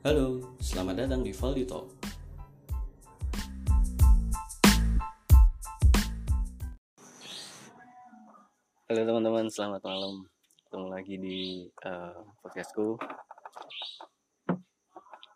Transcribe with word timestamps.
Halo, 0.00 0.56
selamat 0.64 1.04
datang 1.04 1.20
di 1.20 1.28
Valdi 1.28 1.68
Talk. 1.68 1.92
Halo 8.88 9.00
teman-teman, 9.04 9.52
selamat 9.52 9.84
malam. 9.84 10.24
Ketemu 10.64 10.86
lagi 10.88 11.14
di 11.20 11.38
uh, 11.84 12.16
podcastku. 12.40 12.96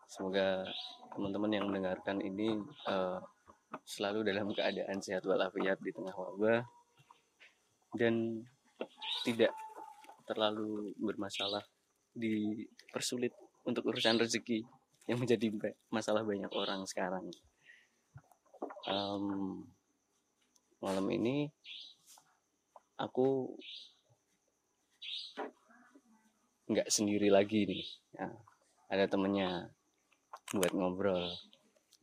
Semoga 0.09 0.65
teman-teman 1.13 1.53
yang 1.53 1.69
mendengarkan 1.69 2.25
ini 2.25 2.57
uh, 2.89 3.21
selalu 3.85 4.25
dalam 4.25 4.49
keadaan 4.49 4.97
sehat 5.05 5.29
walafiat 5.29 5.77
di 5.85 5.93
tengah 5.93 6.17
wabah 6.17 6.65
dan 8.01 8.41
tidak 9.29 9.53
terlalu 10.25 10.97
bermasalah 10.97 11.61
dipersulit 12.17 13.44
untuk 13.65 13.89
urusan 13.89 14.21
rezeki 14.21 14.65
yang 15.09 15.21
menjadi 15.21 15.53
masalah 15.93 16.25
banyak 16.25 16.49
orang 16.53 16.85
sekarang. 16.89 17.29
Um, 18.89 19.65
malam 20.81 21.09
ini 21.13 21.49
aku 23.01 23.57
nggak 26.69 26.89
sendiri 26.89 27.29
lagi 27.29 27.69
nih. 27.69 27.85
Ya, 28.17 28.29
ada 28.89 29.05
temennya 29.09 29.73
buat 30.53 30.73
ngobrol 30.73 31.33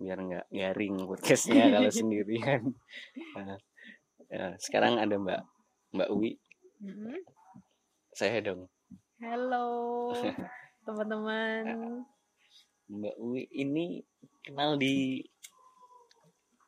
biar 0.01 0.17
nggak 0.17 0.48
garing 0.49 0.98
podcastnya 1.05 1.70
kalau 1.77 1.93
sendirian. 1.93 2.73
Nah, 3.37 3.57
ya, 4.29 4.57
sekarang 4.57 4.98
ada 4.98 5.13
mbak 5.17 5.41
mbak 5.93 6.09
Uwi 6.09 6.41
mm-hmm. 6.81 7.21
saya 8.17 8.41
dong. 8.41 8.65
Halo 9.21 10.09
teman-teman. 10.85 11.63
Mbak 12.91 13.15
Uwi 13.21 13.48
ini 13.55 14.04
kenal 14.43 14.76
di 14.76 15.24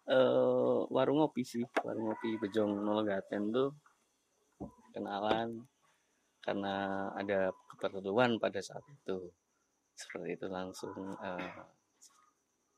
uh, 0.07 0.87
warung 0.87 1.19
ngopi 1.19 1.43
sih. 1.43 1.65
Warung 1.83 2.13
ngopi 2.13 2.39
Bejong 2.39 2.79
Nologaten 2.79 3.51
tuh. 3.51 3.71
Kenalan 4.93 5.65
karena 6.43 7.09
ada 7.17 7.49
keperluan 7.75 8.37
pada 8.37 8.61
saat 8.61 8.85
itu. 8.87 9.33
Seperti 9.97 10.37
itu 10.37 10.47
langsung 10.49 10.93
cita 10.93 11.65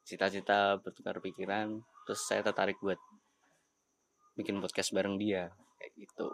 cita-cita 0.08 0.80
bertukar 0.80 1.20
pikiran. 1.20 1.84
Terus 2.08 2.22
saya 2.24 2.42
tertarik 2.42 2.80
buat 2.80 2.98
bikin 4.40 4.58
podcast 4.64 4.96
bareng 4.96 5.20
dia. 5.20 5.52
Kayak 5.78 5.92
gitu. 6.08 6.30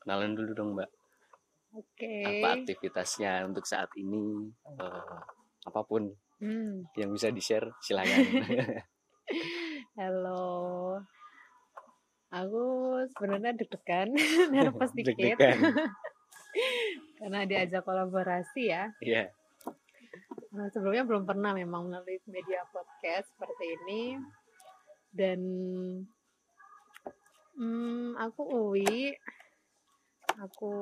Kenalan 0.00 0.32
dulu 0.32 0.50
dong 0.56 0.70
mbak 0.74 1.03
okay. 1.74 2.40
apa 2.42 2.62
aktivitasnya 2.62 3.44
untuk 3.44 3.66
saat 3.66 3.90
ini 3.98 4.48
uh, 4.78 5.18
apa 5.66 5.80
pun 5.82 6.08
hmm. 6.38 6.94
yang 6.94 7.10
bisa 7.10 7.34
di 7.34 7.42
share 7.42 7.74
silakan 7.82 8.22
halo 9.98 11.02
Aku 12.34 12.64
sebenarnya 13.14 13.54
deg-degan, 13.54 14.10
nervous 14.54 14.90
dikit. 14.90 15.38
deg 15.38 15.54
Karena 17.14 17.46
diajak 17.46 17.86
kolaborasi 17.86 18.74
ya. 18.74 18.90
Iya. 18.98 19.30
Yeah. 19.30 19.78
Nah, 20.54 20.66
sebelumnya 20.74 21.06
belum 21.06 21.30
pernah 21.30 21.54
memang 21.54 21.86
melalui 21.86 22.18
media 22.26 22.66
podcast 22.74 23.30
seperti 23.38 23.64
ini. 23.78 24.02
Dan 25.14 25.40
hmm, 27.54 28.18
aku 28.18 28.42
Uwi. 28.42 29.14
Aku 30.42 30.74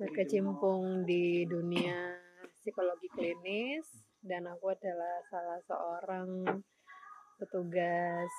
berkecimpung 0.00 1.04
di 1.04 1.44
dunia 1.44 2.16
psikologi 2.56 3.12
klinis 3.12 3.84
dan 4.24 4.48
aku 4.48 4.72
adalah 4.72 5.20
salah 5.28 5.60
seorang 5.68 6.28
petugas 7.36 8.32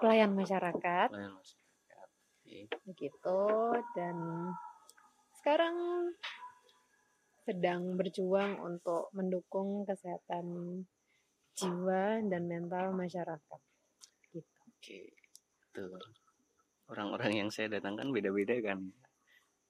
pelayan 0.00 0.32
masyarakat. 0.32 1.08
Pelayan 1.12 1.36
masyarakat. 1.36 2.08
Begitu 2.88 3.40
dan 3.92 4.16
sekarang 5.36 5.76
sedang 7.44 8.00
berjuang 8.00 8.64
untuk 8.64 9.12
mendukung 9.12 9.84
kesehatan 9.84 10.44
jiwa 11.52 12.24
dan 12.24 12.42
mental 12.48 12.96
masyarakat. 12.96 13.60
Gitu. 14.32 14.48
Oke. 14.64 15.00
Tuh. 15.76 16.19
Orang-orang 16.90 17.46
yang 17.46 17.48
saya 17.54 17.70
datangkan 17.70 18.10
beda-beda 18.10 18.58
kan. 18.60 18.90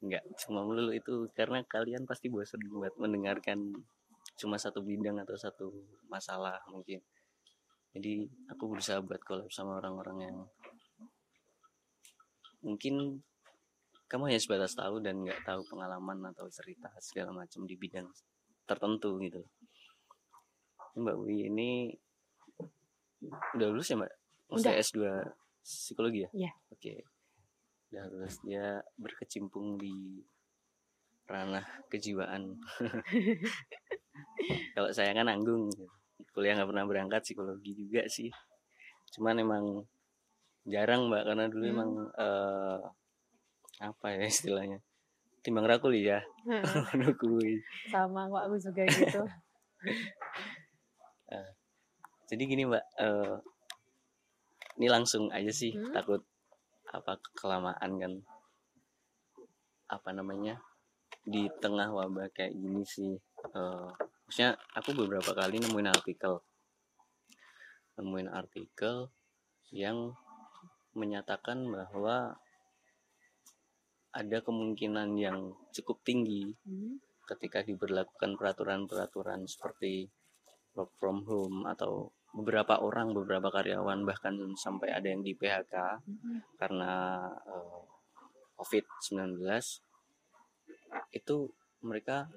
Enggak 0.01 0.25
cuma 0.41 0.65
melulu 0.65 0.97
itu 0.97 1.29
karena 1.37 1.61
kalian 1.69 2.09
pasti 2.09 2.33
bosan 2.33 2.65
buat 2.73 2.97
mendengarkan 2.97 3.77
cuma 4.41 4.57
satu 4.57 4.81
bidang 4.81 5.21
atau 5.21 5.37
satu 5.37 5.69
masalah 6.09 6.57
mungkin 6.73 7.05
jadi 7.93 8.25
aku 8.49 8.73
berusaha 8.73 9.05
buat 9.05 9.21
collab 9.21 9.53
sama 9.53 9.77
orang-orang 9.77 10.19
yang 10.25 10.37
mungkin 12.65 13.21
kamu 14.09 14.33
hanya 14.33 14.41
sebatas 14.41 14.73
tahu 14.73 15.05
dan 15.05 15.21
nggak 15.21 15.45
tahu 15.45 15.61
pengalaman 15.69 16.33
atau 16.33 16.49
cerita 16.49 16.89
segala 17.05 17.37
macam 17.37 17.69
di 17.69 17.77
bidang 17.77 18.09
tertentu 18.65 19.21
gitu 19.21 19.45
Mbak 20.97 21.17
Wi 21.21 21.53
ini 21.53 21.71
udah 23.55 23.69
lulus 23.71 23.93
ya 23.93 24.01
Mbak? 24.01 24.13
Maksudnya 24.51 24.75
S2 24.83 24.99
psikologi 25.63 26.27
ya? 26.27 26.31
Iya. 26.35 26.53
Oke. 26.75 26.81
Okay. 26.83 26.99
Udah 27.91 28.07
lulus 28.07 28.39
dia 28.47 28.79
berkecimpung 28.95 29.75
di 29.75 30.23
ranah 31.27 31.67
kejiwaan. 31.91 32.55
Kalau 34.79 34.91
saya 34.95 35.11
kan 35.11 35.27
nanggung. 35.27 35.67
Kuliah 36.31 36.55
nggak 36.55 36.71
pernah 36.71 36.87
berangkat 36.87 37.27
psikologi 37.27 37.75
juga 37.75 38.07
sih. 38.07 38.31
Cuman 39.11 39.43
emang 39.43 39.65
jarang 40.63 41.11
mbak 41.11 41.27
karena 41.27 41.51
dulu 41.51 41.65
hmm. 41.67 41.75
emang 41.75 41.91
uh, 42.15 42.79
apa 43.83 44.07
ya 44.15 44.31
istilahnya? 44.31 44.79
Timbang 45.43 45.67
rakuli 45.67 46.05
ya 46.05 46.21
sama 47.91 48.29
kok 48.29 48.43
aku 48.47 48.57
juga 48.61 48.83
gitu. 48.87 49.23
Uh, 51.27 51.49
jadi 52.31 52.43
gini 52.47 52.71
mbak 52.71 52.85
uh, 53.03 53.41
ini 54.79 54.87
langsung 54.87 55.33
aja 55.35 55.51
sih 55.51 55.75
hmm? 55.75 55.91
takut 55.97 56.23
apa 56.91 57.23
kelamaan 57.39 57.93
kan 57.99 58.13
apa 59.91 60.11
namanya 60.11 60.59
di 61.23 61.47
tengah 61.63 61.91
wabah 61.91 62.31
kayak 62.35 62.55
gini 62.55 62.83
sih 62.83 63.15
uh, 63.55 63.91
maksudnya 64.27 64.59
aku 64.75 64.95
beberapa 64.95 65.35
kali 65.35 65.63
nemuin 65.63 65.91
artikel 65.91 66.43
nemuin 67.99 68.31
artikel 68.31 69.11
yang 69.71 70.15
menyatakan 70.95 71.71
bahwa 71.71 72.35
ada 74.11 74.39
kemungkinan 74.43 75.15
yang 75.15 75.55
cukup 75.71 76.03
tinggi 76.03 76.51
hmm. 76.67 76.99
ketika 77.31 77.63
diberlakukan 77.63 78.35
peraturan-peraturan 78.35 79.47
seperti 79.47 80.11
work 80.75 80.91
from 80.99 81.23
home 81.27 81.63
atau 81.67 82.11
beberapa 82.31 82.79
orang 82.79 83.11
beberapa 83.11 83.51
karyawan 83.51 84.07
bahkan 84.07 84.39
sampai 84.55 84.95
ada 84.95 85.11
yang 85.11 85.23
di 85.27 85.35
PHK 85.35 85.75
hmm. 86.07 86.39
karena 86.59 86.93
uh, 87.27 87.83
COVID-19 88.61 89.43
itu 91.11 91.37
mereka 91.83 92.31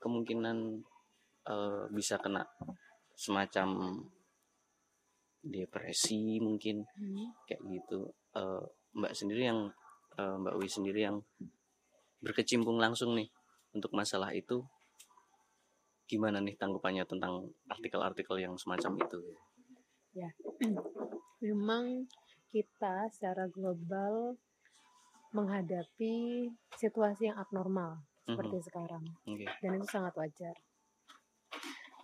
kemungkinan 0.00 0.80
uh, 1.50 1.84
bisa 1.92 2.16
kena 2.16 2.46
semacam 3.16 4.00
depresi 5.44 6.40
mungkin 6.40 6.84
hmm. 6.96 7.44
kayak 7.44 7.60
gitu 7.68 8.08
uh, 8.34 8.62
mbak 8.96 9.12
sendiri 9.12 9.52
yang 9.52 9.68
uh, 10.16 10.36
mbak 10.40 10.56
Wi 10.56 10.66
sendiri 10.66 11.06
yang 11.06 11.20
berkecimpung 12.24 12.80
langsung 12.80 13.12
nih 13.14 13.28
untuk 13.76 13.92
masalah 13.92 14.32
itu 14.32 14.64
gimana 16.06 16.38
nih 16.38 16.54
tanggapannya 16.54 17.04
tentang 17.06 17.50
artikel-artikel 17.66 18.38
yang 18.38 18.54
semacam 18.54 18.98
itu 19.02 19.20
ya 20.14 20.30
memang 21.46 22.06
kita 22.54 23.10
secara 23.12 23.50
global 23.50 24.38
menghadapi 25.34 26.48
situasi 26.78 27.28
yang 27.28 27.36
abnormal 27.36 28.00
seperti 28.24 28.56
mm 28.56 28.58
-hmm. 28.62 28.68
sekarang 28.72 29.04
okay. 29.28 29.48
dan 29.60 29.70
itu 29.76 29.86
sangat 29.90 30.14
wajar 30.16 30.56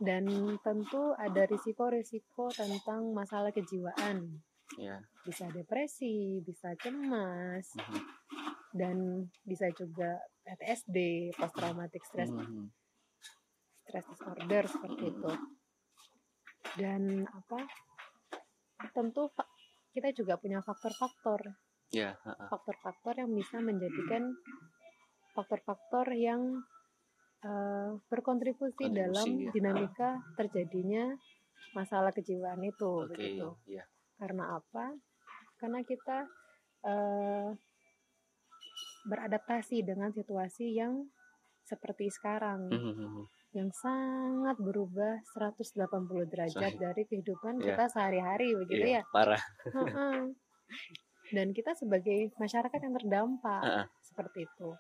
dan 0.03 0.27
tentu 0.67 1.15
ada 1.15 1.47
risiko-risiko 1.47 2.51
tentang 2.51 3.15
masalah 3.15 3.55
kejiwaan. 3.55 4.43
Yeah. 4.75 4.99
Bisa 5.23 5.47
depresi, 5.55 6.43
bisa 6.43 6.75
cemas, 6.81 7.71
mm 7.79 7.83
-hmm. 7.87 8.03
dan 8.75 8.97
bisa 9.47 9.71
juga 9.77 10.19
PTSD, 10.43 11.31
post 11.39 11.55
traumatic 11.55 12.03
stress, 12.03 12.33
mm 12.35 12.43
-hmm. 12.43 12.67
Stress 13.93 14.09
disorder 14.09 14.65
seperti 14.65 15.03
itu. 15.13 15.31
Dan 16.81 17.29
apa? 17.29 17.61
Tentu 18.97 19.29
kita 19.93 20.09
juga 20.17 20.41
punya 20.41 20.65
faktor-faktor. 20.65 21.45
Yeah. 21.93 22.17
Faktor-faktor 22.25 23.21
yang 23.21 23.37
bisa 23.37 23.61
menjadikan 23.61 24.33
faktor-faktor 25.37 26.09
yang 26.17 26.65
uh, 27.45 28.01
berkontribusi 28.09 28.89
Kontribusi, 28.89 28.97
dalam 28.97 29.29
ya. 29.37 29.51
dinamika 29.53 30.11
terjadinya 30.41 31.13
masalah 31.77 32.17
kejiwaan 32.17 32.65
itu 32.65 33.05
Oke, 33.05 33.13
begitu. 33.13 33.53
iya. 33.69 33.85
Karena 34.17 34.57
apa? 34.57 34.97
Karena 35.61 35.85
kita 35.85 36.25
uh, 36.89 37.53
beradaptasi 39.05 39.85
dengan 39.85 40.09
situasi 40.17 40.73
yang 40.73 41.05
seperti 41.69 42.09
sekarang 42.09 42.73
Mhm. 42.73 43.42
Yang 43.53 43.69
sangat 43.71 44.57
berubah 44.57 45.21
180 45.29 45.77
derajat 46.25 46.73
Sahih. 46.73 46.81
dari 46.81 47.03
kehidupan 47.05 47.61
Iya. 47.61 47.67
kita 47.69 47.85
sehari-hari 47.91 48.49
begitu 48.57 48.87
Iya, 48.89 49.01
ya. 49.01 49.03
parah. 49.13 49.43
Dan 51.29 51.53
kita 51.53 51.73
sebagai 51.73 52.33
masyarakat 52.37 52.77
yang 52.77 52.95
terdampak 52.95 53.63
Heeh. 53.63 53.87
seperti 54.03 54.39
itu. 54.45 54.71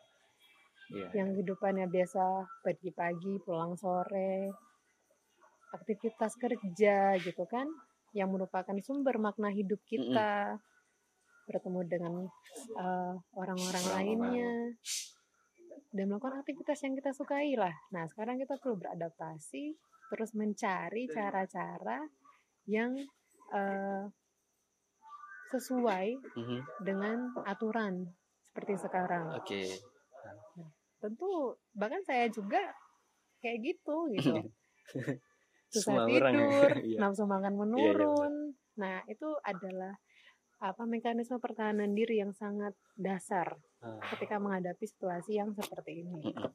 Iya. 0.92 1.08
Yang 1.14 1.28
kehidupannya 1.34 1.86
biasa 1.88 2.24
pergi 2.60 2.90
pagi, 2.92 3.34
pulang 3.40 3.72
sore, 3.74 4.52
aktivitas 5.72 6.36
kerja 6.36 7.16
gitu 7.16 7.44
kan, 7.48 7.64
yang 8.12 8.28
merupakan 8.28 8.76
sumber 8.78 9.16
makna 9.16 9.48
hidup 9.48 9.80
kita, 9.84 10.60
bertemu 11.42 11.80
dengan 11.88 12.14
uh, 12.76 13.16
orang-orang 13.32 13.84
Orang-orang. 13.84 13.84
lainnya, 13.96 14.52
dan 15.92 16.08
melakukan 16.08 16.40
aktivitas 16.40 16.80
yang 16.80 16.96
kita 16.96 17.12
sukai 17.12 17.52
lah. 17.54 17.72
Nah 17.90 18.08
sekarang 18.08 18.36
kita 18.36 18.56
perlu 18.56 18.80
beradaptasi, 18.80 19.76
terus 20.08 20.32
mencari 20.32 21.04
cara-cara 21.06 22.00
yang 22.64 22.96
uh, 23.50 24.08
sesuai 25.48 26.16
Mhm. 26.32 26.58
dengan 26.80 27.18
aturan 27.44 28.08
seperti 28.42 28.74
sekarang. 28.78 29.36
Oke. 29.36 29.68
tentu 30.96 31.26
bahkan 31.74 31.98
saya 32.06 32.30
juga 32.30 32.62
kayak 33.42 33.58
gitu 33.60 34.06
gitu 34.14 34.38
susah 35.74 35.98
Semua 35.98 36.06
orang 36.06 36.30
ya. 36.30 36.38
tidur 36.38 36.70
Iya. 36.94 36.98
nafsu 37.02 37.26
makan 37.26 37.50
iya, 37.50 37.58
menurun 37.58 38.34
nah 38.78 39.02
itu 39.10 39.26
adalah 39.42 39.98
apa 40.62 40.86
mekanisme 40.86 41.42
pertahanan 41.42 41.90
diri 41.90 42.22
yang 42.22 42.30
sangat 42.30 42.70
dasar. 42.94 43.58
Ketika 44.14 44.38
menghadapi 44.38 44.84
situasi 44.87 45.43
yang 45.43 45.50
seperti 45.55 46.06
ini 46.06 46.23
Mm-mm. 46.23 46.50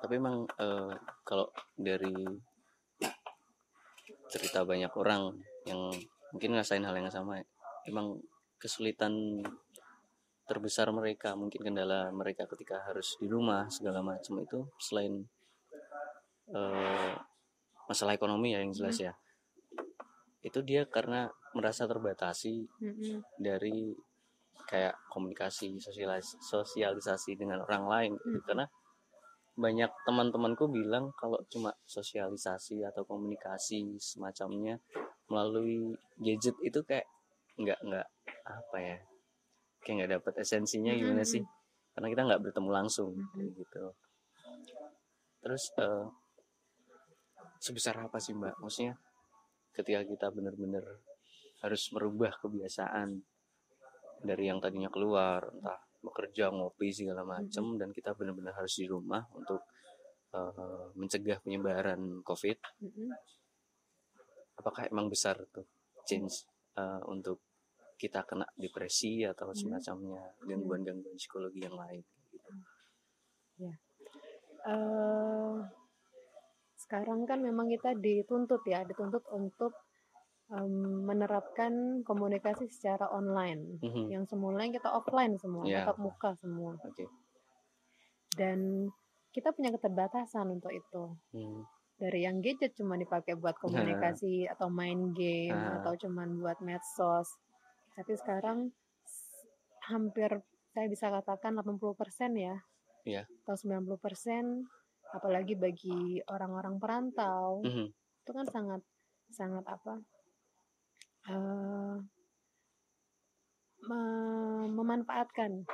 Tapi 0.00 0.16
emang 0.16 0.48
eh, 0.56 0.96
kalau 1.28 1.52
dari 1.76 2.14
cerita 4.32 4.64
banyak 4.64 4.88
orang 4.96 5.36
yang 5.68 5.92
mungkin 6.32 6.56
ngerasain 6.56 6.80
hal 6.80 6.96
yang 6.96 7.12
sama, 7.12 7.36
emang 7.84 8.16
kesulitan 8.56 9.44
terbesar 10.48 10.88
mereka, 10.90 11.36
mungkin 11.36 11.60
kendala 11.60 12.08
mereka 12.10 12.48
ketika 12.48 12.80
harus 12.88 13.20
di 13.20 13.28
rumah 13.28 13.68
segala 13.68 14.00
macam 14.00 14.40
itu 14.40 14.64
selain 14.80 15.20
eh, 16.48 17.12
masalah 17.84 18.16
ekonomi 18.16 18.56
ya 18.56 18.64
yang 18.64 18.72
jelas 18.72 18.96
ya, 18.96 19.12
itu 20.40 20.64
dia 20.64 20.88
karena 20.88 21.28
merasa 21.52 21.84
terbatasi 21.84 22.64
Mm-mm. 22.80 23.20
dari 23.36 23.92
kayak 24.68 24.94
komunikasi 25.12 25.78
sosialis 25.80 26.36
sosialisasi 26.44 27.36
dengan 27.36 27.62
orang 27.64 27.84
lain 27.86 28.12
gitu. 28.18 28.38
Hmm. 28.40 28.46
karena 28.46 28.66
banyak 29.60 29.90
teman-temanku 30.08 30.72
bilang 30.72 31.12
kalau 31.20 31.36
cuma 31.52 31.74
sosialisasi 31.84 32.80
atau 32.86 33.04
komunikasi 33.04 33.98
semacamnya 34.00 34.80
melalui 35.28 35.92
gadget 36.16 36.56
itu 36.64 36.80
kayak 36.86 37.04
nggak 37.60 37.76
nggak 37.84 38.06
apa 38.48 38.76
ya 38.80 38.98
kayak 39.84 39.94
nggak 40.00 40.12
dapet 40.16 40.34
esensinya 40.40 40.96
gimana 40.96 41.20
Mm-mm. 41.20 41.32
sih 41.36 41.42
karena 41.92 42.08
kita 42.08 42.22
nggak 42.24 42.42
bertemu 42.48 42.70
langsung 42.72 43.12
kayak 43.36 43.50
gitu 43.52 43.84
terus 45.44 45.64
eh, 45.76 46.06
sebesar 47.60 48.00
apa 48.00 48.16
sih 48.16 48.32
mbak 48.32 48.56
maksudnya 48.60 48.96
ketika 49.76 50.00
kita 50.08 50.26
benar-benar 50.32 50.84
harus 51.60 51.92
merubah 51.92 52.32
kebiasaan 52.40 53.20
dari 54.20 54.48
yang 54.52 54.60
tadinya 54.60 54.92
keluar 54.92 55.48
entah 55.48 55.80
bekerja 56.00 56.48
ngopi 56.48 56.92
segala 56.92 57.24
macam 57.24 57.76
dan 57.76 57.92
kita 57.92 58.16
benar-benar 58.16 58.56
harus 58.56 58.76
di 58.80 58.88
rumah 58.88 59.24
untuk 59.36 59.60
eh, 60.32 60.86
mencegah 60.96 61.40
penyebaran 61.44 62.24
covid 62.24 62.56
Mm-mm. 62.80 63.10
apakah 64.60 64.88
emang 64.88 65.08
besar 65.12 65.36
tuh 65.52 65.64
change 66.08 66.48
eh, 66.76 67.02
untuk 67.08 67.40
kita 68.00 68.24
kena 68.24 68.48
depresi 68.56 69.28
atau 69.28 69.52
Hmm. 69.52 69.76
semacamnya 69.76 70.24
gangguan-gangguan 70.48 71.20
psikologi 71.20 71.60
yang 71.60 71.76
lain 71.76 72.00
gitu. 72.32 72.50
Eh, 74.60 75.56
sekarang 76.80 77.28
kan 77.28 77.44
memang 77.44 77.68
kita 77.68 77.92
dituntut 77.92 78.64
ya 78.64 78.80
dituntut 78.88 79.24
untuk 79.36 79.76
em, 80.50 80.74
menerapkan 81.06 82.02
komunikasi 82.02 82.66
secara 82.66 83.06
online 83.08 83.78
Mhm. 83.78 84.10
yang 84.10 84.24
semula 84.26 84.66
kita 84.66 84.90
offline 84.90 85.38
semua 85.38 85.62
Iya. 85.62 85.86
tatap 85.86 85.98
muka 85.98 86.30
semua 86.36 86.74
Oke. 86.80 87.06
dan 88.34 88.90
kita 89.30 89.54
punya 89.54 89.70
keterbatasan 89.70 90.50
untuk 90.50 90.70
itu 90.70 91.14
Hmm. 91.30 91.62
dari 91.96 92.24
yang 92.24 92.42
gadget 92.42 92.74
cuma 92.74 92.96
dipakai 92.96 93.36
buat 93.36 93.54
komunikasi 93.58 94.48
atau 94.48 94.66
main 94.66 95.14
game 95.14 95.54
Ah. 95.54 95.78
atau 95.78 95.94
cuma 95.96 96.26
buat 96.26 96.58
medsos 96.60 97.30
tapi 97.94 98.16
sekarang 98.16 98.74
hampir 99.84 100.30
saya 100.70 100.86
bisa 100.86 101.10
katakan 101.10 101.54
80% 101.54 102.34
ya 102.34 102.58
Iya. 103.04 103.22
atau 103.44 103.54
90% 103.54 104.66
apalagi 105.10 105.54
bagi 105.54 106.22
orang-orang 106.26 106.78
perantau 106.78 107.62
Mhm. 107.62 107.86
itu 108.20 108.30
kan 108.30 108.46
sangat 108.46 108.82
sangat 109.30 109.62
apa 109.66 109.98
me- 113.80 114.70
memanfaatkan 114.70 115.64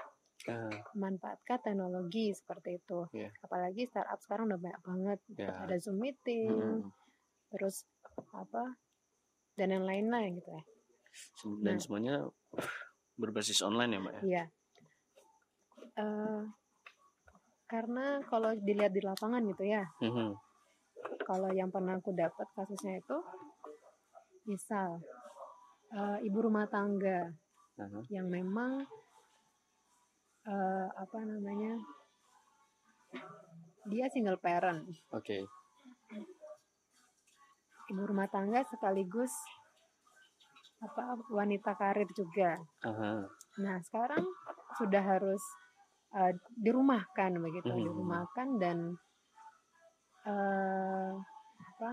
Ah, 0.46 0.70
memanfaatkan 0.94 1.58
teknologi 1.58 2.30
seperti 2.30 2.78
itu 2.78 3.02
Iya. 3.10 3.34
apalagi 3.42 3.82
startup 3.84 4.22
sekarang 4.22 4.46
udah 4.46 4.60
banyak 4.60 4.80
banget 4.80 5.18
ya. 5.34 5.50
ada 5.58 5.74
zoom 5.76 5.98
meeting 5.98 6.86
Mhm. 6.86 6.90
terus 7.50 7.82
apa 8.30 8.78
dan 9.54 9.74
yang 9.74 9.82
lain-lain 9.82 10.38
gitu 10.38 10.50
ya 10.52 10.62
Dan 11.58 11.76
Nah. 11.76 11.82
semuanya 11.82 12.14
berbasis 13.16 13.58
online 13.60 13.90
ya 13.90 14.00
mbak 14.00 14.14
ya. 14.14 14.22
iya 14.22 14.44
Eh, 15.96 16.42
karena 17.66 18.20
kalau 18.28 18.52
dilihat 18.54 18.92
di 18.92 19.00
lapangan 19.00 19.42
gitu 19.48 19.64
ya 19.64 19.82
Mhm. 19.98 20.36
kalau 21.24 21.50
yang 21.50 21.72
pernah 21.72 21.96
aku 21.96 22.12
dapat 22.12 22.46
kasusnya 22.52 23.00
itu 23.00 23.16
misal 24.44 25.00
eh, 25.96 26.18
ibu 26.22 26.38
rumah 26.38 26.68
tangga 26.68 27.32
Aha. 27.80 28.00
yang 28.12 28.28
memang 28.28 28.84
eh, 30.44 30.88
apa 30.92 31.18
namanya 31.24 31.80
dia 33.86 34.06
single 34.10 34.38
parent 34.38 34.84
Oke. 35.10 35.46
ibu 37.86 38.02
rumah 38.02 38.26
tangga 38.26 38.66
sekaligus 38.66 39.30
apa 40.82 41.16
wanita 41.32 41.72
karir 41.74 42.08
juga 42.12 42.60
Aha. 42.84 43.24
nah 43.62 43.76
sekarang 43.80 44.26
sudah 44.76 45.00
harus 45.02 45.40
eh, 46.12 46.32
dirumahkan 46.60 47.40
begitu 47.40 47.70
Mhm. 47.72 47.80
dirumahkan 47.88 48.48
dan 48.60 48.78
eh, 50.26 51.12
apa 51.76 51.90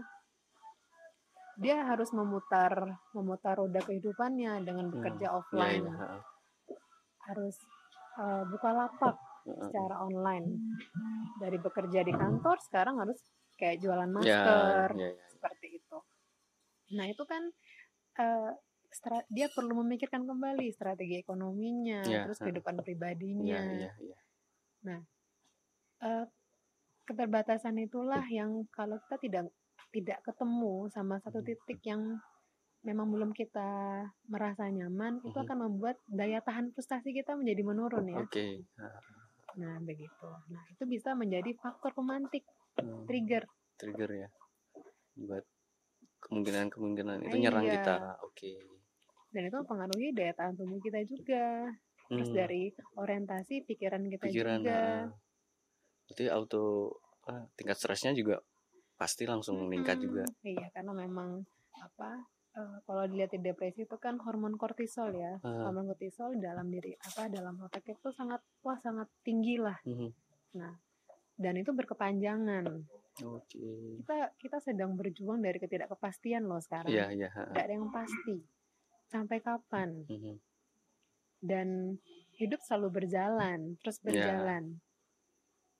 dia 1.53 1.85
harus 1.85 2.09
memutar 2.11 2.97
memutar 3.13 3.61
roda 3.61 3.77
kehidupannya 3.79 4.65
dengan 4.65 4.89
bekerja 4.89 5.29
Iya, 5.29 5.37
offline 5.37 5.85
iya. 5.85 5.93
Ha. 6.01 6.17
harus 7.29 7.55
eh, 8.19 8.43
buka 8.49 8.69
lapak 8.73 9.15
secara 9.43 10.01
online 10.01 10.47
dari 11.37 11.57
bekerja 11.59 12.01
di 12.01 12.11
kantor 12.11 12.57
sekarang 12.63 12.99
harus 12.99 13.19
kayak 13.55 13.79
jualan 13.79 14.07
Ya, 14.07 14.15
masker 14.15 14.89
ya, 14.97 15.09
ya. 15.13 15.25
seperti 15.29 15.67
itu 15.77 15.97
nah 16.93 17.05
itu 17.07 17.23
kan 17.23 17.43
eh, 18.17 18.51
stra- 18.89 19.25
dia 19.29 19.47
perlu 19.49 19.81
memikirkan 19.81 20.25
kembali 20.25 20.67
strategi 20.69 21.21
ekonominya 21.21 22.01
Ya, 22.03 22.25
terus 22.25 22.41
kehidupan 22.41 22.77
Iya, 22.77 22.83
pribadinya 22.83 23.61
iya, 23.77 23.91
iya. 23.99 24.17
Eh, 26.03 26.25
keterbatasan 27.07 27.79
itulah 27.79 28.23
yang 28.27 28.67
kalau 28.67 28.99
kita 29.07 29.15
tidak 29.19 29.43
tidak 29.93 30.25
ketemu 30.25 30.89
sama 30.89 31.21
satu 31.21 31.39
Hmm. 31.39 31.47
titik 31.47 31.79
yang 31.85 32.17
memang 32.81 33.07
belum 33.07 33.31
kita 33.31 33.63
merasa 34.27 34.67
nyaman 34.67 35.21
itu 35.21 35.31
Mhm. 35.31 35.43
akan 35.45 35.57
membuat 35.61 35.95
daya 36.03 36.41
tahan 36.41 36.73
frustasi 36.73 37.13
kita 37.13 37.31
menjadi 37.33 37.63
menurun 37.63 38.03
ya 38.05 38.19
Oke. 38.19 38.65
Ha. 38.75 38.89
nah 39.53 39.77
begitu 39.79 40.27
nah 40.49 40.63
itu 40.67 40.83
bisa 40.83 41.13
menjadi 41.13 41.53
faktor 41.55 41.93
pemantik 41.93 42.43
Hmm. 42.75 43.05
trigger 43.05 43.45
Trigger 43.73 44.09
ya. 44.17 44.29
Buat 45.15 45.45
kemungkinan-kemungkinan 46.19 47.21
itu 47.21 47.35
Ah, 47.35 47.39
nyerang 47.39 47.65
iya. 47.65 47.73
kita. 47.75 47.95
Oke. 48.21 48.51
dan 49.29 49.45
itu 49.45 49.55
mempengaruhi 49.55 50.13
daya 50.13 50.29
tahan 50.31 50.53
tubuh 50.53 50.77
kita 50.77 51.01
juga 51.03 51.65
terus 52.05 52.29
Hmm. 52.29 52.37
dari 52.37 52.69
orientasi 52.93 53.61
pikiran 53.63 54.05
kita 54.07 54.23
pikiran 54.23 54.59
juga 54.59 54.77
ha. 54.77 55.09
Berarti 56.05 56.23
auto 56.29 56.63
tingkat 57.55 57.73
stresnya 57.75 58.13
juga 58.13 58.37
pasti 58.93 59.23
langsung 59.25 59.57
meningkat 59.65 59.97
Hmm, 59.99 60.03
juga. 60.03 60.23
Iya, 60.41 60.67
karena 60.71 60.93
memang 60.93 61.41
apa 61.75 62.11
eh, 62.53 62.77
kalau 62.85 63.03
dilihat 63.09 63.33
di 63.33 63.41
depresi 63.41 63.81
itu 63.81 63.97
kan 63.97 64.21
hormon 64.21 64.55
kortisol 64.55 65.09
ya. 65.11 65.41
Ah. 65.41 65.65
Hormon 65.65 65.89
kortisol 65.89 66.37
dalam 66.37 66.69
diri 66.69 66.93
apa 66.95 67.25
dalam 67.27 67.57
otak 67.59 67.81
itu 67.83 68.13
sangat 68.13 68.45
wah 68.61 68.77
sangat 68.77 69.09
tinggi 69.25 69.57
lah. 69.57 69.77
Mhm. 69.83 70.09
Nah, 70.61 70.73
dan 71.33 71.53
itu 71.57 71.73
berkepanjangan. 71.73 72.65
Oke. 73.25 73.97
Kita 74.01 74.37
kita 74.37 74.57
sedang 74.61 74.93
berjuang 74.93 75.41
dari 75.41 75.57
ketidakkepastian 75.57 76.45
loh 76.45 76.61
sekarang. 76.61 76.93
Iya, 76.93 77.09
iya. 77.09 77.29
ha. 77.33 77.49
Nggak 77.49 77.65
ada 77.65 77.73
yang 77.73 77.89
pasti. 77.89 78.35
Sampai 79.09 79.37
kapan? 79.41 80.05
Mhm. 80.05 80.37
Dan 81.43 81.97
hidup 82.37 82.61
selalu 82.63 83.01
berjalan, 83.01 83.75
terus 83.81 83.97
Iya. 83.99 84.05
berjalan. 84.05 84.63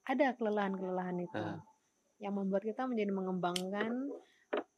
Ada 0.03 0.35
kelelahan-kelelahan 0.35 1.17
itu 1.21 1.37
Ah. 1.39 1.61
Yang 2.23 2.39
membuat 2.39 2.63
kita 2.63 2.87
menjadi 2.87 3.11
mengembangkan, 3.11 3.91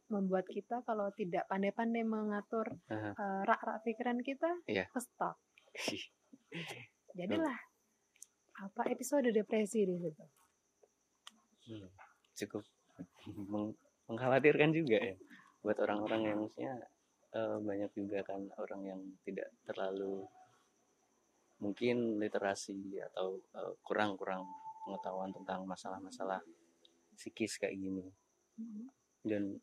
membuat 0.10 0.50
kita 0.50 0.82
kalau 0.82 1.14
tidak 1.14 1.46
pandai-pandai 1.46 2.02
mengatur 2.02 2.66
eh, 2.90 3.14
rak-rak 3.46 3.86
pikiran 3.86 4.18
kita, 4.25 4.50
Iya. 4.66 4.90
ke-stuck. 4.90 5.38
Jadilah 7.18 7.58
apa 8.56 8.82
episode 8.90 9.30
depresi 9.30 9.84
di 9.84 9.96
situ. 10.00 10.25
Hmm, 11.66 11.90
cukup 12.34 12.64
meng- 13.50 13.75
mengkhawatirkan 14.08 14.72
juga 14.72 15.02
ya 15.02 15.16
buat 15.66 15.78
orang-orang 15.82 16.22
yang 16.30 16.38
maksudnya 16.46 16.74
eh, 17.34 17.58
banyak 17.58 17.92
juga 17.98 18.22
kan 18.22 18.46
orang 18.62 18.82
yang 18.86 19.02
tidak 19.25 19.50
terlalu 19.66 20.24
mungkin 21.58 22.22
literasi 22.22 23.02
atau 23.02 23.42
eh, 23.58 23.74
kurang-kurang 23.82 24.46
pengetahuan 24.86 25.34
tentang 25.34 25.66
masalah-masalah 25.66 26.40
psikis 27.15 27.57
kayak 27.57 27.75
gini. 27.79 28.05
Dan 29.25 29.57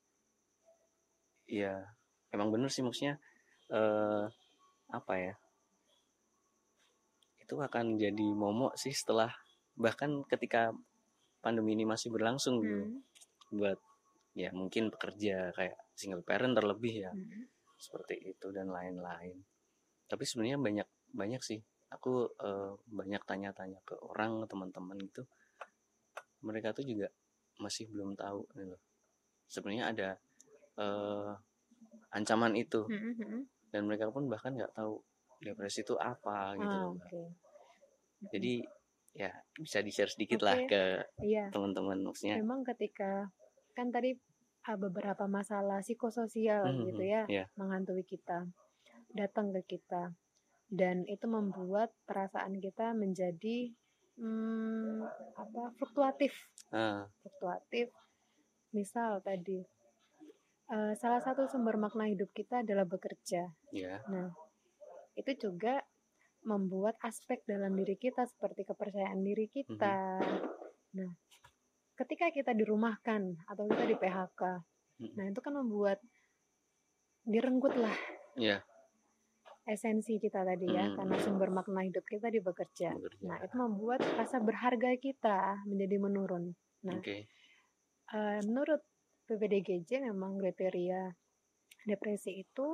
ya 1.46 1.84
emang 2.32 2.48
bener 2.48 2.72
sih 2.72 2.80
maksudnya 2.80 3.20
eh, 3.68 4.24
apa 4.92 5.14
ya 5.20 5.34
itu 7.42 7.54
akan 7.60 8.00
jadi 8.00 8.26
momok 8.32 8.80
sih 8.80 8.96
setelah 8.96 9.28
bahkan 9.76 10.24
ketika 10.24 10.72
pandemi 11.44 11.76
ini 11.76 11.84
masih 11.84 12.08
berlangsung 12.08 12.64
gitu 12.64 12.88
Hmm, 12.88 13.04
buat 13.52 13.76
ya 14.32 14.48
mungkin 14.56 14.88
pekerja 14.88 15.52
kayak 15.52 15.76
single 15.92 16.24
parent 16.24 16.56
terlebih 16.56 17.04
ya 17.04 17.12
hmm, 17.12 17.52
seperti 17.76 18.32
itu 18.32 18.48
dan 18.54 18.72
lain-lain. 18.72 19.36
Tapi 20.08 20.24
sebenarnya 20.24 20.56
banyak 20.56 20.88
banyak 21.12 21.42
sih. 21.44 21.60
Aku 21.92 22.30
eh, 22.40 22.72
banyak 22.88 23.20
tanya-tanya 23.28 23.84
ke 23.84 23.98
orang 24.00 24.48
teman-teman 24.48 24.96
gitu. 25.04 25.28
Mereka 26.40 26.72
tuh 26.72 26.88
juga 26.88 27.12
masih 27.60 27.88
belum 27.90 28.14
tahu 28.16 28.46
gitu. 28.56 28.76
sebenarnya 29.48 29.84
ada 29.92 30.08
eh, 30.80 31.32
ancaman 32.12 32.56
itu 32.56 32.84
hmm, 32.88 33.00
hmm, 33.00 33.14
hmm. 33.20 33.42
dan 33.72 33.82
mereka 33.88 34.08
pun 34.12 34.28
bahkan 34.28 34.52
nggak 34.56 34.72
tahu 34.76 35.00
depresi 35.42 35.82
itu 35.82 35.98
apa 35.98 36.54
gitu 36.54 36.70
Ah, 36.70 36.86
loh, 36.86 36.94
Mbak. 36.94 37.08
Oke. 37.10 37.22
jadi 38.30 38.54
ya 39.12 39.30
bisa 39.58 39.84
di 39.84 39.92
share 39.92 40.08
sedikit 40.08 40.40
lah 40.40 40.56
Oke. 40.56 40.70
ke 40.72 40.82
Iya, 41.20 41.52
teman-teman 41.52 42.00
maksudnya 42.00 42.40
memang 42.40 42.64
ketika 42.64 43.28
kan 43.76 43.92
tadi 43.92 44.16
ah, 44.64 44.78
beberapa 44.78 45.26
masalah 45.28 45.82
psikososial 45.84 46.64
Mhm, 46.70 46.86
gitu 46.92 47.02
ya 47.04 47.22
iya. 47.28 47.44
menghantui 47.58 48.06
kita, 48.06 48.46
datang 49.12 49.50
ke 49.52 49.76
kita, 49.76 50.14
dan 50.72 51.04
itu 51.10 51.26
membuat 51.28 51.92
perasaan 52.08 52.56
kita 52.62 52.94
menjadi 52.96 53.74
hmm, 54.18 55.00
apa 55.36 55.62
fluktuatif, 55.78 56.32
ah, 56.70 57.06
fluktuatif. 57.22 57.88
Misal 58.72 59.20
tadi 59.20 59.60
eh, 60.72 60.92
salah 60.96 61.20
satu 61.20 61.44
sumber 61.48 61.76
makna 61.76 62.08
hidup 62.08 62.32
kita 62.32 62.64
adalah 62.64 62.88
bekerja. 62.88 63.48
ya 63.72 64.00
Nah, 64.08 64.32
itu 65.16 65.32
juga 65.36 65.84
membuat 66.42 66.96
aspek 67.04 67.44
dalam 67.46 67.76
diri 67.76 67.94
kita 67.94 68.24
seperti 68.26 68.64
kepercayaan 68.66 69.20
diri 69.22 69.46
kita. 69.46 70.18
Nah, 70.96 71.10
ketika 71.94 72.32
kita 72.32 72.50
dirumahkan 72.56 73.46
atau 73.46 73.64
kita 73.68 73.84
di 73.86 73.94
PHK, 73.94 74.42
Mhm. 75.02 75.14
nah 75.18 75.24
itu 75.28 75.40
kan 75.42 75.54
membuat 75.54 75.98
direnggut 77.22 77.74
lah 77.78 77.94
ya 78.34 78.58
esensi 79.62 80.18
kita 80.18 80.42
tadi 80.42 80.66
ya, 80.66 80.90
Hmm. 80.90 80.96
karena 80.98 81.16
sumber 81.18 81.48
makna 81.48 81.82
hidup 81.82 82.02
kita 82.04 82.28
di 82.28 82.38
bekerja. 82.38 82.92
bekerja. 82.92 83.22
Nah, 83.24 83.38
itu 83.40 83.54
membuat 83.54 84.02
rasa 84.16 84.38
berharga 84.38 84.90
kita 84.96 85.62
menjadi 85.64 85.96
menurun. 85.98 86.54
nah. 86.82 86.98
oke 86.98 87.26
Eh, 88.12 88.40
menurut 88.44 88.82
PPDGJ 89.24 90.04
memang 90.04 90.36
kriteria 90.36 91.08
depresi 91.82 92.44
itu 92.44 92.68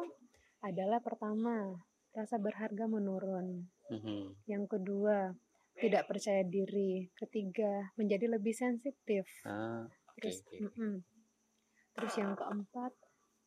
adalah 0.58 0.98
pertama, 0.98 1.78
rasa 2.10 2.42
berharga 2.42 2.90
menurun. 2.90 3.70
Mhm. 3.86 4.34
Yang 4.50 4.64
kedua, 4.66 5.30
tidak 5.78 6.10
percaya 6.10 6.42
diri. 6.42 7.06
Ketiga, 7.14 7.94
menjadi 7.94 8.26
lebih 8.26 8.50
sensitif. 8.50 9.28
ah 9.46 9.86
Terus, 10.18 10.42
oke. 10.42 10.58
mm-mm. 10.58 10.94
terus 11.94 12.14
yang 12.18 12.34
keempat, 12.34 12.90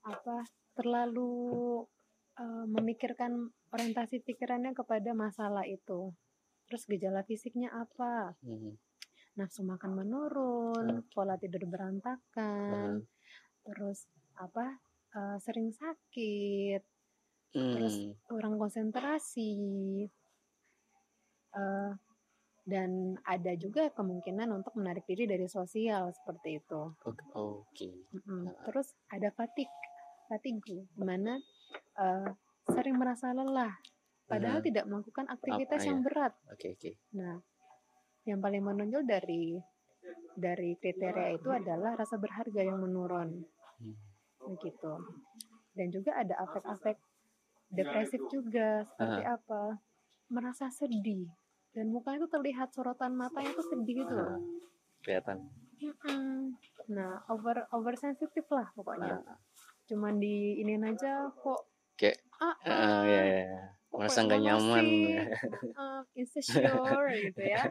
apa 0.07 0.47
terlalu 0.71 1.83
eh, 2.39 2.65
memikirkan 2.67 3.49
orientasi 3.71 4.23
pikirannya 4.23 4.71
kepada 4.77 5.11
masalah 5.11 5.67
itu. 5.67 6.13
Terus 6.69 6.87
gejala 6.87 7.23
fisiknya 7.27 7.71
apa? 7.75 8.35
Mhm. 8.45 8.77
Nafsu 9.39 9.63
makan 9.63 9.95
menurun, 9.95 11.07
pola 11.15 11.39
tidur 11.39 11.63
berantakan, 11.67 13.03
terus 13.63 14.07
apa? 14.39 14.79
eh, 15.11 15.37
sering 15.43 15.75
sakit, 15.75 16.79
terus 17.51 17.95
Hmm. 17.99 18.15
kurang 18.31 18.55
konsentrasi, 18.55 20.07
eh, 21.51 21.91
dan 22.63 23.19
ada 23.27 23.51
juga 23.59 23.91
kemungkinan 23.91 24.55
untuk 24.55 24.79
menarik 24.79 25.03
diri 25.03 25.27
dari 25.27 25.51
sosial 25.51 26.15
seperti 26.15 26.63
itu. 26.63 26.81
Oke. 27.03 27.23
Oke. 27.35 27.89
Mm-mm. 28.15 28.47
Nah. 28.47 28.55
Terus 28.71 28.95
ada 29.11 29.27
fatigue, 29.35 29.79
fatigue, 30.31 30.87
di 30.87 31.03
eh, 31.75 32.29
sering 32.71 32.95
merasa 32.97 33.33
lelah, 33.33 33.73
padahal 34.29 34.59
Aha. 34.61 34.65
tidak 34.65 34.85
melakukan 34.87 35.25
aktivitas 35.27 35.81
Apa, 35.81 35.87
yang 35.89 35.99
ya? 35.99 36.05
berat. 36.05 36.33
Oke 36.51 36.67
oke. 36.75 36.91
Nah, 37.17 37.35
yang 38.25 38.39
paling 38.39 38.61
menonjol 38.63 39.03
dari 39.03 39.57
dari 40.33 40.73
kriteria 40.79 41.37
itu 41.37 41.49
adalah 41.51 41.93
rasa 41.93 42.17
berharga 42.17 42.61
yang 42.63 42.79
menurun, 42.81 43.45
Hmm. 43.81 43.95
begitu. 44.55 44.93
Dan 45.73 45.87
juga 45.89 46.19
ada 46.19 46.35
afek-afek 46.43 46.97
depresif 47.71 48.21
juga, 48.29 48.83
seperti 48.85 49.23
apa? 49.23 49.79
Merasa 50.31 50.71
sedih 50.71 51.27
dan 51.71 51.87
mukanya 51.91 52.23
itu 52.23 52.29
terlihat 52.31 52.75
sorotan 52.75 53.15
matanya 53.15 53.51
itu 53.55 53.63
sedih 53.63 54.03
gitu 54.03 54.13
loh. 54.15 54.39
Kelihatan. 55.01 55.37
Nah, 56.91 57.23
over 57.31 57.65
oversensitif 57.71 58.45
lah 58.51 58.69
pokoknya. 58.75 59.23
Ah, 59.23 59.37
Cuman 59.91 60.23
di 60.23 60.55
ini 60.55 60.79
aja 60.79 61.27
kok 61.35 61.67
Kayak, 61.99 62.23
ah, 62.39 62.55
ah, 62.63 62.71
ah, 62.71 63.01
ya 63.03 63.21
ya. 63.27 63.43
Merasa 63.91 64.23
nggak 64.23 64.39
nyaman. 64.39 64.87
uh, 65.75 66.01
insecure 66.19 67.11
gitu 67.19 67.41
ya. 67.43 67.67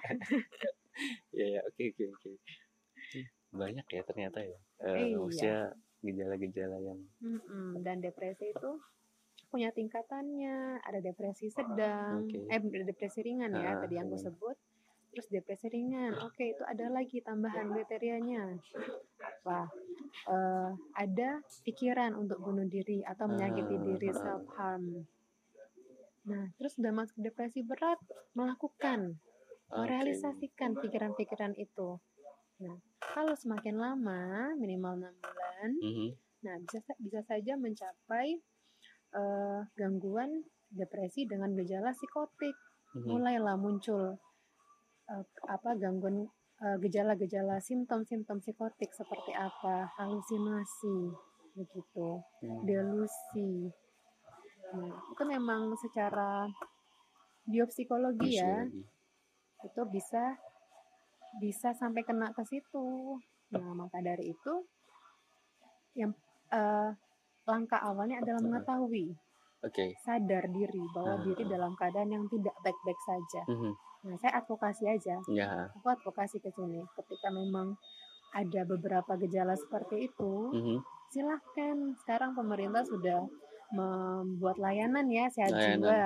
ya 1.41 1.47
ya 1.57 1.61
oke 1.65 1.83
oke 1.97 2.05
oke. 2.13 2.31
Banyak 3.57 3.87
ya 3.89 4.03
ternyata 4.05 4.45
ya. 4.45 4.59
Eh, 4.85 5.11
Iya. 5.11 5.17
Maksudnya 5.17 5.59
gejala-gejala 6.05 6.77
yang 6.85 7.01
Mm-mm. 7.25 7.81
Dan 7.81 8.05
depresi 8.05 8.53
itu 8.53 8.71
punya 9.49 9.73
tingkatannya. 9.73 10.85
Ada 10.85 11.01
depresi 11.01 11.49
sedang, 11.49 12.29
Oke. 12.29 12.45
eh 12.53 12.61
depresi 12.85 13.25
ringan 13.25 13.51
ya 13.57 13.75
Ah, 13.75 13.81
tadi 13.81 13.97
yang 13.97 14.13
aku 14.13 14.21
ringan. 14.21 14.27
sebut. 14.29 14.57
Terus 15.11 15.27
depresi 15.27 15.67
ringan, 15.67 16.15
oke 16.23 16.55
itu 16.55 16.63
ada 16.63 16.87
lagi 16.87 17.19
tambahan 17.19 17.75
kriterianya. 17.75 18.55
Apa? 19.19 19.67
Eh, 20.31 20.71
ada 20.95 21.31
pikiran 21.67 22.15
untuk 22.15 22.39
bunuh 22.39 22.67
diri 22.67 23.03
atau 23.03 23.27
menyakiti 23.27 23.75
Ah, 23.75 23.83
diri 23.83 24.11
self 24.15 24.45
harm. 24.55 25.03
Nah, 26.31 26.45
terus 26.61 26.79
udah 26.79 26.93
masuk 26.95 27.19
depresi 27.19 27.65
berat, 27.67 27.99
melakukan, 28.39 29.19
merealisasikan 29.73 30.79
pikiran-pikiran 30.79 31.59
itu. 31.59 31.99
Nah, 32.63 32.77
kalau 33.03 33.35
semakin 33.35 33.81
lama, 33.81 34.55
minimal 34.55 34.95
enam 35.01 35.15
bulan, 35.19 35.71
Mhm. 35.81 36.09
Nah, 36.41 36.57
bisa 36.57 36.81
sa- 36.81 36.97
bisa 36.97 37.21
saja 37.21 37.53
mencapai 37.53 38.41
eh, 39.11 39.61
gangguan 39.75 40.41
depresi 40.71 41.27
dengan 41.27 41.51
gejala 41.59 41.91
psikotik. 41.91 42.55
Mhm. 42.95 43.11
Mulailah 43.11 43.59
muncul 43.59 44.17
eh, 45.11 45.25
apa 45.47 45.75
gangguan 45.75 46.27
eh, 46.61 46.77
gejala-gejala 46.79 47.59
simptom-simptom 47.59 48.39
psikotik 48.39 48.93
seperti 48.93 49.33
apa? 49.33 49.89
Halusinasi, 49.97 50.99
begitu, 51.57 52.09
Hmm. 52.41 52.63
delusi. 52.63 53.69
Nah, 54.71 54.93
itu 55.11 55.23
memang 55.27 55.75
secara 55.75 56.47
biopsikologi 57.43 58.39
ya, 58.39 58.63
itu 59.61 59.83
bisa 59.91 60.39
bisa 61.39 61.75
sampai 61.75 62.03
kena 62.03 62.31
ke 62.31 62.43
situ. 62.45 63.19
Nah, 63.51 63.75
maka 63.75 63.99
dari 63.99 64.31
itu 64.31 64.55
yang 65.95 66.15
uh, 66.51 66.95
langkah 67.45 67.83
awalnya 67.83 68.23
adalah 68.23 68.39
mengetahui, 68.41 69.11
Oke. 69.67 69.99
sadar 70.07 70.47
diri 70.47 70.85
bahwa 70.95 71.19
Ah. 71.19 71.23
diri 71.25 71.43
dalam 71.45 71.75
keadaan 71.75 72.11
yang 72.11 72.25
tidak 72.29 72.55
baik-baik 72.63 73.01
saja. 73.03 73.43
Mhm. 73.49 73.75
Nah, 74.01 74.17
saya 74.17 74.41
advokasi 74.41 74.85
aja. 74.87 75.21
Ya. 75.27 75.69
Aku 75.75 75.87
advokasi 75.87 76.41
ke 76.41 76.49
sini. 76.49 76.81
Ketika 76.95 77.29
memang 77.29 77.77
ada 78.33 78.63
beberapa 78.65 79.13
gejala 79.19 79.53
seperti 79.55 80.07
itu, 80.07 80.33
Mhm. 80.51 80.79
silahkan. 81.09 81.77
Sekarang 81.99 82.33
pemerintah 82.33 82.81
sudah 82.83 83.29
membuat 83.71 84.57
layanan 84.57 85.07
ya 85.07 85.29
sehat 85.29 85.53
Layanan. 85.53 85.79
jiwa. 85.79 86.05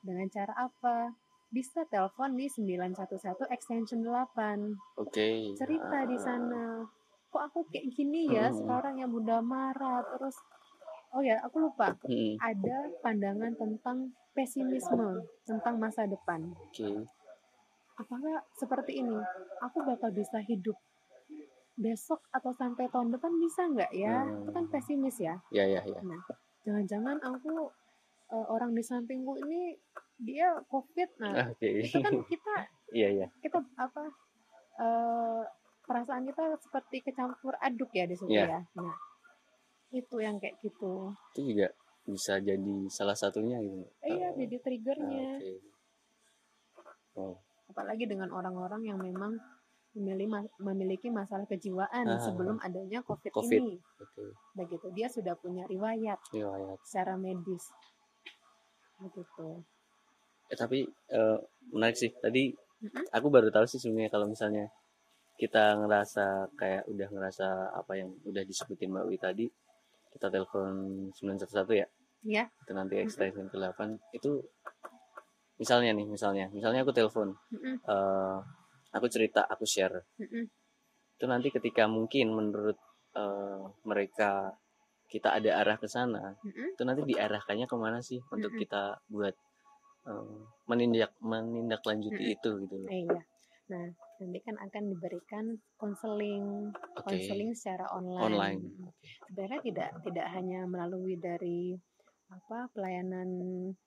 Dengan 0.00 0.26
cara 0.28 0.54
apa? 0.56 1.12
Bisa 1.48 1.84
telepon 1.86 2.32
di 2.34 2.46
911 2.46 3.44
extension 3.48 4.00
8. 4.00 4.76
Oke. 4.96 5.52
Cerita 5.54 6.04
di 6.04 6.16
Ah. 6.16 6.22
sana. 6.22 6.64
Kok 7.28 7.42
aku 7.44 7.60
kayak 7.68 7.92
gini 7.92 8.24
ya 8.26 8.48
Hmm. 8.48 8.56
sekarang 8.56 8.94
yang 8.96 9.10
mudah 9.10 9.40
marah 9.40 10.00
terus 10.06 10.36
Oh 11.08 11.24
ya, 11.24 11.40
aku 11.40 11.56
lupa. 11.58 11.96
Mhm. 12.04 12.36
Ada 12.36 13.00
pandangan 13.00 13.56
tentang 13.56 14.12
pesimisme 14.36 15.24
tentang 15.42 15.80
masa 15.80 16.04
depan. 16.04 16.52
Oke. 16.60 16.84
Apakah 17.98 18.46
seperti 18.54 19.02
ini? 19.02 19.18
Aku 19.60 19.82
bakal 19.82 20.14
bisa 20.14 20.38
hidup 20.40 20.78
besok 21.74 22.22
atau 22.30 22.50
sampai 22.54 22.86
tahun 22.90 23.10
depan 23.10 23.32
bisa 23.38 23.66
nggak 23.66 23.92
ya? 23.94 24.22
Itu 24.42 24.50
kan 24.50 24.64
Hmm. 24.66 24.72
pesimis 24.72 25.18
ya. 25.18 25.34
Ya 25.50 25.66
ya 25.66 25.82
ya. 25.82 26.00
Nah, 26.02 26.22
jangan-jangan 26.62 27.18
aku 27.22 27.70
eh, 28.28 28.46
orang 28.52 28.76
di 28.76 28.84
sampingku 28.84 29.40
ini 29.40 29.72
dia 30.20 30.52
covid. 30.68 31.08
Nah, 31.18 31.48
Oke. 31.48 31.80
itu 31.80 31.98
kan 31.98 32.12
kita 32.28 32.54
Iya 32.98 33.08
iya. 33.14 33.26
kita 33.40 33.58
apa 33.74 34.04
eh, 34.78 35.42
perasaan 35.82 36.28
kita 36.28 36.44
seperti 36.60 37.00
kecampur 37.02 37.56
aduk 37.58 37.88
ya 37.96 38.04
di 38.04 38.14
situ 38.14 38.28
ya. 38.30 38.46
Iya. 38.46 38.60
Nah, 38.76 38.94
itu 39.90 40.16
yang 40.20 40.36
kayak 40.36 40.60
gitu. 40.60 41.16
Itu 41.32 41.40
juga 41.46 41.72
bisa 42.04 42.36
jadi 42.38 42.76
salah 42.92 43.16
satunya 43.16 43.58
gitu. 43.58 43.88
Eh, 44.04 44.12
iya, 44.12 44.28
jadi 44.36 44.56
triggernya. 44.60 45.30
Oke. 45.40 45.52
Oh. 47.16 47.36
Apalagi 47.68 48.04
dengan 48.04 48.32
orang-orang 48.32 48.82
yang 48.82 48.98
memang 48.98 49.36
memiliki 50.58 51.08
masalah 51.10 51.44
kejiwaan 51.44 52.06
Ah. 52.06 52.20
sebelum 52.20 52.60
adanya 52.60 53.02
COVID, 53.02 53.32
COVID. 53.34 53.60
ini. 53.60 53.76
Oke. 53.98 54.24
Begitu 54.54 54.86
dia 54.92 55.08
sudah 55.08 55.34
punya 55.34 55.64
riwayat 55.66 56.20
Riwayat. 56.30 56.78
secara 56.84 57.16
medis. 57.16 57.66
Begitu. 58.98 59.64
Eh, 60.48 60.56
tapi 60.56 60.86
eh, 60.86 61.38
menarik 61.72 61.96
sih. 61.96 62.12
Tadi 62.14 62.52
Mm-mm. 62.78 63.04
aku 63.10 63.26
baru 63.28 63.50
tahu 63.50 63.66
sih 63.66 63.78
sebenarnya 63.78 64.08
kalau 64.08 64.26
misalnya 64.26 64.70
kita 65.34 65.74
ngerasa 65.76 66.50
kayak 66.54 66.86
udah 66.86 67.08
ngerasa 67.08 67.46
apa 67.74 67.92
yang 67.94 68.10
udah 68.22 68.42
disebutin 68.42 68.90
Mbak 68.90 69.06
Wi 69.06 69.16
tadi, 69.18 69.46
kita 70.10 70.30
telepon 70.30 70.72
911 71.14 71.74
ya. 71.74 71.86
Ya. 72.22 72.44
Itu 72.62 72.72
nanti 72.74 72.98
extension 72.98 73.46
ke 73.46 73.56
8 73.56 73.98
itu 74.12 74.42
misalnya 75.58 75.90
nih, 75.98 76.06
misalnya, 76.06 76.46
misalnya 76.54 76.80
aku 76.86 76.94
telepon, 76.94 77.34
Mm-mm, 77.52 77.74
eh, 77.82 78.38
aku 78.94 79.06
cerita, 79.10 79.42
aku 79.44 79.66
share. 79.66 80.06
mm-mm, 80.22 80.44
Itu 81.18 81.24
nanti 81.26 81.50
ketika 81.50 81.90
mungkin 81.90 82.30
menurut 82.32 82.78
eh, 83.18 83.62
mereka 83.84 84.54
kita 85.10 85.34
ada 85.34 85.50
arah 85.60 85.76
ke 85.80 85.88
sana, 85.90 86.38
mm-mm. 86.46 86.78
itu 86.78 86.82
nanti 86.86 87.02
diarahkannya 87.04 87.66
ke 87.66 87.76
mana 87.76 87.98
sih 87.98 88.22
untuk 88.30 88.54
Mm-mm. 88.54 88.62
kita 88.62 88.82
buat 89.10 89.34
eh, 90.06 90.36
menindak 90.70 91.12
menindaklanjuti 91.20 92.22
Mm-mm. 92.22 92.34
itu 92.38 92.50
gitu 92.64 92.74
loh. 92.86 92.90
Eh, 92.92 93.02
iya. 93.04 93.22
Nah, 93.68 93.84
nanti 94.22 94.38
kan 94.40 94.56
akan 94.56 94.84
diberikan 94.96 95.44
konseling, 95.76 96.72
konseling 97.04 97.52
secara 97.52 97.84
online. 97.92 98.24
Online. 98.24 98.60
Sebenarnya 99.28 99.60
tidak 99.60 99.90
tidak 100.08 100.26
hanya 100.32 100.64
melalui 100.64 101.20
dari 101.20 101.76
apa 102.32 102.68
pelayanan 102.72 103.28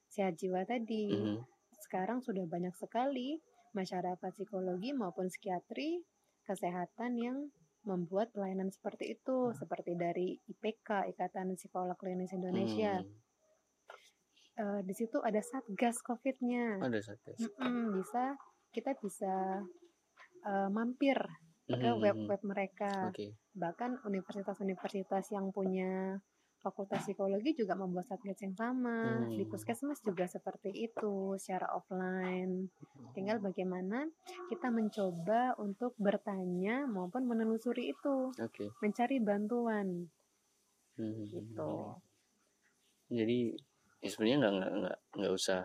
sehat 0.10 0.38
jiwa 0.38 0.62
tadi. 0.66 1.10
Mhm. 1.10 1.51
Sekarang 1.92 2.24
sudah 2.24 2.48
banyak 2.48 2.72
sekali 2.80 3.36
masyarakat 3.76 4.32
psikologi 4.32 4.96
maupun 4.96 5.28
psikiatri 5.28 6.00
kesehatan 6.48 7.20
yang 7.20 7.52
membuat 7.84 8.32
pelayanan 8.32 8.72
seperti 8.72 9.20
itu, 9.20 9.52
seperti 9.52 10.00
dari 10.00 10.40
IPK, 10.40 11.12
Ikatan 11.12 11.52
Psikolog 11.60 12.00
Klinis 12.00 12.32
Indonesia. 12.32 13.04
Hmm. 13.04 13.12
Eh, 14.56 14.82
di 14.88 14.96
situ 14.96 15.20
ada 15.20 15.44
satgas 15.44 16.00
COVID-nya. 16.00 16.80
Ada 16.80 17.12
satgas. 17.12 17.44
Bisa 17.92 18.40
kita 18.72 18.96
bisa 19.04 19.60
eh, 20.48 20.70
mampir 20.72 21.20
ke 21.68 21.76
Mhm, 21.76 22.00
web-web 22.00 22.42
mereka. 22.48 23.12
Oke. 23.12 23.36
Bahkan 23.52 24.08
universitas-universitas 24.08 25.28
yang 25.36 25.52
punya 25.52 26.24
fakultas 26.62 27.04
psikologi 27.04 27.58
juga 27.58 27.74
membuat 27.74 28.08
satgas 28.08 28.38
yang 28.46 28.56
sama. 28.56 29.28
Di 29.34 29.44
Hmm. 29.44 29.52
puskesmas 29.52 30.00
juga 30.06 30.30
seperti 30.30 30.70
itu 30.72 31.36
secara 31.42 31.74
offline. 31.74 32.70
Tinggal 33.12 33.42
bagaimana 33.42 34.08
kita 34.48 34.70
mencoba 34.72 35.58
untuk 35.60 35.98
bertanya 35.98 36.86
maupun 36.88 37.28
menelusuri 37.28 37.92
itu, 37.92 38.32
Oke. 38.40 38.72
mencari 38.80 39.18
bantuan 39.20 40.08
Mhm. 40.96 41.26
gitu. 41.28 41.98
Jadi 43.12 43.58
ya 44.02 44.10
sebenarnya 44.10 44.38
nggak 44.40 44.54
nggak 44.56 44.72
nggak 44.80 44.98
nggak 45.20 45.34
usah 45.36 45.62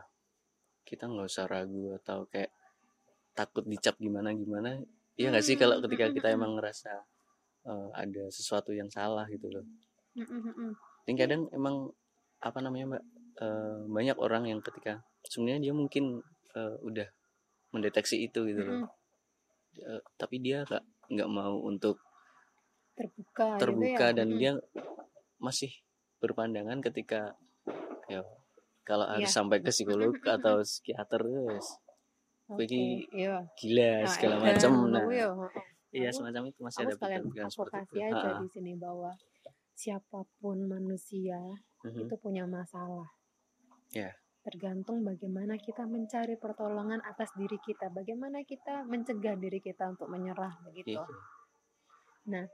kita 0.83 1.07
nggak 1.07 1.29
usah 1.31 1.45
ragu 1.47 1.95
atau 2.03 2.27
kayak 2.27 2.51
takut 3.37 3.63
dicap 3.69 3.95
gimana 4.01 4.33
gimana. 4.35 4.81
Iya 5.17 5.31
nggak 5.33 5.45
sih 5.47 5.57
kalau 5.57 5.79
ketika 5.85 6.11
kita 6.11 6.29
Hmm. 6.33 6.37
emang 6.41 6.53
ngerasa 6.59 6.93
eh, 7.67 7.89
ada 7.99 8.25
sesuatu 8.31 8.71
yang 8.71 8.87
salah 8.91 9.27
gitu 9.27 9.51
loh. 9.51 9.65
Dan 11.07 11.15
kadang 11.15 11.43
emang 11.51 11.89
apa 12.39 12.59
namanya 12.59 12.87
mbak 12.93 13.03
eh, 13.39 13.79
banyak 13.87 14.17
orang 14.17 14.45
yang 14.47 14.61
ketika 14.61 14.99
sebenarnya 15.23 15.61
dia 15.63 15.73
mungkin 15.73 16.21
eh, 16.53 16.77
udah 16.83 17.07
mendeteksi 17.71 18.21
itu 18.21 18.43
gitu 18.45 18.61
loh. 18.61 18.91
Eh, 19.77 20.03
tapi 20.17 20.39
dia 20.39 20.63
nggak 20.63 20.83
nggak 21.09 21.31
mau 21.31 21.57
untuk 21.61 22.01
Terbuka, 22.93 23.61
terbuka 23.61 24.07
gitu 24.09 24.09
ya. 24.09 24.17
dan 24.17 24.27
Mm-mm. 24.27 24.41
dia 24.41 24.53
masih 25.37 25.69
berpandangan 26.17 26.81
ketika 26.83 27.37
ya 28.09 28.25
kalau 28.83 29.05
harus 29.05 29.29
Iya. 29.29 29.37
sampai 29.37 29.61
ke 29.61 29.69
psikolog 29.69 30.17
atau 30.37 30.65
psikiater 30.65 31.21
guys 31.21 31.69
Oke, 32.49 32.63
Begini 32.63 33.05
iya. 33.13 33.43
gila 33.53 34.01
Nah, 34.01 34.09
segala 34.09 34.35
macam 34.41 34.71
nah 34.89 35.05
ya. 35.07 35.29
iya 35.93 36.09
Aku- 36.09 36.17
semacam 36.17 36.43
itu 36.47 36.59
masih 36.59 36.79
Aku 36.79 36.89
ada 36.89 36.95
pikiran-pikiran 36.97 37.51
seperti 37.53 37.77
itu 37.77 37.95
aja 38.01 38.17
Ha-ha. 38.17 38.41
di 38.41 38.49
sini 38.49 38.73
bahwa 38.75 39.11
siapa 39.77 40.25
pun 40.41 40.65
manusia 40.65 41.37
Mhm. 41.85 42.09
itu 42.09 42.15
punya 42.17 42.49
masalah. 42.49 43.13
Ya. 43.93 44.17
Tergantung 44.41 45.05
bagaimana 45.05 45.59
kita 45.59 45.85
mencari 45.85 46.39
pertolongan 46.39 47.03
atas 47.05 47.31
diri 47.37 47.59
kita, 47.61 47.93
bagaimana 47.93 48.41
kita 48.43 48.87
mencegah 48.87 49.37
diri 49.37 49.61
kita 49.61 49.91
untuk 49.93 50.09
menyerah 50.09 50.57
begitu. 50.65 50.97
Iya. 52.27 52.49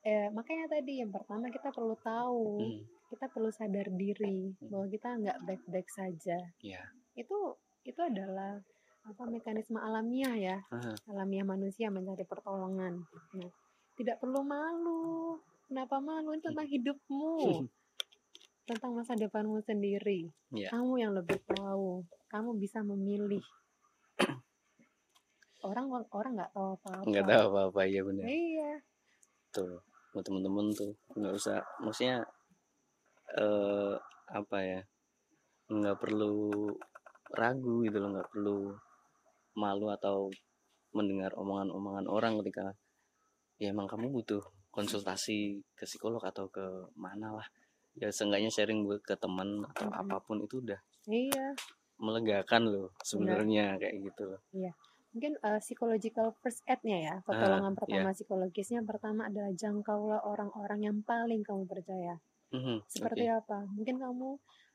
Eh, 0.00 0.32
makanya 0.32 0.80
tadi 0.80 1.04
yang 1.04 1.12
pertama 1.12 1.52
kita 1.52 1.68
perlu 1.68 1.92
tahu, 2.00 2.56
Mhm. 2.56 2.80
kita 3.12 3.26
perlu 3.28 3.52
sadar 3.52 3.92
diri 3.92 4.48
Hmm. 4.56 4.68
bahwa 4.72 4.86
kita 4.88 5.08
nggak 5.20 5.38
baik-baik 5.44 5.88
saja. 5.92 6.38
Iya. 6.64 6.80
Itu 7.12 7.58
itu 7.84 8.00
adalah 8.00 8.60
apa 9.00 9.22
mekanisme 9.26 9.76
alamiah 9.76 10.36
ya, 10.36 10.56
Aha. 10.72 10.92
alamiah 11.08 11.44
manusia 11.44 11.88
mencari 11.92 12.24
pertolongan. 12.24 13.00
Nah, 13.36 13.50
tidak 13.96 14.20
perlu 14.20 14.40
malu. 14.40 15.36
Kenapa 15.70 16.02
malu? 16.02 16.34
Tentang 16.42 16.66
hidupmu, 16.66 17.34
tentang 18.68 18.90
masa 18.90 19.14
depanmu 19.14 19.62
sendiri. 19.62 20.26
Iya. 20.50 20.74
Kamu 20.74 20.98
yang 20.98 21.14
lebih 21.14 21.38
tahu. 21.46 22.02
Kamu 22.26 22.58
bisa 22.58 22.82
memilih. 22.82 23.42
Orang 25.62 25.92
orang 25.92 26.32
nggak 26.34 26.50
tahu 26.50 26.74
apa-apa. 26.74 27.04
nggak 27.06 27.26
tahu 27.28 27.42
apa-apa 27.52 27.80
ya 27.84 28.00
benar 28.00 28.24
Iya. 28.24 28.72
tuh 29.52 29.84
buat 30.10 30.24
temen-temen 30.24 30.72
tuh 30.72 30.96
nggak 31.12 31.36
usah 31.36 31.60
maksudnya 31.84 32.24
eh 33.36 33.92
apa 34.32 34.58
ya 34.58 34.80
nggak 35.68 36.00
perlu 36.00 36.64
ragu 37.30 37.84
gitu 37.84 38.00
loh 38.00 38.08
nggak 38.16 38.30
perlu 38.32 38.72
malu 39.52 39.92
atau 39.92 40.32
mendengar 40.96 41.36
omongan-omongan 41.36 42.08
orang 42.08 42.40
ketika 42.40 42.72
ya 43.60 43.70
emang 43.70 43.84
kamu 43.84 44.08
butuh 44.10 44.40
konsultasi 44.70 45.60
ke 45.74 45.84
psikolog 45.84 46.22
atau 46.22 46.46
ke 46.48 46.64
mana 46.94 47.36
lah 47.42 47.46
ya 47.98 48.08
seenggaknya 48.08 48.50
sharing 48.50 48.86
buat 48.86 49.02
ke 49.02 49.18
teman 49.18 49.66
atau 49.74 49.90
Mhm. 49.90 49.98
apa 50.06 50.16
pun 50.22 50.38
itu 50.46 50.62
udah 50.62 50.80
Iya. 51.10 51.58
melegakan 52.00 52.62
loh 52.70 52.88
sebenarnya 53.02 53.76
kayak 53.76 53.94
gitu 53.98 54.22
loh 54.30 54.40
Mungkin 55.10 55.42
eh, 55.42 55.58
psychological 55.58 56.38
first 56.38 56.62
aid-nya 56.70 56.98
ya, 57.02 57.14
pertolongan 57.26 57.74
pertama 57.74 58.14
psikologisnya 58.14 58.80
pertama 58.86 59.26
adalah 59.26 59.50
jangkaulah 59.50 60.22
orang-orang 60.22 60.80
yang 60.86 60.98
paling 61.02 61.42
kamu 61.42 61.66
percaya. 61.66 62.14
Mhm, 62.54 62.86
Seperti 62.86 63.26
oke. 63.26 63.38
apa? 63.42 63.58
Mungkin 63.74 63.96
kamu 63.98 64.28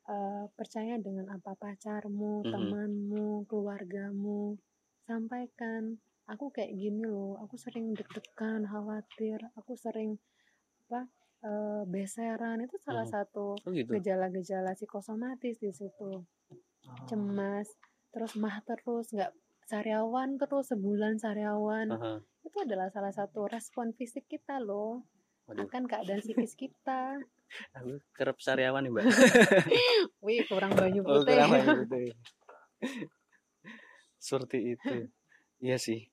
eh, 0.06 0.46
percaya 0.54 1.00
dengan 1.00 1.32
apa 1.32 1.56
pacarmu, 1.56 2.44
Mhm. 2.44 2.52
temanmu, 2.52 3.28
keluargamu. 3.48 4.60
Sampaikan 5.08 5.98
aku 6.26 6.50
kayak 6.50 6.74
gini 6.74 7.06
loh 7.06 7.38
aku 7.42 7.56
sering 7.58 7.94
deg-degan 7.94 8.66
khawatir 8.66 9.38
aku 9.54 9.78
sering 9.78 10.18
apa 10.90 11.10
uh, 11.46 11.84
beseran 11.86 12.66
itu 12.66 12.78
salah 12.82 13.06
hmm. 13.06 13.14
satu 13.14 13.58
oh, 13.58 13.72
gitu. 13.74 13.90
gejala-gejala 13.98 14.74
psikosomatis 14.74 15.62
di 15.62 15.72
situ 15.74 16.26
oh. 16.26 17.06
cemas 17.06 17.70
terus 18.10 18.34
mah 18.38 18.62
terus 18.66 19.14
nggak 19.14 19.34
sariawan 19.66 20.38
terus 20.38 20.70
sebulan 20.70 21.18
sariawan 21.18 21.90
uh 21.90 21.98
-huh. 21.98 22.18
itu 22.46 22.58
adalah 22.62 22.90
salah 22.94 23.14
satu 23.14 23.50
respon 23.50 23.94
fisik 23.98 24.30
kita 24.30 24.62
loh 24.62 25.06
Waduh. 25.46 25.70
akan 25.70 25.84
keadaan 25.86 26.22
psikis 26.26 26.58
kita 26.58 27.22
aku 27.78 28.02
kerap 28.18 28.38
sariawan 28.42 28.82
nih 28.82 28.92
mbak 28.94 29.06
wih 30.26 30.42
kurang 30.50 30.74
banyak 30.74 31.02
putih 31.06 31.22
oh, 31.22 31.26
kurang 31.26 31.50
banyu 31.54 31.74
putih 31.86 32.08
seperti 34.18 34.74
itu 34.74 34.96
iya 35.62 35.78
sih 35.78 36.10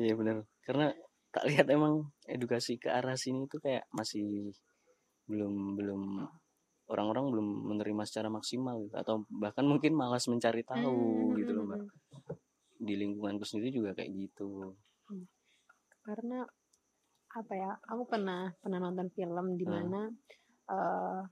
iya 0.00 0.14
benar 0.16 0.48
karena 0.64 0.96
tak 1.30 1.46
lihat 1.46 1.66
emang 1.70 2.10
edukasi 2.26 2.80
ke 2.80 2.90
arah 2.90 3.14
sini 3.14 3.46
itu 3.46 3.62
kayak 3.62 3.86
masih 3.94 4.50
belum 5.30 5.78
belum 5.78 6.26
orang-orang 6.90 7.30
belum 7.30 7.48
menerima 7.70 8.02
secara 8.02 8.26
maksimal 8.26 8.82
gitu. 8.82 8.96
atau 8.98 9.22
bahkan 9.30 9.62
mungkin 9.62 9.94
malas 9.94 10.26
mencari 10.26 10.66
tahu 10.66 11.30
hmm, 11.30 11.36
gitu 11.38 11.50
loh 11.54 11.64
mbak 11.70 11.82
di 12.82 12.94
lingkunganku 12.98 13.46
sendiri 13.46 13.70
juga 13.70 13.94
kayak 13.94 14.10
gitu 14.10 14.74
hmm. 15.06 15.26
karena 16.02 16.42
apa 17.30 17.52
ya 17.54 17.70
aku 17.86 18.02
pernah 18.10 18.50
pernah 18.58 18.82
nonton 18.82 19.06
film 19.14 19.54
di 19.54 19.62
hmm. 19.62 19.70
mana 19.70 20.02
hmm. 20.10 20.18
uh, 20.66 21.22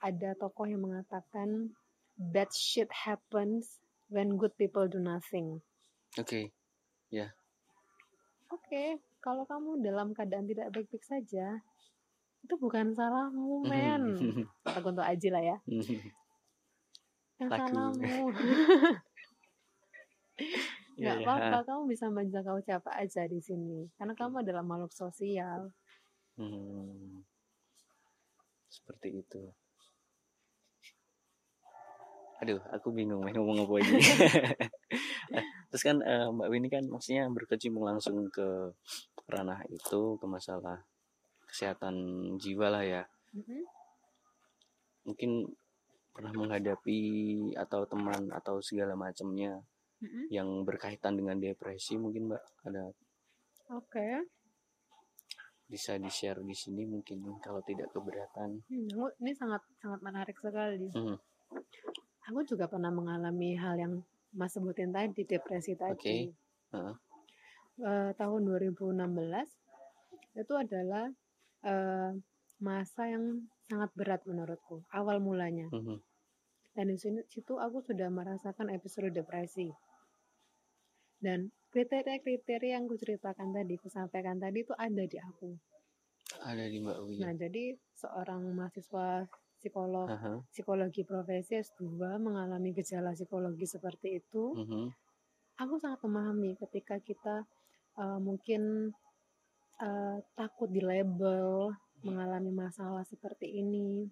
ada 0.00 0.30
tokoh 0.38 0.70
yang 0.70 0.86
mengatakan 0.86 1.74
bad 2.14 2.48
shit 2.54 2.88
happens 2.94 3.82
when 4.06 4.38
good 4.38 4.54
people 4.54 4.86
do 4.86 5.02
nothing 5.02 5.58
oke 6.14 6.22
okay. 6.22 6.54
ya 7.10 7.26
yeah. 7.26 7.30
Oke 8.50 8.62
okay. 8.66 8.98
kalau 9.22 9.46
kamu 9.46 9.80
dalam 9.82 10.12
keadaan 10.12 10.46
tidak 10.46 10.74
baik-baik 10.74 11.06
saja 11.06 11.62
itu 12.40 12.54
bukan 12.56 12.96
salahmu 12.96 13.68
men. 13.68 14.16
Kata 14.64 14.80
untuk 14.80 15.04
Aji 15.04 15.28
lah 15.28 15.42
ya. 15.44 15.56
Yang 17.40 17.50
salahmu. 17.52 18.16
Nggak 21.00 21.16
yeah, 21.16 21.24
apa-apa 21.24 21.56
yeah. 21.60 21.64
kamu 21.64 21.82
bisa 21.88 22.06
menjaga 22.12 22.52
siapa 22.64 22.90
aja 22.96 23.24
di 23.28 23.40
sini. 23.40 23.88
Karena 23.96 24.12
kamu 24.16 24.44
adalah 24.44 24.64
makhluk 24.64 24.92
sosial. 24.92 25.72
Hmm, 26.40 27.24
seperti 28.72 29.20
itu 29.20 29.52
aduh 32.40 32.60
aku 32.72 32.88
bingung 32.96 33.20
mau 33.20 33.28
ngomong 33.28 33.68
apa 33.68 33.74
ini. 33.84 34.00
Terus 35.70 35.82
kan 35.86 36.00
uh, 36.00 36.32
mbak 36.32 36.48
Winnie 36.48 36.72
kan 36.72 36.88
maksudnya 36.88 37.28
berkecimpung 37.28 37.84
langsung 37.84 38.26
ke 38.32 38.72
ranah 39.30 39.62
itu 39.70 40.18
ke 40.18 40.26
masalah 40.26 40.82
kesehatan 41.46 41.94
jiwa 42.40 42.72
lah 42.72 42.84
ya. 42.84 43.02
Mm-hmm. 43.30 43.62
mungkin 45.06 45.46
pernah 46.10 46.34
menghadapi 46.34 47.00
atau 47.54 47.86
teman 47.86 48.26
atau 48.34 48.58
segala 48.58 48.98
macamnya 48.98 49.54
hmm 50.02 50.34
yang 50.34 50.66
berkaitan 50.66 51.14
dengan 51.14 51.38
depresi 51.38 51.94
mungkin 51.94 52.32
mbak? 52.32 52.42
Ada? 52.66 52.90
Oke. 52.90 53.86
Okay. 53.86 54.12
bisa 55.70 55.94
di 55.94 56.10
share 56.10 56.42
di 56.42 56.50
sini 56.50 56.82
mungkin 56.82 57.22
kalau 57.38 57.62
tidak 57.62 57.94
keberatan. 57.94 58.58
Hmm, 58.66 58.90
ini 59.22 59.30
sangat 59.38 59.62
sangat 59.78 60.02
menarik 60.02 60.34
sekali. 60.34 60.90
Mm-hmm. 60.90 61.16
Aku 62.28 62.44
juga 62.44 62.68
pernah 62.68 62.92
mengalami 62.92 63.56
hal 63.56 63.76
yang 63.80 63.94
mas 64.34 64.54
sebutin 64.54 64.92
tadi 64.92 65.24
depresi 65.26 65.74
tadi 65.74 65.94
okay. 65.96 66.20
uh-huh. 66.76 66.94
uh, 67.82 68.10
tahun 68.14 68.40
2016 68.46 68.98
itu 70.38 70.54
adalah 70.54 71.06
uh, 71.66 72.10
masa 72.60 73.02
yang 73.08 73.48
sangat 73.66 73.90
berat 73.96 74.22
menurutku 74.28 74.84
awal 74.92 75.18
mulanya 75.18 75.66
mm-hmm. 75.72 75.98
dan 76.76 76.86
di 76.86 76.98
situ 77.26 77.54
aku 77.56 77.82
sudah 77.82 78.06
merasakan 78.12 78.70
episode 78.70 79.10
depresi 79.10 79.72
dan 81.20 81.52
kriteria-kriteria 81.70 82.80
yang 82.80 82.88
aku 82.88 82.96
ceritakan 82.96 83.52
tadi, 83.52 83.76
aku 83.76 83.92
sampaikan 83.92 84.40
tadi 84.40 84.64
itu 84.64 84.72
ada 84.74 85.04
di 85.04 85.18
aku. 85.20 85.52
Ada 86.40 86.64
di 86.66 86.80
Mbak 86.80 86.98
Uya. 87.04 87.20
Nah, 87.28 87.32
jadi 87.36 87.64
seorang 87.94 88.42
mahasiswa 88.56 89.28
psikolog, 89.60 90.08
uh 90.08 90.16
-huh. 90.16 90.36
psikologi 90.48 91.04
profesi 91.04 91.60
S2 91.60 92.00
mengalami 92.16 92.72
gejala 92.72 93.12
psikologi 93.12 93.68
seperti 93.68 94.24
itu. 94.24 94.56
Uh 94.56 94.64
-huh. 94.64 94.86
Aku 95.60 95.76
sangat 95.76 96.00
memahami 96.00 96.56
ketika 96.56 96.96
kita 97.04 97.44
uh, 98.00 98.16
mungkin 98.16 98.96
uh, 99.76 100.16
takut 100.32 100.72
di 100.72 100.80
label, 100.80 101.76
mengalami 102.00 102.48
masalah 102.48 103.04
seperti 103.04 103.60
ini. 103.60 104.08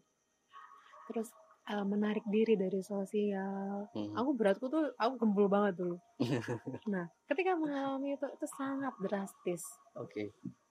Terus 1.08 1.32
uh, 1.72 1.84
menarik 1.84 2.24
diri 2.28 2.56
dari 2.56 2.80
sosial. 2.80 3.88
Hmm. 3.92 4.12
Aku 4.16 4.36
beratku 4.36 4.68
tuh 4.68 4.92
aku 4.96 5.20
gembul 5.20 5.46
banget 5.48 5.80
dulu. 5.80 5.96
nah, 6.92 7.08
ketika 7.28 7.56
mengalami 7.56 8.16
itu 8.16 8.26
itu 8.28 8.46
sangat 8.48 8.94
drastis. 9.00 9.62
Oke. 9.96 10.12
Okay. 10.12 10.26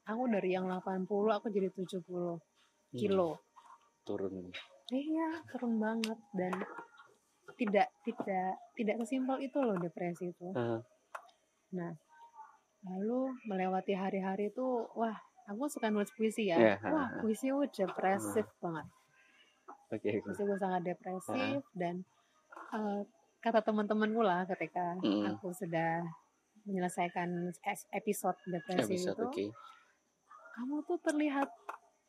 Aku 0.07 0.23
dari 0.31 0.55
yang 0.55 0.71
80 0.71 1.09
aku 1.09 1.47
jadi 1.51 1.67
70 1.73 2.05
hmm. 2.05 2.37
Turun. 4.07 4.55
Iya, 4.87 5.43
turun 5.51 5.83
banget 5.83 6.19
dan 6.31 6.53
tidak 7.59 7.91
tidak 8.07 8.55
tidak 8.79 8.95
sesimpel 9.03 9.35
itu 9.43 9.59
loh 9.59 9.75
depresi 9.75 10.31
itu. 10.31 10.47
Uh. 10.55 10.79
Nah, 11.75 11.91
lalu 12.87 13.35
melewati 13.51 13.91
hari-hari 13.91 14.47
itu 14.47 14.87
wah, 14.95 15.19
aku 15.51 15.67
suka 15.67 15.91
nulis 15.91 16.07
puisi 16.15 16.47
ya. 16.47 16.55
Yeah. 16.55 16.79
Wah, 16.87 17.19
puisi 17.19 17.51
udah 17.51 17.67
depresif 17.67 18.47
uh. 18.47 18.57
banget 18.63 18.87
okay, 19.91 20.19
okay. 20.19 20.43
gue 20.43 20.59
sangat 20.59 20.81
depresif 20.83 21.61
uh. 21.63 21.75
dan 21.75 22.03
uh, 22.75 23.01
kata 23.39 23.63
teman-temanku 23.63 24.21
lah 24.23 24.43
ketika 24.47 24.99
mm. 24.99 25.37
aku 25.37 25.55
sudah 25.55 26.03
menyelesaikan 26.67 27.31
episode 27.95 28.35
depresi 28.43 28.99
episode, 28.99 29.15
itu 29.15 29.25
okay. 29.31 29.49
kamu 30.59 30.83
tuh 30.83 30.99
terlihat 30.99 31.47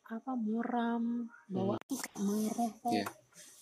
apa 0.09 0.33
muram 0.33 1.29
bawa 1.45 1.77
mm. 1.77 2.01
marah 2.25 2.73
kan? 2.81 2.93
yeah. 2.93 3.09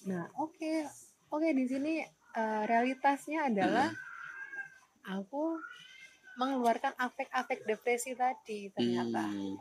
nah 0.07 0.23
oke 0.39 0.55
okay. 0.55 0.87
oke 1.27 1.43
okay, 1.43 1.51
di 1.51 1.65
sini 1.67 1.93
uh, 2.39 2.63
realitasnya 2.63 3.51
adalah 3.51 3.91
mm. 3.91 5.19
aku 5.19 5.59
mengeluarkan 6.39 6.95
afek-afek 6.95 7.67
depresi 7.67 8.15
tadi 8.15 8.71
ternyata 8.71 9.27
mm. 9.27 9.55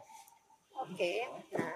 oke 0.79 0.95
okay. 0.95 1.27
nah 1.59 1.75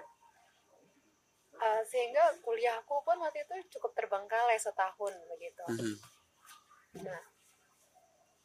uh, 1.61 1.83
sehingga 1.85 2.39
kuliahku 2.41 3.03
pun 3.05 3.19
waktu 3.21 3.45
itu 3.45 3.79
cukup 3.79 3.93
terbengkalai 3.99 4.57
setahun 4.57 5.13
begitu 5.27 5.65
mm-hmm. 5.69 5.97
nah 7.05 7.23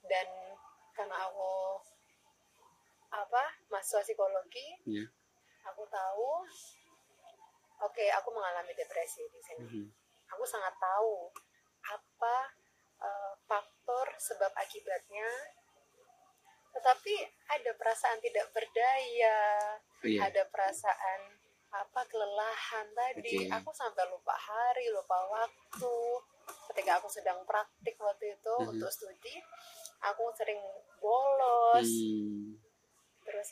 dan 0.05 0.27
karena 0.97 1.17
aku 1.29 1.81
apa 3.13 3.43
mahasiswa 3.71 4.03
psikologi 4.03 4.67
yeah. 4.85 5.07
Aku 5.65 5.83
tahu 5.89 6.31
oke 7.81 7.91
okay, 7.91 8.09
aku 8.13 8.29
mengalami 8.31 8.73
depresi 8.77 9.25
di 9.29 9.39
sini 9.41 9.65
mm-hmm. 9.65 9.85
aku 10.33 10.43
sangat 10.45 10.73
tahu 10.77 11.29
apa 11.85 12.37
uh, 13.01 13.33
faktor 13.45 14.07
sebab 14.17 14.51
akibatnya 14.57 15.27
tetapi 16.75 17.15
ada 17.55 17.71
perasaan 17.79 18.19
tidak 18.19 18.51
berdaya, 18.51 19.39
oh, 19.79 20.03
iya. 20.03 20.27
ada 20.27 20.43
perasaan 20.51 21.39
apa 21.71 22.01
kelelahan 22.07 22.87
tadi 22.95 23.47
okay. 23.47 23.51
aku 23.51 23.71
sampai 23.71 24.07
lupa 24.07 24.31
hari 24.31 24.87
lupa 24.91 25.27
waktu 25.27 25.95
ketika 26.71 26.99
aku 26.99 27.11
sedang 27.11 27.43
praktik 27.43 27.99
waktu 27.99 28.31
itu 28.31 28.55
uh-huh. 28.55 28.71
untuk 28.71 28.87
studi 28.87 29.35
aku 29.99 30.23
sering 30.39 30.59
bolos 31.03 31.83
hmm. 31.83 32.55
terus 33.27 33.51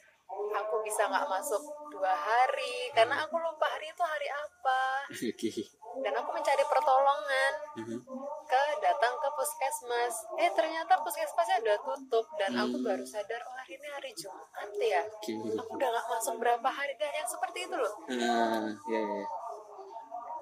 aku 0.53 0.75
bisa 0.85 1.09
nggak 1.09 1.25
masuk 1.29 1.61
dua 1.89 2.13
hari 2.13 2.89
karena 2.93 3.25
aku 3.25 3.35
lupa 3.37 3.65
hari 3.69 3.89
itu 3.89 4.03
hari 4.03 4.27
apa 4.29 4.81
okay. 5.09 5.65
dan 6.01 6.13
aku 6.17 6.29
mencari 6.33 6.63
pertolongan 6.65 7.53
uh-huh. 7.77 7.99
ke 8.45 8.61
datang 8.81 9.13
ke 9.17 9.29
puskesmas 9.33 10.15
eh 10.41 10.49
ternyata 10.53 11.01
puskesmasnya 11.01 11.61
udah 11.61 11.77
tutup 11.81 12.25
dan 12.37 12.53
hmm. 12.53 12.63
aku 12.65 12.75
baru 12.85 13.05
sadar 13.05 13.41
oh 13.45 13.55
hari 13.57 13.77
ini 13.77 13.87
hari 13.93 14.11
Jumat 14.17 14.69
ya 14.77 15.01
okay. 15.05 15.37
aku 15.57 15.71
udah 15.77 15.89
nggak 15.89 16.07
masuk 16.09 16.35
berapa 16.41 16.69
hari 16.69 16.93
dan 16.97 17.13
yang 17.13 17.29
seperti 17.29 17.59
itu 17.65 17.75
loh 17.77 17.93
uh, 17.93 18.13
yeah, 18.13 18.65
yeah. 18.89 19.25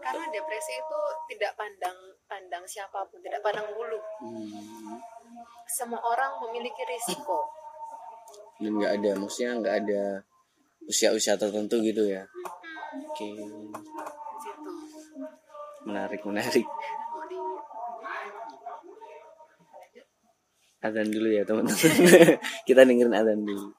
karena 0.04 0.24
depresi 0.32 0.74
itu 0.76 1.00
tidak 1.36 1.52
pandang 1.56 1.98
pandang 2.28 2.64
siapa 2.68 3.04
pun 3.08 3.20
tidak 3.24 3.44
pandang 3.44 3.68
bulu 3.76 4.00
hmm. 4.24 5.00
semua 5.68 6.00
orang 6.04 6.40
memiliki 6.48 6.84
risiko 6.88 7.61
dan 8.62 8.72
nggak 8.78 8.94
ada 9.02 9.12
maksudnya 9.18 9.52
nggak 9.58 9.76
ada 9.86 10.02
usia-usia 10.86 11.36
tertentu 11.36 11.82
gitu 11.82 12.06
ya 12.06 12.24
oke 13.10 13.18
okay. 13.18 13.36
menarik 15.86 16.22
menarik 16.24 16.68
Adzan 20.82 21.14
dulu 21.14 21.30
ya 21.30 21.46
teman-teman. 21.46 21.78
Kita 22.68 22.82
dengerin 22.82 23.14
adzan 23.14 23.46
dulu. 23.46 23.70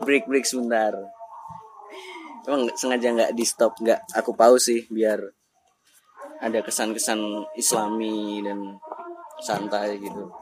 Break 0.00 0.24
break 0.24 0.48
sebentar. 0.48 0.96
Emang 2.48 2.64
sengaja 2.80 3.12
nggak 3.12 3.32
di 3.36 3.44
stop, 3.44 3.76
nggak 3.76 4.08
aku 4.16 4.32
pause 4.32 4.72
sih 4.72 4.80
biar 4.88 5.20
ada 6.40 6.60
kesan-kesan 6.64 7.20
Islami 7.56 8.40
dan 8.40 8.80
santai 9.40 10.00
gitu. 10.00 10.32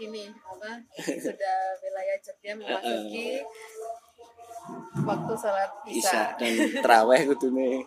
Ini 0.00 0.24
apa 0.32 0.80
sudah 0.96 1.58
wilayah 1.84 2.16
Jogja 2.24 2.52
memasuki 2.56 3.44
waktu 5.04 5.32
sholat 5.36 5.70
isya 5.88 6.22
dan 6.40 6.54
teraweh 6.80 7.20
gitu 7.28 7.52
nih. 7.52 7.84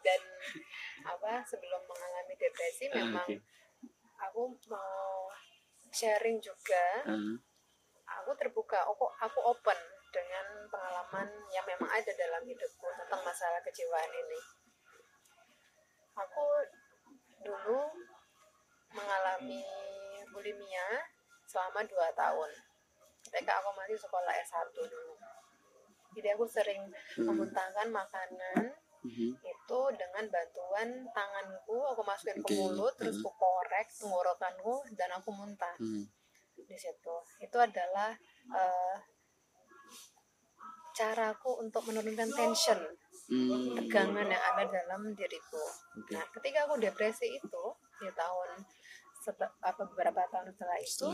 Dan 0.00 0.20
apa 1.04 1.32
sebelum 1.44 1.82
mengalami 1.84 2.34
depresi 2.34 2.88
Ah, 2.88 2.94
memang 2.98 3.28
oke. 3.28 3.38
aku 4.20 4.42
mau 4.68 5.28
sharing 5.90 6.38
juga. 6.38 7.02
Ah, 7.06 7.38
aku 8.20 8.30
terbuka 8.36 8.84
aku 8.84 9.06
aku 9.18 9.40
open 9.40 9.78
dengan 10.10 10.46
pengalaman 10.68 11.26
yang 11.50 11.64
memang 11.64 11.90
ada 11.90 12.12
dalam 12.14 12.42
hidupku 12.42 12.86
tentang 12.94 13.20
masalah 13.22 13.58
kejiwaan 13.60 14.10
ini. 14.10 14.40
Aku 16.14 16.46
dulu 17.42 17.90
mengalami 18.94 19.62
bulimia 20.30 21.02
selama 21.44 21.82
dua 21.84 22.14
tahun. 22.14 22.50
Ketika 23.24 23.58
aku 23.58 23.74
masih 23.74 23.98
sekolah 23.98 24.32
S1 24.38 24.70
dulu. 24.70 25.18
Jadi 26.14 26.28
aku 26.30 26.46
sering 26.46 26.86
Hmm. 27.18 27.26
memuntahkan 27.26 27.90
makanan 27.90 28.70
mhm. 29.04 29.30
itu 29.36 29.80
dengan 29.94 30.24
bantuan 30.32 30.88
tanganku 31.12 31.78
aku 31.92 32.02
masukin 32.02 32.40
ke 32.40 32.46
Oke, 32.48 32.56
mulut 32.56 32.94
terus 32.96 33.20
hmm. 33.20 33.24
aku 33.24 33.30
korek 33.36 33.88
tenggorokanku 34.00 34.74
dan 34.96 35.08
aku 35.14 35.30
muntah 35.30 35.76
Hmm. 35.78 36.04
di 36.54 36.76
situ 36.78 37.16
itu 37.44 37.56
adalah 37.60 38.16
eh, 38.50 38.96
caraku 40.94 41.60
untuk 41.60 41.82
menurunkan 41.90 42.30
tension 42.32 42.80
Hmm. 43.24 43.72
tegangan 43.72 44.28
yang 44.28 44.42
ada 44.52 44.68
dalam 44.68 45.16
diriku 45.16 45.64
Oke. 45.96 46.12
nah 46.12 46.28
ketika 46.28 46.68
aku 46.68 46.76
depresi 46.76 47.32
itu 47.32 47.64
di 47.96 48.08
tahun 48.12 48.60
apa 49.64 49.82
beberapa 49.88 50.28
tahun 50.28 50.52
setelah 50.52 50.78
itu 50.84 51.08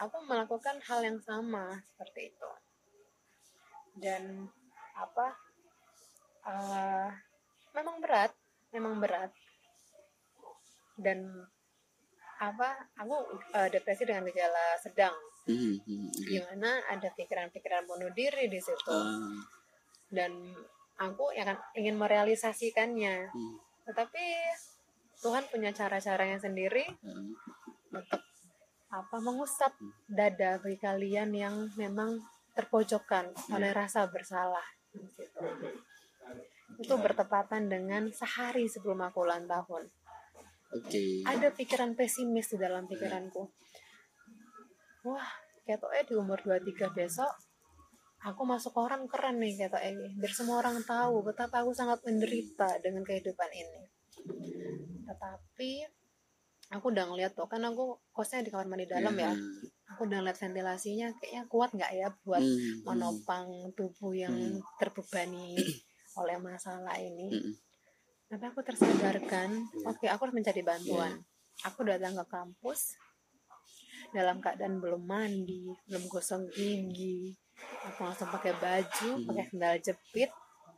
aku 0.00 0.16
melakukan 0.24 0.80
hal 0.80 1.04
yang 1.04 1.20
sama 1.20 1.76
seperti 1.92 2.32
itu 2.32 2.50
dan 4.00 4.48
apa 4.96 5.36
eh, 6.46 7.08
memang 7.74 7.98
berat 8.00 8.32
memang 8.76 9.00
berat. 9.00 9.30
Dan 10.96 11.24
apa 12.36 12.92
aku 13.00 13.40
eh, 13.56 13.68
depresi 13.72 14.04
dengan 14.04 14.28
gejala 14.28 14.76
sedang. 14.80 15.16
Mhm, 15.46 15.78
oke. 16.10 16.26
gimana 16.26 16.82
ada 16.90 17.06
pikiran-pikiran 17.14 17.86
bunuh 17.86 18.10
diri 18.12 18.50
di 18.50 18.58
situ. 18.58 18.90
Ah, 18.90 19.38
dan 20.10 20.34
aku 20.98 21.30
yang 21.38 21.46
kan 21.54 21.58
ingin 21.78 21.94
merealisasikannya. 21.94 23.30
Hmm, 23.30 23.56
tetapi 23.86 24.24
Tuhan 25.22 25.46
punya 25.48 25.70
cara-caranya 25.70 26.42
sendiri. 26.42 26.84
Ah. 27.06 27.24
untuk 27.96 28.20
apa 28.92 29.16
mengusap 29.24 29.72
dada 30.04 30.60
bagi 30.60 30.76
kalian 30.76 31.32
yang 31.32 31.54
memang 31.80 32.20
terpojokkan 32.52 33.32
oleh 33.54 33.70
rasa 33.72 34.04
bersalah. 34.10 34.66
Gitu. 34.92 35.40
Itu 36.76 36.94
bertepatan 36.98 37.70
dengan 37.70 38.10
sehari 38.10 38.66
sebelum 38.66 39.06
aku 39.06 39.24
ulang 39.24 39.46
tahun. 39.46 39.88
Oke. 40.66 41.22
ada 41.22 41.48
pikiran 41.54 41.94
pesimis 41.94 42.50
di 42.50 42.58
dalam 42.58 42.90
pikiranku. 42.90 43.46
Wah 45.06 45.30
ketoknya 45.62 46.02
di 46.06 46.14
umur 46.18 46.38
23 46.42 46.90
besok 46.94 47.30
aku 48.22 48.42
masuk 48.42 48.74
orang 48.78 49.06
keren 49.06 49.38
nih 49.38 49.54
ketoknya 49.54 49.94
biar 50.18 50.32
semua 50.34 50.62
orang 50.62 50.82
tahu 50.82 51.22
betapa 51.22 51.62
aku 51.62 51.70
sangat 51.70 52.02
menderita 52.02 52.82
dengan 52.82 53.06
kehidupan 53.06 53.50
ini. 53.54 53.82
Tetapi 55.06 55.70
aku 56.74 56.90
udah 56.90 57.04
ngeliat 57.06 57.38
tuh 57.38 57.46
kan 57.46 57.62
aku 57.62 58.02
kosnya 58.10 58.42
di 58.42 58.50
kamar 58.50 58.66
mandi 58.66 58.90
dalam 58.90 59.14
ya. 59.14 59.30
Hmm, 59.30 59.62
aku 59.94 60.10
udah 60.10 60.18
ngeliat 60.18 60.38
ventilasinya 60.38 61.08
kayaknya 61.22 61.42
kuat 61.46 61.70
nggak 61.78 61.92
ya 61.94 62.08
buat 62.26 62.42
hmm. 62.42 62.82
menopang 62.82 63.70
tubuh 63.78 64.12
yang 64.12 64.34
Hmm. 64.34 64.58
terbebani 64.82 65.54
oleh 66.16 66.36
masalah 66.36 66.96
ini 66.96 67.28
Hmm, 67.28 67.52
tapi 68.26 68.44
aku 68.44 68.60
tersadarkan 68.60 69.48
Iya. 69.70 69.86
oke 69.86 70.04
aku 70.06 70.20
harus 70.24 70.36
mencari 70.36 70.62
bantuan. 70.62 71.14
Aku 71.64 71.80
datang 71.82 72.12
ke 72.14 72.24
kampus 72.26 73.00
dalam 74.10 74.38
keadaan 74.38 74.76
belum 74.76 75.02
mandi 75.02 75.66
belum 75.84 76.04
gosok 76.06 76.46
gigi 76.50 77.32
aku 77.82 78.00
langsung 78.02 78.28
pakai 78.28 78.52
baju 78.54 79.10
Hmm. 79.10 79.24
pakai 79.24 79.44
sandal 79.46 79.74
jepit 79.80 80.30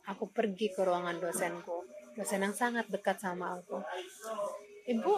aku 0.03 0.25
pergi 0.29 0.71
ke 0.71 0.81
ruangan 0.81 1.19
dosenku 1.19 1.83
dosen 2.11 2.41
yang 2.41 2.51
sangat 2.51 2.87
dekat 2.87 3.15
sama 3.15 3.53
aku. 3.53 3.79
Ibu 4.87 5.13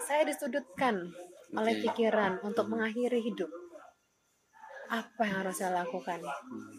saya 0.00 0.24
disudutkan 0.24 1.12
oleh 1.52 1.74
Oke. 1.76 1.82
pikiran 1.84 2.40
untuk 2.40 2.66
mengakhiri 2.66 3.20
hidup. 3.20 3.50
Apa 4.88 5.22
yang 5.22 5.36
harus 5.44 5.54
saya 5.54 5.76
lakukan? 5.76 6.18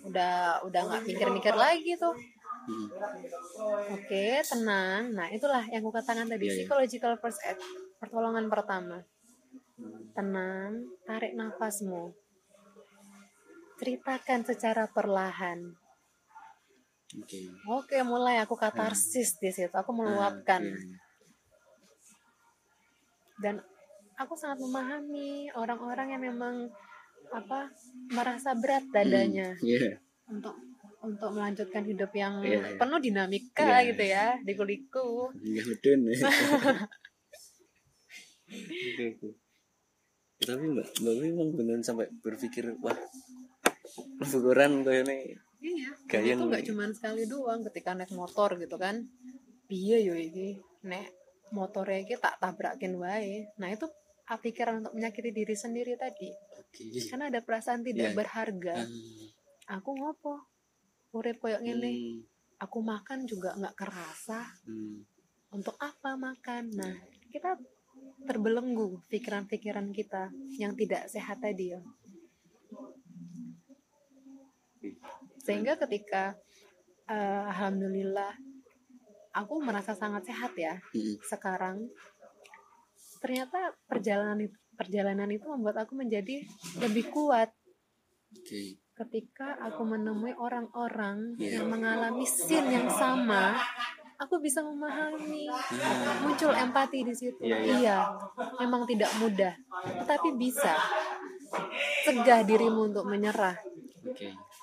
Udah 0.03 0.59
udah 0.63 0.81
nggak 0.81 1.03
mikir-mikir 1.05 1.53
lagi 1.53 1.95
tuh 1.95 2.11
hmm. 2.67 2.87
Oke, 3.91 4.25
tenang. 4.43 5.11
Nah, 5.11 5.27
itulah 5.29 5.63
yang 5.67 5.81
aku 5.81 5.91
katakan 5.91 6.25
tadi, 6.25 6.45
Iya, 6.45 6.53
iya. 6.53 6.57
psychological 6.63 7.13
first 7.17 7.41
aid, 7.43 7.57
pertolongan 7.97 8.45
pertama. 8.47 9.01
Tenang, 10.11 10.71
tarik 11.03 11.33
nafasmu. 11.33 12.13
Ceritakan 13.77 14.45
secara 14.45 14.85
perlahan. 14.85 15.73
Oke. 17.17 17.39
Oke, 17.67 17.97
mulai 18.03 18.39
aku 18.39 18.55
katarsis 18.55 19.35
di 19.35 19.49
situ. 19.49 19.73
Aku 19.73 19.91
meluapkan 19.91 20.61
Ah, 20.63 20.71
oke. 20.71 20.99
dan 23.41 23.57
aku 24.15 24.37
sangat 24.37 24.61
memahami 24.61 25.49
orang-orang 25.57 26.13
yang 26.13 26.21
memang 26.21 26.69
apa 27.33 27.73
merasa 28.13 28.53
berat 28.53 28.85
dadanya 28.91 29.57
Hmm, 29.57 29.65
Iya. 29.65 29.97
untuk 30.29 30.53
untuk 31.01 31.29
melanjutkan 31.33 31.83
hidup 31.83 32.11
yang 32.13 32.39
Iya, 32.39 32.61
iya. 32.61 32.77
penuh 32.77 32.99
dinamika 33.01 33.65
Iya, 33.81 33.87
gitu 33.89 34.03
ya, 34.05 34.25
liku-liku. 34.41 35.33
Enggak 35.33 35.65
medun. 35.67 35.99
Oke, 38.51 39.03
oke. 39.15 39.29
Ya, 40.41 40.45
tapi 40.49 40.65
mbak, 40.67 40.87
mbak 40.99 41.13
Wi 41.15 41.27
emang 41.31 41.49
beneran 41.53 41.83
sampai 41.85 42.11
berpikir 42.19 42.75
wah 42.81 42.97
syukuran 44.21 44.81
kayak 44.83 45.07
ini 45.07 45.17
Iya, 45.61 45.89
itu 46.35 46.43
nggak 46.43 46.65
cuma 46.67 46.89
sekali 46.91 47.29
doang 47.29 47.61
ketika 47.69 47.93
naik 47.93 48.11
motor 48.11 48.57
gitu 48.57 48.75
kan. 48.75 49.05
Piye 49.69 50.01
yo 50.03 50.17
iki 50.17 50.57
nek 50.83 51.13
motornya 51.53 52.01
iki 52.01 52.17
tak 52.17 52.41
tabrakin 52.41 52.97
wae. 52.97 53.45
Nah, 53.55 53.69
itu 53.69 53.85
pikiran 54.31 54.81
untuk 54.81 54.97
menyakiti 54.97 55.31
diri 55.31 55.53
sendiri 55.53 55.93
tadi. 55.95 56.27
oke 56.57 56.83
Karena 57.07 57.29
ada 57.29 57.39
perasaan 57.39 57.85
tidak 57.85 58.11
Iya. 58.11 58.17
berharga. 58.17 58.75
Ah, 59.69 59.77
Aku 59.79 59.93
ngopo? 59.93 60.50
Urip 61.11 61.37
koyo 61.43 61.57
ngene. 61.59 61.91
hmm, 61.91 62.17
Aku 62.63 62.79
makan 62.79 63.25
juga 63.27 63.57
nggak 63.57 63.75
kerasa. 63.75 64.47
hmm, 64.67 64.97
Untuk 65.51 65.75
apa 65.81 66.15
makan? 66.15 66.71
Nah, 66.71 66.95
kita 67.27 67.59
terbelenggu 68.23 69.01
pikiran-pikiran 69.11 69.91
kita 69.91 70.31
yang 70.55 70.71
tidak 70.77 71.09
sehat 71.11 71.41
tadi 71.43 71.75
ya. 71.75 71.81
Sehingga 75.41 75.75
ketika 75.75 76.37
uh, 77.09 77.43
alhamdulillah 77.51 78.31
aku 79.35 79.63
merasa 79.63 79.95
sangat 79.95 80.27
sehat 80.27 80.51
ya 80.59 80.75
Mm-mm. 80.91 81.17
sekarang 81.23 81.87
ternyata 83.23 83.71
perjalanan 83.87 84.39
itu 84.43 84.57
perjalanan 84.75 85.29
itu 85.29 85.45
membuat 85.47 85.85
aku 85.87 85.93
menjadi 85.95 86.43
lebih 86.83 87.07
kuat 87.13 87.51
Oke. 88.31 88.79
Ketika 89.01 89.57
aku 89.57 89.81
menemui 89.81 90.37
orang-orang 90.37 91.33
Iya. 91.41 91.61
yang 91.61 91.73
mengalami 91.73 92.21
sin 92.21 92.69
yang 92.69 92.85
sama 92.85 93.57
aku 94.21 94.37
bisa 94.37 94.61
memahami. 94.61 95.49
Hmm. 95.49 96.29
muncul 96.29 96.53
empati 96.53 97.01
di 97.01 97.13
situ. 97.17 97.41
Iya, 97.41 97.57
iya. 97.57 97.73
iya 97.81 97.97
memang 98.61 98.85
tidak 98.85 99.09
mudah 99.17 99.53
tetapi 100.05 100.37
bisa. 100.37 100.77
Cegah 102.05 102.45
dirimu 102.45 102.93
untuk 102.93 103.05
menyerah. 103.09 103.57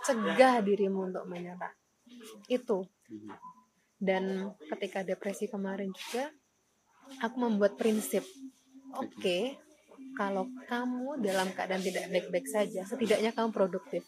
Cegah 0.06 0.62
dirimu 0.62 1.10
untuk 1.10 1.26
menyerah. 1.26 1.74
Itu. 2.46 2.86
Mhm. 3.08 3.34
dan 3.98 4.54
ketika 4.70 5.02
depresi 5.02 5.50
kemarin 5.50 5.90
juga 5.90 6.30
aku 7.18 7.34
membuat 7.42 7.74
prinsip. 7.74 8.22
Oke 8.94 9.58
kalau 10.14 10.50
kamu 10.66 11.22
dalam 11.22 11.50
keadaan 11.54 11.82
tidak 11.82 12.10
baik-baik 12.10 12.46
saja 12.50 12.82
setidaknya 12.82 13.30
kamu 13.30 13.50
produktif 13.54 14.02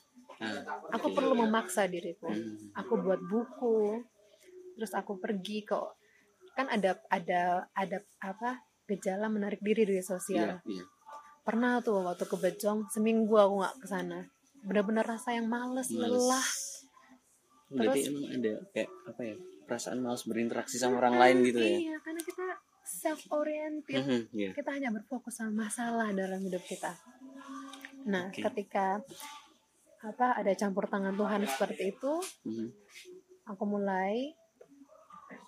aku 0.90 1.07
oke. 1.07 1.16
perlu 1.16 1.35
memaksa 1.37 1.85
diriku 1.85 2.26
Hmm. 2.26 2.57
aku 2.72 2.92
buat 2.98 3.20
buku 3.22 4.00
terus 4.74 4.92
aku 4.92 5.16
pergi 5.16 5.62
ke 5.62 5.76
kan 6.53 6.66
ada 6.66 6.96
ada 7.07 7.68
ada 7.72 7.98
apa 8.18 8.59
gejala 8.85 9.29
menarik 9.29 9.61
diri 9.61 9.85
dari 9.85 9.96
Iya, 9.96 10.09
sosial 10.09 10.48
iya. 10.64 10.85
pernah 11.40 11.79
tuh 11.79 12.03
waktu 12.03 12.24
ke 12.24 12.37
Bejong 12.37 12.88
seminggu 12.88 13.33
aku 13.33 13.55
nggak 13.59 13.76
ke 13.76 13.87
sana 13.87 14.18
benar-benar 14.61 15.07
rasa 15.07 15.33
yang 15.33 15.46
males, 15.46 15.88
Males. 15.88 16.05
lelah 16.11 16.48
Berarti 17.70 18.03
Terus- 18.03 18.09
emang 18.11 18.26
ada 18.29 18.53
kayak 18.68 18.90
apa 19.07 19.22
ya? 19.22 19.37
Perasaan 19.62 19.98
malas 20.00 20.26
berinteraksi 20.26 20.74
sama 20.74 20.98
orang 20.98 21.14
lain 21.16 21.37
gitu 21.46 21.61
ya. 21.61 21.76
iya 21.79 21.96
karena 22.00 22.18
kita 22.20 22.46
self 22.83 23.22
oriented 23.31 24.03
Mhm, 24.03 24.20
Iya. 24.33 24.50
kita 24.53 24.70
hanya 24.72 24.90
berfokus 24.90 25.38
sama 25.38 25.64
masalah 25.64 26.11
dalam 26.11 26.40
hidup 26.40 26.61
kita 26.62 26.90
nah 28.03 28.26
Oke. 28.26 28.42
ketika 28.42 28.98
apa 30.00 30.32
ada 30.40 30.52
campur 30.56 30.88
tangan 30.88 31.14
Tuhan 31.16 31.44
seperti 31.44 31.96
itu. 31.96 32.12
Mhm. 32.46 32.68
aku 33.50 33.66
mulai 33.66 34.30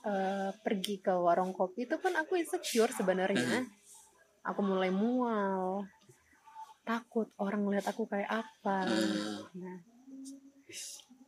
eh, 0.03 0.51
pergi 0.59 0.99
ke 0.99 1.15
warung 1.15 1.55
kopi. 1.55 1.87
Itu 1.87 2.03
pun 2.03 2.19
aku 2.19 2.35
insecure 2.35 2.91
sebenarnya. 2.91 3.63
Aku 4.43 4.59
mulai 4.59 4.91
mual. 4.91 5.87
Takut 6.83 7.31
orang 7.39 7.63
melihat 7.63 7.95
aku 7.95 8.11
kayak 8.11 8.43
apa. 8.43 8.91
Ah, 8.91 9.39
nah. 9.55 9.79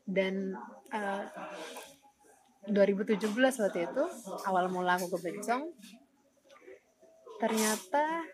Dan 0.02 0.58
eh, 0.90 1.24
2017 2.66 3.60
waktu 3.60 3.86
itu 3.86 4.04
awal 4.48 4.66
mula 4.72 4.96
aku 4.98 5.14
ke 5.14 5.18
Bencong 5.20 5.68
ternyata 7.36 8.24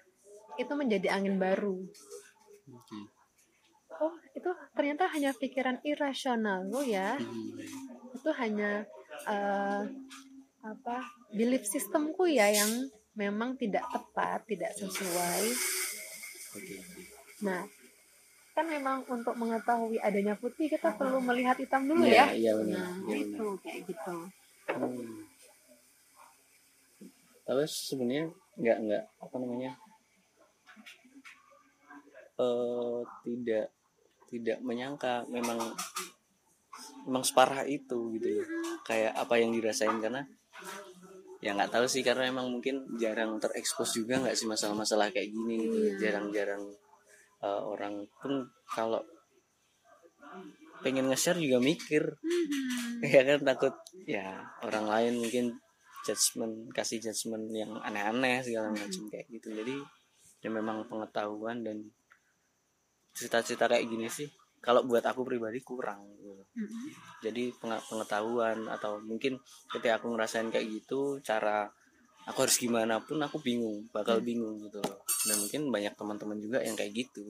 itu 0.55 0.73
menjadi 0.79 1.19
angin 1.19 1.35
baru. 1.41 1.83
Oke. 2.71 3.10
Oh 4.01 4.15
itu 4.33 4.49
ternyata 4.73 5.05
hanya 5.09 5.31
pikiran 5.33 5.79
irasional 5.83 6.65
lo 6.65 6.81
ya 6.81 7.17
Mhm. 7.17 8.17
itu 8.17 8.31
hanya 8.35 8.85
eh, 9.25 9.83
apa 10.61 10.97
belief 11.31 11.65
sistemku 11.65 12.25
ya 12.25 12.49
yang 12.49 12.69
memang 13.13 13.55
tidak 13.55 13.85
tepat 13.89 14.45
tidak 14.47 14.73
sesuai 14.75 15.43
nah 17.41 17.65
kan 18.51 18.67
memang 18.67 19.07
untuk 19.07 19.33
mengetahui 19.35 19.97
adanya 19.99 20.35
putih 20.35 20.67
kita 20.67 20.93
perlu 20.93 21.21
melihat 21.21 21.57
hitam 21.57 21.87
dulu 21.87 22.03
Iya, 22.03 22.29
ya 22.29 22.35
iya 22.35 22.53
benar. 22.55 22.77
nah 22.77 22.93
Iya 22.99 23.15
benar. 23.15 23.25
itu 23.25 23.47
kayak 23.61 23.81
gitu 23.87 24.17
Hmm. 24.71 25.27
Tapi 27.43 27.67
sebenarnya 27.67 28.31
nggak 28.55 28.77
nggak 28.87 29.05
apa 29.19 29.37
namanya 29.37 29.73
eh 32.39 32.99
tidak 33.21 33.67
tidak 34.31 34.59
menyangka 34.63 35.27
memang 35.29 35.59
memang 37.05 37.25
separah 37.27 37.67
itu 37.67 38.15
gitu 38.17 38.29
ya 38.41 38.45
kayak 38.87 39.13
apa 39.19 39.35
yang 39.43 39.51
dirasain 39.51 39.99
karena 39.99 40.23
ya 41.41 41.57
nggak 41.57 41.73
tahu 41.73 41.89
sih 41.89 42.05
karena 42.05 42.29
emang 42.29 42.53
mungkin 42.53 42.85
jarang 43.01 43.41
terekspos 43.41 43.97
juga 43.97 44.21
nggak 44.21 44.37
sih 44.37 44.45
masalah-masalah 44.45 45.09
kayak 45.09 45.33
gini 45.33 45.57
gitu. 45.67 45.77
Iya. 45.81 45.93
jarang-jarang 45.99 46.63
eh, 47.41 47.63
orang 47.65 48.05
pun 48.21 48.45
kalau 48.69 49.01
pengen 50.81 51.09
nge-share 51.09 51.41
juga 51.41 51.61
mikir. 51.61 52.05
Ya 53.01 53.25
kan 53.25 53.41
takut 53.41 53.73
ya 54.05 54.45
orang 54.61 54.85
lain 54.85 55.25
mungkin 55.25 55.57
judgement 56.05 56.69
kasih 56.69 57.01
judgement 57.01 57.49
yang 57.49 57.73
aneh-aneh 57.81 58.45
segala 58.45 58.69
macam 58.69 59.09
kayak 59.09 59.25
gitu. 59.33 59.57
Jadi 59.57 59.81
ya 60.45 60.53
memang 60.53 60.85
pengetahuan 60.85 61.65
dan 61.65 61.89
cerita-cerita 63.21 63.69
kayak 63.69 63.85
gini 63.85 64.09
sih 64.09 64.25
kalau 64.61 64.85
buat 64.85 65.05
aku 65.05 65.25
pribadi 65.29 65.61
kurang 65.61 66.05
gitu. 66.17 66.41
Mm-mm. 66.41 66.89
jadi 67.21 67.53
pengetahuan 67.61 68.65
atau 68.69 69.01
mungkin 69.05 69.37
ketika 69.69 70.01
aku 70.01 70.13
ngerasain 70.17 70.49
kayak 70.49 70.69
gitu 70.69 71.21
cara 71.21 71.69
aku 72.29 72.45
harus 72.45 72.57
gimana 72.61 73.01
pun 73.01 73.17
aku 73.21 73.41
bingung 73.41 73.89
bakal 73.93 74.21
bingung 74.21 74.61
gitu 74.61 74.81
loh. 74.81 75.01
Dan 75.25 75.37
mungkin 75.41 75.73
banyak 75.73 75.95
teman-teman 75.97 76.39
juga 76.41 76.59
yang 76.61 76.77
kayak 76.77 76.93
gitu. 76.93 77.25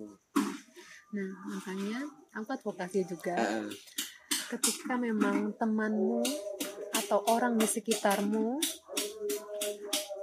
Nah 1.15 1.31
makanya 1.47 2.03
aku 2.35 2.49
advokasi 2.55 3.07
juga. 3.07 3.35
Ah, 3.39 3.67
ketika 4.51 4.99
memang 4.99 5.55
temanmu 5.55 6.27
atau 6.95 7.23
orang 7.31 7.55
di 7.59 7.67
sekitarmu 7.67 8.59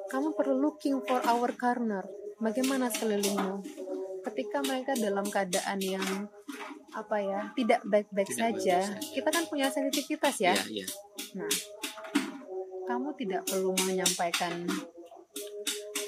kamu 0.08 0.30
perlu 0.36 0.56
looking 0.60 1.00
for 1.04 1.20
our 1.28 1.52
corner. 1.56 2.04
Bagaimana 2.38 2.94
sekelilingmu 2.94 3.87
ketika 4.32 4.60
mereka 4.63 4.92
dalam 4.98 5.26
keadaan 5.28 5.80
yang 5.80 6.06
apa 6.96 7.18
ya 7.22 7.42
tidak 7.54 7.80
baik-baik 7.86 8.32
saja 8.34 8.82
saja. 8.82 9.00
kita 9.13 9.30
kan 9.30 9.44
punya 9.46 9.70
sensitivitas 9.70 10.36
ya. 10.42 10.54
Iya 10.56 10.84
iya. 10.84 10.88
Nah 11.38 11.52
kamu 12.88 13.10
tidak 13.20 13.44
perlu 13.46 13.76
menyampaikan 13.84 14.66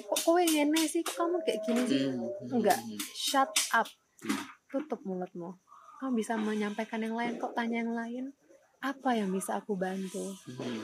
kok 0.10 0.22
kowe 0.26 0.42
ngene 0.42 0.82
sih? 0.90 1.06
Kok 1.06 1.16
kamu 1.16 1.38
kayak 1.46 1.60
gini 1.68 1.82
sih? 1.86 2.04
Hmm, 2.10 2.26
hmm, 2.26 2.56
enggak. 2.60 2.80
hmm, 2.80 3.00
shut 3.14 3.52
up. 3.76 3.88
Hmm. 4.20 4.42
tutup 4.70 5.00
mulutmu. 5.08 5.56
Kamu 6.02 6.12
bisa 6.14 6.36
menyampaikan 6.36 7.00
yang 7.00 7.16
lain 7.16 7.40
kok 7.40 7.56
tanya 7.56 7.82
yang 7.82 7.94
lain? 7.96 8.26
Apa 8.80 9.16
yang 9.16 9.32
bisa 9.32 9.60
aku 9.60 9.76
bantu? 9.76 10.36
Hmm, 10.46 10.82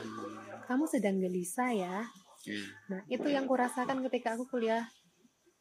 kamu 0.68 0.84
sedang 0.88 1.20
gelisah 1.20 1.72
ya. 1.72 1.96
Iya. 2.46 2.62
nah 2.86 3.00
itu 3.10 3.26
yang 3.26 3.50
kurasakan 3.50 4.06
ketika 4.06 4.38
aku 4.38 4.46
kuliah 4.46 4.86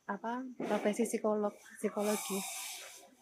apa 0.06 0.46
profesi 0.62 1.06
psikolog 1.06 1.54
psikologi. 1.82 2.38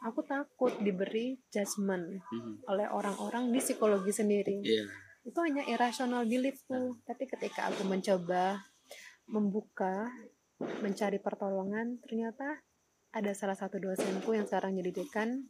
Aku 0.03 0.19
takut 0.27 0.75
diberi 0.83 1.39
judgement 1.47 2.03
Hmm, 2.27 2.59
oleh 2.67 2.91
orang-orang 2.91 3.55
di 3.55 3.59
psikologi 3.63 4.11
sendiri. 4.11 4.59
Iya. 4.59 4.85
Itu 5.23 5.39
hanya 5.39 5.63
irrational 5.63 6.27
beliefku 6.27 6.99
tapi 7.07 7.23
ketika 7.31 7.71
aku 7.71 7.87
mencoba 7.87 8.59
membuka 9.31 10.11
mencari 10.83 11.23
pertolongan 11.23 12.03
ternyata 12.03 12.59
ada 13.15 13.31
salah 13.31 13.55
satu 13.55 13.79
dosenku 13.79 14.35
yang 14.35 14.43
sekarang 14.43 14.75
jadi 14.75 14.91
dekan 14.91 15.47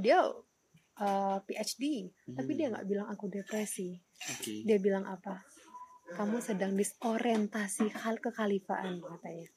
dia 0.00 0.24
uh, 1.02 1.38
PhD 1.44 2.08
tapi 2.32 2.56
dia 2.56 2.72
nggak 2.72 2.88
bilang 2.88 3.12
aku 3.12 3.28
depresi. 3.28 4.00
Oke. 4.32 4.64
Dia 4.64 4.80
bilang 4.80 5.04
apa 5.04 5.44
kamu 6.10 6.36
sedang 6.38 6.72
disorientasi 6.72 7.92
hal 7.94 8.16
kekhalifaan 8.16 8.98
katanya 8.98 9.48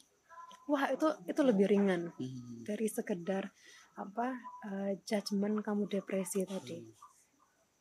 wah 0.65 0.87
itu 0.87 1.07
itu 1.25 1.41
lebih 1.41 1.67
ringan 1.67 2.11
Hmm, 2.13 2.63
dari 2.63 2.87
sekedar 2.87 3.51
apa 3.93 4.27
uh, 4.63 4.91
judgement 5.03 5.59
kamu 5.59 5.85
depresi 5.85 6.43
tadi 6.43 6.79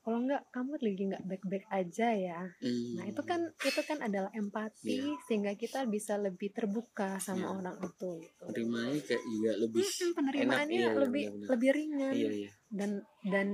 kalau 0.01 0.17
enggak 0.19 0.43
kamu 0.51 0.81
lagi 0.81 1.03
nggak 1.07 1.25
baik-baik 1.25 1.67
aja 1.69 2.09
ya 2.11 2.41
hmm. 2.59 2.97
nah 2.97 3.05
itu 3.05 3.23
kan 3.23 3.41
itu 3.61 3.81
kan 3.85 3.99
adalah 4.01 4.33
empati 4.33 4.97
Iya. 4.97 5.15
sehingga 5.23 5.53
kita 5.55 5.85
bisa 5.87 6.17
lebih 6.17 6.51
terbuka 6.51 7.21
sama 7.21 7.47
Iya. 7.47 7.55
orang 7.55 7.77
itu 7.81 8.11
gitu. 8.19 8.43
penerimanya 8.43 8.97
kayak 9.03 9.23
juga 9.25 9.53
lebih 9.61 9.83
Mm-mm, 9.83 10.11
penerimaannya 10.17 10.73
iya, 10.75 10.89
iya, 10.89 10.99
lebih 10.99 11.25
benar-benar. 11.29 11.49
lebih 11.53 11.71
ringan 11.71 12.15
iya 12.17 12.31
iya 12.33 12.51
dan 12.71 12.91
dan 13.23 13.49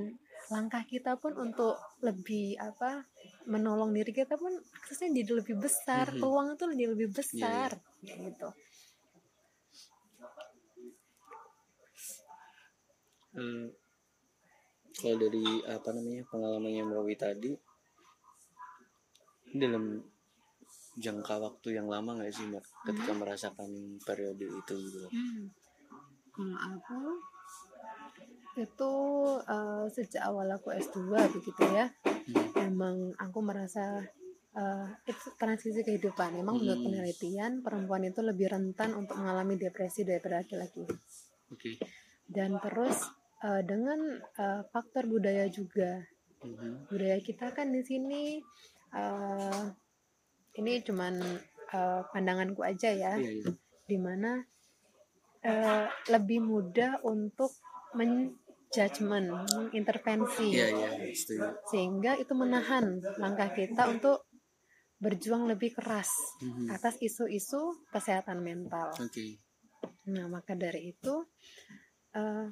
langkah 0.53 0.83
kita 0.87 1.19
pun 1.19 1.35
untuk 1.35 1.75
lebih 2.03 2.55
apa 2.61 3.03
menolong 3.51 3.91
diri 3.95 4.13
kita 4.15 4.39
pun 4.39 4.55
aksesnya 4.83 5.11
jadi 5.23 5.33
lebih 5.43 5.57
besar 5.59 6.11
Mhm. 6.15 6.21
peluang 6.23 6.49
itu 6.55 6.65
jadi 6.71 6.87
lebih 6.95 7.09
Iya, 7.11 7.17
besar 7.19 7.71
kayak 8.03 8.19
gitu 8.31 8.49
Hmm, 13.37 13.69
kalau 14.97 15.17
dari 15.21 15.45
apa 15.69 15.89
namanya 15.93 16.25
pengalamannya 16.33 16.83
Mbak 16.89 17.21
tadi 17.21 17.53
dalam 19.53 20.01
jangka 20.97 21.37
waktu 21.37 21.77
yang 21.77 21.93
lama 21.93 22.17
nggak 22.17 22.33
sih 22.33 22.49
Mbak 22.49 22.65
ketika 22.89 23.13
merasakan 23.13 24.01
periode 24.09 24.49
itu 24.49 24.73
gitu? 24.89 25.05
Hmm. 25.13 25.53
Kalau 26.33 26.57
aku 26.57 27.01
itu 28.57 28.93
uh, 29.45 29.85
sejak 29.93 30.25
awal 30.25 30.49
aku 30.49 30.73
S2 30.73 31.13
begitu 31.29 31.63
ya 31.69 31.93
hmm. 31.93 32.57
memang 32.57 33.13
aku 33.21 33.39
merasa 33.45 34.01
uh, 34.57 34.89
itu 35.05 35.37
transisi 35.37 35.85
kehidupan 35.85 36.33
memang 36.41 36.57
hmm. 36.57 36.63
menurut 36.65 36.81
penelitian 36.89 37.61
perempuan 37.61 38.09
itu 38.09 38.25
lebih 38.25 38.49
rentan 38.49 38.97
untuk 38.97 39.21
mengalami 39.21 39.61
depresi 39.61 40.09
daripada 40.09 40.41
laki-laki 40.41 40.89
okay. 41.53 41.77
dan 42.33 42.57
terus 42.65 43.05
uh, 43.45 43.61
dengan 43.61 44.25
uh, 44.41 44.65
faktor 44.73 45.05
budaya 45.05 45.53
juga 45.53 46.01
hmm. 46.41 46.89
budaya 46.89 47.21
kita 47.21 47.53
kan 47.53 47.69
di 47.69 47.85
sini 47.85 48.41
uh, 48.97 49.69
ini 50.57 50.81
cuman 50.81 51.21
uh, 51.77 52.01
pandanganku 52.09 52.65
aja 52.65 52.89
ya 52.89 53.21
yeah, 53.21 53.45
yeah. 53.45 53.53
di 53.85 53.99
mana 54.01 54.41
uh, 55.45 55.85
lebih 56.09 56.41
mudah 56.41 57.05
untuk 57.05 57.53
men 57.93 58.33
judgment, 58.75 59.31
mengintervensi, 59.55 60.49
yeah, 60.51 60.71
yeah, 60.75 61.53
sehingga 61.71 62.19
itu 62.19 62.35
menahan 62.35 62.99
langkah 63.17 63.51
kita 63.55 63.87
untuk 63.87 64.27
berjuang 64.97 65.45
lebih 65.47 65.77
keras 65.77 66.09
mm-hmm. 66.41 66.73
atas 66.73 66.97
isu-isu 66.99 67.77
kesehatan 67.93 68.41
mental. 68.41 68.91
Okay. 68.97 69.37
Nah, 70.09 70.27
maka 70.27 70.57
dari 70.57 70.97
itu 70.97 71.15
uh, 72.17 72.47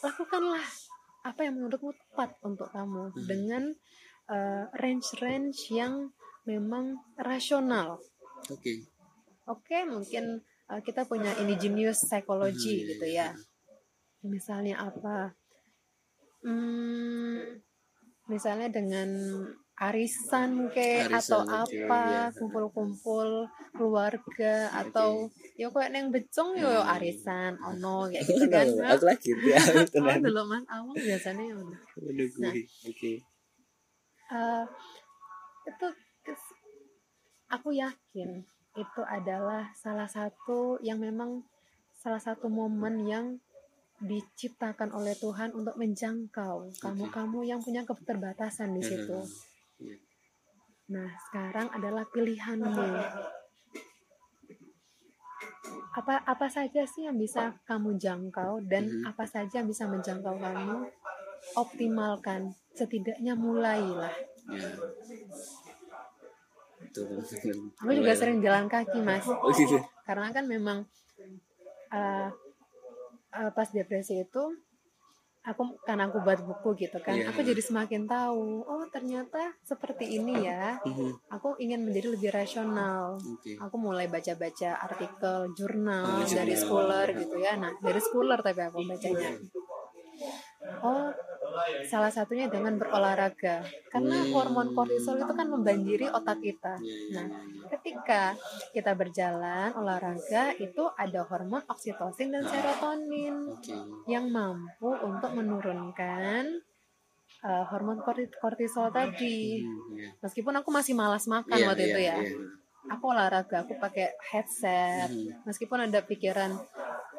lakukanlah 0.00 0.64
apa 1.20 1.40
yang 1.44 1.60
menurutmu 1.60 1.92
tepat 1.92 2.40
untuk 2.42 2.72
kamu 2.72 3.12
mm-hmm. 3.12 3.26
dengan 3.28 3.62
uh, 4.32 4.64
range-range 4.80 5.68
yang 5.70 6.10
memang 6.48 6.96
rasional. 7.20 8.00
Oke. 8.48 8.56
Okay. 8.56 8.78
Oke, 9.50 9.74
okay, 9.74 9.82
mungkin 9.82 10.46
uh, 10.70 10.80
kita 10.80 11.04
punya 11.04 11.34
indigenous 11.42 12.06
psychology 12.08 12.82
mm-hmm, 12.82 12.90
gitu 12.96 13.06
ya. 13.10 13.30
Yeah 13.30 13.49
misalnya 14.24 14.76
apa 14.80 15.32
hmm, 16.44 17.60
misalnya 18.28 18.68
dengan 18.68 19.08
arisan 19.80 20.68
kayak 20.68 21.08
atau 21.08 21.40
apa 21.40 22.28
iya. 22.28 22.36
kumpul-kumpul 22.36 23.48
keluarga 23.72 24.68
atau 24.76 25.24
okay. 25.24 25.56
yo 25.56 25.72
kok 25.72 25.88
neng 25.88 26.12
becong 26.12 26.52
yo, 26.52 26.68
hmm. 26.68 26.92
arisan 27.00 27.56
ono 27.64 28.04
kayak 28.12 28.28
gitu 28.28 28.44
kan 28.52 28.68
aku 28.68 29.04
lagi 29.08 29.32
ya 29.56 29.60
oh 30.04 30.16
dulu 30.20 30.42
mas 30.52 30.64
awang 30.68 30.92
biasanya 30.92 31.44
ya 31.48 31.54
nah 31.56 32.52
oke 32.52 32.92
okay. 32.92 33.16
uh, 34.36 34.68
itu 35.64 35.86
aku 37.48 37.68
yakin 37.72 38.44
itu 38.76 39.02
adalah 39.08 39.72
salah 39.72 40.06
satu 40.06 40.76
yang 40.84 41.00
memang 41.00 41.40
salah 41.96 42.20
satu 42.20 42.52
momen 42.52 43.08
yang 43.08 43.40
diciptakan 44.00 44.96
oleh 44.96 45.12
Tuhan 45.16 45.52
untuk 45.52 45.76
menjangkau 45.76 46.72
kamu-kamu 46.80 47.38
yang 47.44 47.60
punya 47.60 47.84
keterbatasan 47.84 48.72
di 48.72 48.82
situ. 48.82 49.20
Iya. 49.76 49.96
Nah, 50.90 51.08
sekarang 51.28 51.68
adalah 51.70 52.08
pilihanmu. 52.08 52.88
Apa 55.90 56.22
apa 56.24 56.46
saja 56.48 56.82
sih 56.88 57.06
yang 57.06 57.20
bisa 57.20 57.54
kamu 57.68 58.00
jangkau 58.00 58.64
dan 58.66 58.88
mm 58.88 58.90
-hmm. 58.90 59.10
apa 59.10 59.24
saja 59.28 59.62
yang 59.62 59.68
bisa 59.68 59.86
menjangkau 59.86 60.34
kamu? 60.40 60.88
Optimalkan, 61.56 62.56
setidaknya 62.74 63.36
mulailah. 63.36 64.12
Yeah. 64.50 64.76
Aku 67.80 67.92
juga 67.94 68.12
sering 68.18 68.42
jalan 68.42 68.66
kaki, 68.66 68.98
Mas. 68.98 69.22
Oh, 69.28 69.52
gitu. 69.54 69.78
Karena 70.02 70.34
kan 70.34 70.44
memang 70.50 70.82
uh, 71.94 72.28
uh, 73.34 73.50
pas 73.54 73.68
depresi 73.70 74.22
itu 74.22 74.44
aku 75.40 75.72
karena 75.88 76.04
aku 76.12 76.20
buat 76.20 76.44
buku 76.44 76.84
gitu 76.84 77.00
kan 77.00 77.16
yeah. 77.16 77.32
aku 77.32 77.40
jadi 77.40 77.64
semakin 77.64 78.04
tahu 78.04 78.60
oh 78.60 78.84
ternyata 78.92 79.56
seperti 79.64 80.20
ini 80.20 80.44
ya 80.44 80.76
mm-hmm. 80.84 81.32
aku 81.32 81.56
ingin 81.56 81.80
menjadi 81.80 82.12
lebih 82.12 82.28
rasional 82.28 83.16
okay. 83.16 83.56
aku 83.56 83.80
mulai 83.80 84.04
baca-baca 84.12 84.76
artikel 84.84 85.48
jurnal 85.56 86.20
oh, 86.20 86.28
dari 86.28 86.52
schooler 86.52 87.08
gitu 87.16 87.40
ya 87.40 87.56
nah 87.56 87.72
dari 87.80 88.00
schooler 88.04 88.36
tapi 88.44 88.60
aku 88.68 88.84
bacanya 88.84 89.32
oh 90.84 91.08
salah 91.86 92.12
satunya 92.12 92.46
dengan 92.46 92.76
berolahraga. 92.76 93.64
Karena 93.90 94.24
hmm. 94.24 94.30
hormon 94.32 94.68
kortisol 94.74 95.20
itu 95.20 95.32
kan 95.34 95.48
membanjiri 95.48 96.10
otak 96.10 96.38
kita. 96.40 96.78
Iya, 96.80 96.94
iya, 96.94 97.12
nah 97.14 97.26
iya, 97.26 97.66
ketika 97.76 98.22
kita 98.74 98.92
berjalan 98.94 99.74
olahraga 99.74 100.54
itu 100.58 100.84
ada 100.94 101.26
hormon 101.26 101.62
oksitosin 101.66 102.34
dan 102.34 102.44
serotonin 102.46 103.54
yang 104.06 104.28
mampu 104.30 104.90
untuk 105.02 105.34
menurunkan 105.34 106.62
uh, 107.44 107.64
hormon 107.70 108.00
kortisol 108.40 108.90
tadi. 108.90 109.62
Hmm, 109.62 110.18
meskipun 110.20 110.54
aku 110.60 110.68
masih 110.72 110.94
malas 110.96 111.24
makan 111.30 111.58
waktu 111.66 111.92
itu 111.92 112.00
ya. 112.02 112.18
aku 112.90 113.12
olahraga 113.12 113.62
aku 113.62 113.76
pakai 113.76 114.16
headset. 114.32 115.12
Hmm. 115.12 115.46
meskipun 115.46 115.86
ada 115.86 116.00
pikiran 116.02 116.56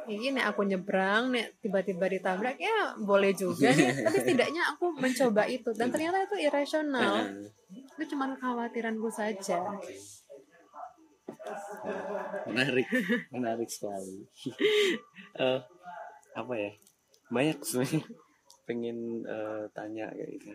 ini 0.10 0.42
aku 0.42 0.66
nyebrang 0.66 1.36
nih 1.36 1.46
tiba-tiba 1.62 2.10
ditabrak 2.10 2.58
ya 2.58 2.98
boleh 2.98 3.36
juga 3.36 3.70
nih. 3.70 3.94
Tapi 4.06 4.18
setidaknya 4.24 4.64
aku 4.74 4.96
mencoba 4.98 5.46
itu 5.46 5.70
dan 5.78 5.94
ternyata 5.94 6.26
itu 6.26 6.38
irasional. 6.42 7.30
Itu 7.70 8.16
cuma 8.16 8.34
kekhawatiranku 8.34 9.10
saja. 9.14 9.62
Menarik. 12.48 12.88
Menarik 13.36 13.70
sekali. 13.70 14.26
Uh, 15.38 15.60
apa 16.42 16.54
ya? 16.58 16.72
Banyak 17.32 17.58
sebenarnya 17.64 18.04
pengen 18.66 18.98
uh, 19.26 19.66
tanya 19.76 20.10
kayak 20.14 20.30
gitu. 20.38 20.48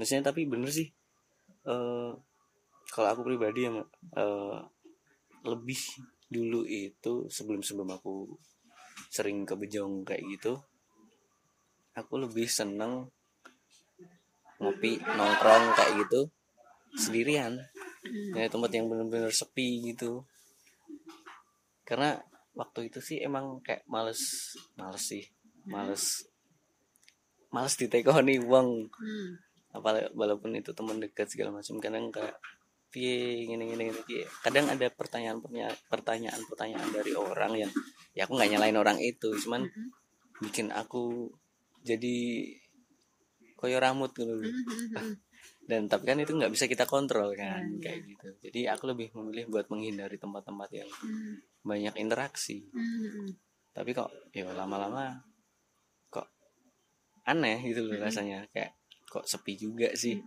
Maksudnya 0.00 0.32
tapi 0.32 0.48
bener 0.48 0.70
sih 0.72 0.88
uh, 1.68 2.16
kalau 2.90 3.08
aku 3.12 3.22
pribadi 3.22 3.68
ya 3.68 3.72
uh, 4.16 4.58
lebih 5.44 5.80
dulu 6.30 6.62
itu 6.68 7.26
sebelum 7.26 7.60
sebelum 7.60 7.90
aku 7.90 8.38
sering 9.08 9.48
ke 9.48 9.56
Bejong 9.56 10.04
kayak 10.04 10.26
gitu 10.36 10.60
aku 11.96 12.22
lebih 12.22 12.46
seneng 12.46 13.08
ngopi 14.60 15.00
nongkrong 15.00 15.64
kayak 15.74 15.92
gitu 16.04 16.20
sendirian. 16.96 17.60
Ya 18.34 18.48
tempat 18.48 18.72
yang 18.72 18.88
benar-benar 18.88 19.32
sepi 19.32 19.92
gitu. 19.92 20.24
Karena 21.84 22.20
waktu 22.56 22.90
itu 22.92 22.98
sih 23.00 23.18
emang 23.22 23.60
kayak 23.62 23.86
males 23.86 24.52
males 24.74 25.04
sih 25.04 25.24
males 25.68 26.26
males 27.50 27.74
ditekoni 27.76 28.40
uang. 28.42 28.88
Hmm. 28.90 29.32
apa 29.70 30.10
walaupun 30.18 30.50
itu 30.58 30.74
teman 30.74 30.98
dekat 30.98 31.30
segala 31.30 31.54
macam 31.54 31.78
kadang 31.78 32.10
kayak 32.10 32.34
piye 32.90 33.46
gini 33.46 33.64
gini 33.70 33.94
gini. 33.94 34.26
Kadang 34.42 34.66
ada 34.66 34.86
pertanyaan 34.90 35.38
pertanyaan 35.88 36.42
pertanyaan 36.50 36.88
dari 36.90 37.14
orang 37.14 37.52
yang 37.54 37.70
ya 38.12 38.26
aku 38.26 38.34
nggak 38.34 38.50
nyalain 38.50 38.76
orang 38.76 38.98
itu 38.98 39.30
cuman 39.46 39.62
mm 39.64 39.70
-hmm. 39.70 39.88
bikin 40.42 40.74
aku 40.74 41.30
jadi 41.86 42.50
koyo 43.54 43.78
rambut 43.78 44.10
gitu. 44.12 44.34
Mm 44.34 44.50
-hmm. 44.50 45.14
dan 45.70 45.86
tapi 45.86 46.02
kan 46.02 46.18
itu 46.18 46.34
nggak 46.34 46.50
bisa 46.50 46.66
kita 46.66 46.82
kontrol 46.90 47.30
kan 47.38 47.62
mm 47.62 47.78
-hmm. 47.78 47.82
kayak 47.82 47.98
gitu. 48.10 48.26
Jadi 48.50 48.60
aku 48.66 48.90
lebih 48.90 49.14
memilih 49.14 49.46
buat 49.46 49.70
menghindari 49.70 50.18
tempat-tempat 50.18 50.68
yang 50.74 50.90
mm 50.90 51.34
banyak 51.60 51.94
interaksi. 52.02 52.66
Mm 52.74 53.38
tapi 53.70 53.94
kok 53.94 54.10
ya 54.34 54.50
lama-lama 54.50 55.22
kok 56.10 56.26
aneh 57.22 57.62
gitu 57.70 57.86
loh 57.86 58.02
rasanya. 58.02 58.42
Kayak 58.50 58.74
kok 59.06 59.22
sepi 59.30 59.54
juga 59.54 59.94
sih. 59.94 60.18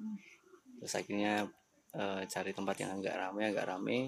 Terus 0.80 0.94
akhirnya 0.96 1.52
uh, 1.94 2.22
cari 2.26 2.52
tempat 2.52 2.76
yang 2.82 2.98
agak 3.00 3.16
rame 3.16 3.42
agak 3.50 3.66
rame. 3.70 4.00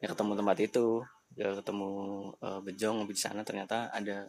Ya 0.00 0.06
ketemu 0.10 0.32
tempat 0.34 0.58
itu. 0.60 0.86
Ya 1.36 1.48
ketemu 1.56 1.90
uh, 2.40 2.60
bejong 2.64 3.08
di 3.08 3.16
sana. 3.16 3.44
Ternyata 3.44 3.92
ada 3.92 4.28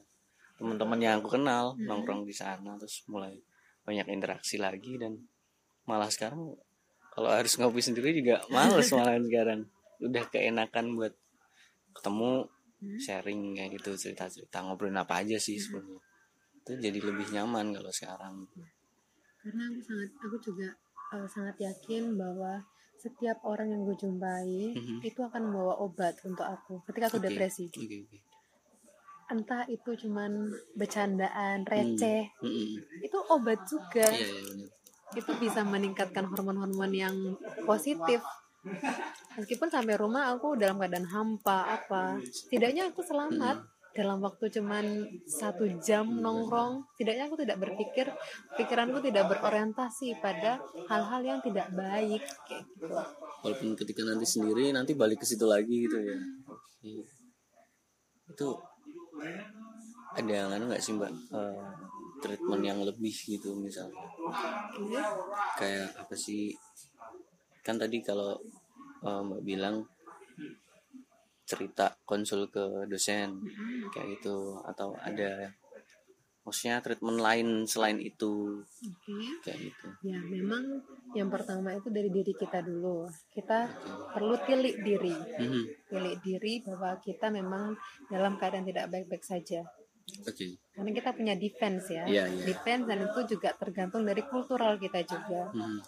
teman-teman 0.59 0.99
yang 1.01 1.19
aku 1.19 1.35
kenal 1.39 1.75
hmm. 1.75 1.87
nongkrong 1.87 2.23
di 2.27 2.35
sana. 2.35 2.75
Terus 2.79 3.03
mulai 3.09 3.35
banyak 3.83 4.07
interaksi 4.11 4.55
lagi 4.55 4.95
dan 4.95 5.19
malah 5.83 6.07
sekarang 6.07 6.55
kalau 7.11 7.29
harus 7.29 7.59
ngopi 7.59 7.83
sendiri 7.83 8.15
juga 8.15 8.43
males 8.53 8.87
malah 8.91 9.19
sekarang. 9.19 9.67
Udah 10.03 10.23
keenakan 10.29 10.99
buat 10.99 11.13
ketemu 11.93 12.47
hmm. 12.83 12.99
sharing 12.99 13.39
kayak 13.55 13.71
gitu 13.79 13.91
cerita-cerita 13.95 14.63
ngobrolin 14.63 14.99
apa 14.99 15.23
aja 15.23 15.39
sih 15.39 15.57
hmm. 15.57 15.63
sebenarnya. 15.63 16.01
Itu 16.63 16.71
jadi 16.79 16.99
lebih 17.03 17.27
nyaman 17.35 17.75
kalau 17.75 17.91
sekarang. 17.91 18.35
Karena 19.43 19.67
aku 19.67 19.79
sangat 19.83 20.09
aku 20.23 20.37
juga 20.39 20.71
uh, 21.11 21.27
sangat 21.27 21.55
yakin 21.59 22.15
bahwa 22.15 22.63
setiap 23.03 23.43
orang 23.43 23.67
yang 23.67 23.83
gue 23.83 23.99
jumpai 23.99 24.71
mm-hmm. 24.79 24.99
itu 25.03 25.19
akan 25.19 25.51
membawa 25.51 25.75
obat 25.83 26.15
untuk 26.23 26.47
aku 26.47 26.79
ketika 26.87 27.11
aku 27.11 27.19
okay. 27.19 27.27
depresi 27.27 27.67
okay, 27.67 28.07
okay. 28.07 28.19
entah 29.27 29.67
itu 29.67 29.91
cuman 30.07 30.47
bercandaan 30.79 31.67
receh 31.67 32.31
mm-hmm. 32.39 33.03
itu 33.03 33.17
obat 33.27 33.59
juga 33.67 34.07
yeah, 34.07 34.31
yeah, 34.31 35.19
itu 35.19 35.31
bisa 35.37 35.61
meningkatkan 35.67 36.25
hormon-hormon 36.31 36.91
yang 36.95 37.15
positif 37.67 38.23
meskipun 39.35 39.67
sampai 39.67 39.99
rumah 39.99 40.31
aku 40.31 40.55
dalam 40.55 40.79
keadaan 40.79 41.03
hampa 41.03 41.75
apa 41.75 42.23
setidaknya 42.23 42.95
aku 42.95 43.03
selamat 43.03 43.59
dalam 43.93 44.19
waktu 44.25 44.49
cuman 44.49 45.05
satu 45.29 45.69
jam 45.81 46.09
nongkrong 46.17 46.81
tidaknya 46.97 47.29
aku 47.29 47.37
tidak 47.45 47.61
berpikir 47.61 48.09
pikiranku 48.57 48.99
tidak 49.05 49.29
berorientasi 49.29 50.17
pada 50.17 50.57
hal-hal 50.89 51.21
yang 51.21 51.39
tidak 51.45 51.69
baik 51.77 52.25
kayak 52.49 52.65
gitu. 52.73 52.89
Walaupun 53.45 53.77
ketika 53.77 54.01
nanti 54.01 54.25
sendiri 54.25 54.73
nanti 54.73 54.97
balik 54.97 55.21
ke 55.21 55.25
situ 55.29 55.45
lagi 55.45 55.85
gitu 55.85 55.97
ya. 56.01 56.17
Oke 56.49 57.05
itu 58.33 58.49
ada 60.13 60.31
yang 60.31 60.49
anu 60.53 60.69
nggak 60.69 60.83
sih 60.83 60.93
mbak? 60.93 61.11
Uh, 61.33 61.69
treatment 62.21 62.63
yang 62.63 62.79
lebih 62.81 63.13
gitu 63.13 63.53
misalnya. 63.57 63.97
Kayak 65.57 65.93
apa 65.97 66.15
sih? 66.15 66.53
Kan 67.65 67.77
tadi 67.77 68.01
kalau 68.01 68.37
uh, 69.05 69.21
mbak 69.21 69.41
bilang 69.43 69.85
cerita 71.53 71.93
konsul 72.09 72.49
ke 72.49 72.89
dosen 72.89 73.45
kayak 73.93 74.17
gitu 74.17 74.57
atau 74.65 74.97
ada 74.97 75.53
maksudnya 76.43 76.83
treatment 76.83 77.23
lain 77.23 77.47
selain 77.63 78.03
itu 78.03 78.59
okay. 78.83 79.23
kayak 79.47 79.59
gitu 79.71 79.87
ya 80.03 80.19
memang 80.19 80.83
yang 81.15 81.31
pertama 81.31 81.71
itu 81.71 81.87
dari 81.87 82.11
diri 82.11 82.35
kita 82.35 82.59
dulu 82.59 83.07
kita 83.31 83.71
okay. 83.71 84.11
perlu 84.11 84.35
tilik 84.43 84.75
diri 84.83 85.15
mm-hmm. 85.15 85.63
tilik 85.87 86.17
diri 86.19 86.53
bahwa 86.67 86.99
kita 86.99 87.31
memang 87.31 87.79
dalam 88.11 88.35
keadaan 88.35 88.67
tidak 88.67 88.91
baik-baik 88.91 89.23
saja 89.23 89.63
Okay. 90.03 90.59
Karena 90.75 90.91
kita 90.91 91.15
punya 91.15 91.35
defense 91.39 91.87
ya, 91.87 92.03
yeah, 92.03 92.27
yeah. 92.27 92.43
defense 92.43 92.83
dan 92.91 93.07
itu 93.07 93.19
juga 93.35 93.55
tergantung 93.55 94.03
dari 94.03 94.19
kultural 94.27 94.75
kita 94.75 94.99
juga. 95.07 95.47
Mm. 95.55 95.79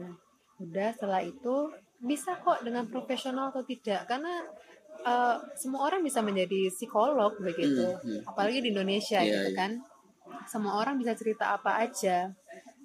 Nah, 0.00 0.12
udah 0.64 0.88
setelah 0.96 1.20
itu 1.20 1.68
bisa 2.00 2.40
kok 2.40 2.64
dengan 2.64 2.88
profesional 2.88 3.52
atau 3.52 3.60
tidak, 3.60 4.08
karena 4.08 4.48
uh, 5.04 5.36
semua 5.56 5.90
orang 5.90 6.00
bisa 6.04 6.20
menjadi 6.20 6.70
psikolog 6.72 7.36
begitu, 7.40 7.96
mm, 8.00 8.04
mm. 8.04 8.20
apalagi 8.30 8.58
di 8.64 8.68
Indonesia 8.72 9.20
yeah, 9.20 9.28
gitu 9.28 9.50
yeah. 9.52 9.58
kan. 9.58 9.72
Semua 10.46 10.78
orang 10.78 10.98
bisa 10.98 11.12
cerita 11.18 11.54
apa 11.54 11.82
aja, 11.82 12.30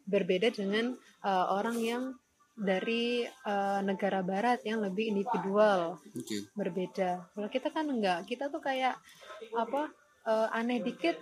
berbeda 0.05 0.53
dengan 0.53 0.97
uh, 1.21 1.45
orang 1.53 1.77
yang 1.81 2.03
dari 2.55 3.27
uh, 3.27 3.83
negara 3.83 4.23
barat 4.23 4.63
yang 4.63 4.79
lebih 4.79 5.11
individual, 5.11 5.99
okay. 6.15 6.47
berbeda. 6.55 7.27
Kalau 7.35 7.49
kita 7.51 7.67
kan 7.69 7.85
enggak, 7.91 8.23
kita 8.25 8.47
tuh 8.47 8.63
kayak 8.63 8.95
apa? 9.51 9.91
uh, 10.25 10.47
aneh 10.51 10.81
dikit 10.81 11.15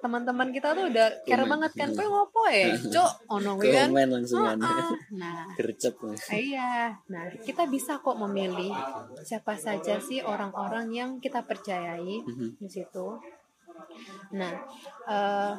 teman-teman 0.00 0.48
kita 0.50 0.72
tuh 0.72 0.88
udah 0.88 1.08
care 1.22 1.44
banget 1.44 1.72
kan. 1.76 1.88
Kau 1.92 2.08
ngopo 2.08 2.42
ya? 2.48 2.72
Cok 2.96 3.12
ono 3.28 3.52
kan? 3.60 3.88
Langsung 3.92 4.42
oh, 4.42 4.56
nah. 4.56 5.46
Gercep 5.54 5.96
iya. 6.32 6.96
Nah 7.12 7.22
kita 7.44 7.68
bisa 7.68 8.00
kok 8.00 8.16
memilih 8.16 8.72
siapa 9.22 9.54
saja 9.60 10.00
sih 10.00 10.24
orang-orang 10.24 10.90
yang 10.90 11.10
kita 11.20 11.44
percayai 11.44 12.24
mm-hmm. 12.24 12.50
di 12.58 12.68
situ. 12.68 13.20
Nah 14.34 14.52
uh, 15.06 15.54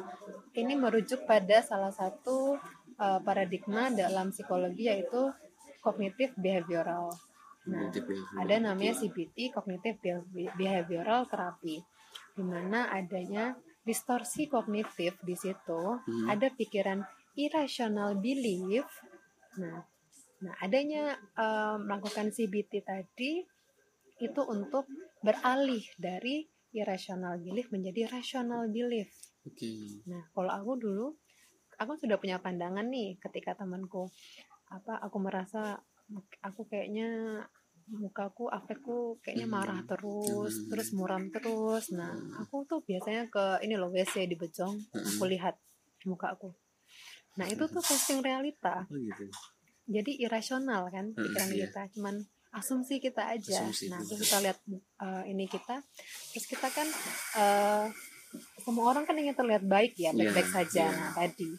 ini 0.58 0.74
merujuk 0.74 1.24
pada 1.24 1.62
salah 1.62 1.94
satu 1.94 2.58
uh, 2.98 3.20
paradigma 3.22 3.88
dalam 3.94 4.34
psikologi 4.34 4.90
yaitu 4.90 5.30
kognitif 5.82 6.34
behavioral. 6.38 7.10
Nah, 7.62 7.94
ada 8.42 8.58
namanya 8.58 8.90
CBT, 8.98 9.54
Cognitive 9.54 10.02
Behavioral 10.58 11.30
Therapy 11.30 11.78
di 12.32 12.42
mana 12.42 12.88
adanya 12.90 13.54
distorsi 13.82 14.46
kognitif 14.46 15.18
di 15.22 15.34
situ, 15.34 15.98
hmm. 15.98 16.30
ada 16.30 16.48
pikiran 16.54 17.02
irrational 17.34 18.18
belief. 18.18 18.86
Nah, 19.58 19.82
nah 20.42 20.54
adanya 20.62 21.18
uh, 21.38 21.76
melakukan 21.78 22.30
CBT 22.30 22.82
tadi 22.86 23.42
itu 24.22 24.40
untuk 24.46 24.86
beralih 25.22 25.82
dari 25.98 26.46
irrational 26.72 27.42
belief 27.42 27.68
menjadi 27.74 28.08
rational 28.08 28.70
belief. 28.70 29.10
Okay. 29.42 30.02
Nah, 30.06 30.30
kalau 30.30 30.52
aku 30.54 30.72
dulu, 30.78 31.06
aku 31.76 31.98
sudah 31.98 32.16
punya 32.16 32.38
pandangan 32.38 32.86
nih 32.86 33.18
ketika 33.18 33.58
temanku 33.58 34.06
apa 34.72 34.96
aku 35.04 35.18
merasa 35.20 35.82
aku 36.40 36.64
kayaknya 36.64 37.42
mukaku 37.88 38.46
afekku 38.48 39.18
kayaknya 39.24 39.46
hmm. 39.48 39.54
marah 39.54 39.80
terus 39.84 40.54
hmm. 40.54 40.68
terus 40.70 40.88
muram 40.94 41.28
terus 41.32 41.90
nah 41.94 42.12
hmm. 42.12 42.42
aku 42.46 42.64
tuh 42.68 42.80
biasanya 42.84 43.26
ke 43.28 43.62
ini 43.66 43.74
loh 43.74 43.90
WC 43.90 44.28
di 44.28 44.36
Bejong 44.38 44.76
aku 44.92 45.24
lihat 45.26 45.58
muka 46.06 46.34
aku 46.34 46.52
nah 47.38 47.48
itu 47.48 47.64
tuh 47.64 47.80
posting 47.80 48.20
realita 48.20 48.84
oh, 48.86 48.96
gitu. 48.98 49.24
jadi 49.88 50.12
irasional 50.28 50.92
kan 50.92 51.16
pikiran 51.16 51.50
iya. 51.50 51.66
kita 51.68 51.80
cuman 51.96 52.20
asumsi 52.52 53.00
kita 53.00 53.32
aja 53.32 53.64
asumsi 53.64 53.88
nah 53.88 54.00
terus 54.04 54.20
kita 54.28 54.38
lihat 54.44 54.58
uh, 55.00 55.24
ini 55.24 55.48
kita 55.48 55.80
terus 56.32 56.44
kita 56.44 56.68
kan 56.68 56.84
uh, 57.40 57.88
semua 58.60 58.92
orang 58.92 59.04
kan 59.08 59.16
ingin 59.16 59.36
terlihat 59.36 59.64
baik 59.64 59.96
ya 59.96 60.12
baik-baik 60.12 60.48
yeah, 60.48 60.56
saja 60.56 60.84
yeah. 60.88 60.92
nah 60.92 61.10
tadi 61.16 61.50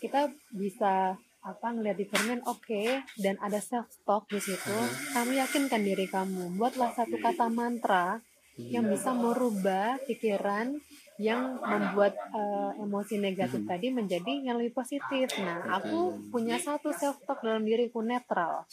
kita 0.00 0.20
bisa 0.52 1.16
apa 1.42 1.74
ngelihat 1.74 1.98
di 1.98 2.06
cermin 2.06 2.40
oke 2.46 2.62
okay, 2.62 3.02
dan 3.18 3.34
ada 3.42 3.58
self 3.58 3.90
talk 4.06 4.30
di 4.30 4.38
situ 4.38 4.70
uh-huh. 4.70 5.18
kamu 5.18 5.42
yakinkan 5.42 5.82
diri 5.82 6.06
kamu 6.06 6.54
buatlah 6.54 6.94
satu 6.94 7.18
kata 7.18 7.50
mantra 7.50 8.22
yang 8.58 8.84
bisa 8.84 9.16
merubah 9.16 9.96
pikiran 10.04 10.76
yang 11.20 11.60
membuat 11.60 12.16
uh, 12.32 12.72
emosi 12.76 13.20
negatif 13.20 13.62
tadi 13.68 13.92
menjadi 13.92 14.42
yang 14.42 14.56
lebih 14.58 14.74
positif. 14.74 15.28
Nah, 15.38 15.80
aku 15.80 16.28
punya 16.32 16.56
satu 16.56 16.90
self 16.90 17.20
talk 17.28 17.44
dalam 17.44 17.62
diriku 17.62 18.00
netral. 18.00 18.64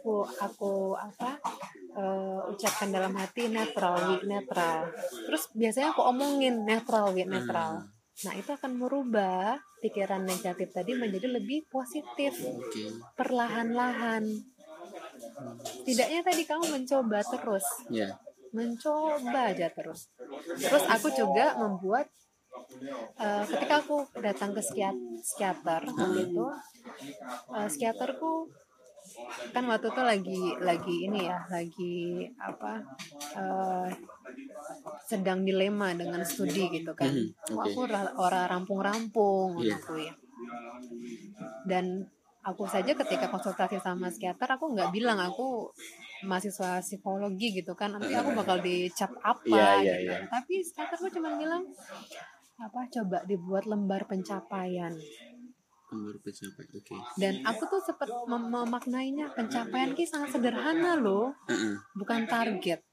Aku 0.00 0.24
aku 0.26 0.96
apa 0.96 1.38
uh, 1.94 2.50
ucapkan 2.50 2.88
dalam 2.90 3.12
hati 3.14 3.52
netral, 3.52 4.20
netral. 4.24 4.90
Terus 5.28 5.48
biasanya 5.52 5.92
aku 5.92 6.02
omongin 6.08 6.64
netral, 6.64 7.12
netral. 7.14 7.86
Nah, 8.20 8.34
itu 8.36 8.50
akan 8.52 8.72
merubah 8.76 9.56
pikiran 9.80 10.20
negatif 10.24 10.68
tadi 10.76 10.92
menjadi 10.92 11.40
lebih 11.40 11.64
positif. 11.72 12.36
Perlahan-lahan. 13.16 14.28
Tidaknya 15.88 16.20
tadi 16.20 16.42
kamu 16.44 16.64
mencoba 16.68 17.24
terus. 17.24 17.64
Yeah. 17.88 18.20
Mencoba 18.52 19.56
aja 19.56 19.72
terus. 19.72 20.12
Terus 20.58 20.84
aku 20.84 21.08
juga 21.16 21.56
membuat 21.56 22.12
uh, 23.16 23.44
ketika 23.48 23.80
aku 23.80 24.04
datang 24.20 24.52
ke 24.52 24.60
psikiater 24.60 25.82
waktu 25.88 26.20
itu 26.28 26.46
uh, 27.52 27.66
psikiaterku 27.68 28.50
kan 29.50 29.64
waktu 29.66 29.86
itu 29.90 30.02
lagi 30.02 30.42
lagi 30.60 30.96
ini 31.10 31.20
ya 31.26 31.38
lagi 31.50 32.28
apa 32.38 32.82
uh, 33.36 33.88
sedang 35.06 35.42
dilema 35.42 35.90
dengan 35.96 36.22
studi 36.22 36.70
gitu 36.70 36.92
kan 36.94 37.10
mm 37.10 37.18
-hmm. 37.18 37.58
okay. 37.58 37.72
aku 37.74 37.80
orang 38.18 38.46
rampung-rampung 38.48 39.58
yeah. 39.62 39.78
gitu 39.78 39.94
ya 39.98 40.14
dan 41.66 42.06
aku 42.40 42.64
saja 42.64 42.96
ketika 42.96 43.28
konsultasi 43.28 43.76
sama 43.84 44.08
psikiater 44.08 44.48
aku 44.56 44.72
nggak 44.72 44.90
bilang 44.94 45.20
aku 45.20 45.68
mahasiswa 46.24 46.80
psikologi 46.80 47.52
gitu 47.60 47.76
kan 47.76 47.96
nanti 47.96 48.12
aku 48.16 48.32
bakal 48.32 48.60
dicap 48.60 49.12
apa 49.20 49.44
yeah, 49.52 49.76
yeah, 49.80 49.96
gitu 50.00 50.12
yeah. 50.16 50.28
tapi 50.28 50.54
psikiaterku 50.64 51.06
cuma 51.12 51.36
bilang 51.36 51.64
apa 52.60 52.80
coba 52.92 53.24
dibuat 53.24 53.64
lembar 53.64 54.04
pencapaian 54.04 54.92
Pencapaian, 55.90 56.54
oke. 56.54 56.86
Okay. 56.86 57.00
Dan 57.18 57.34
aku 57.42 57.62
tuh 57.66 57.82
sempat 57.82 58.06
mem 58.30 58.46
memaknainya 58.46 59.34
pencapaian 59.34 59.90
ki 59.92 60.06
sangat 60.06 60.38
sederhana 60.38 60.94
loh, 60.94 61.34
uh 61.34 61.52
-uh. 61.52 61.74
bukan 61.98 62.30
target 62.30 62.86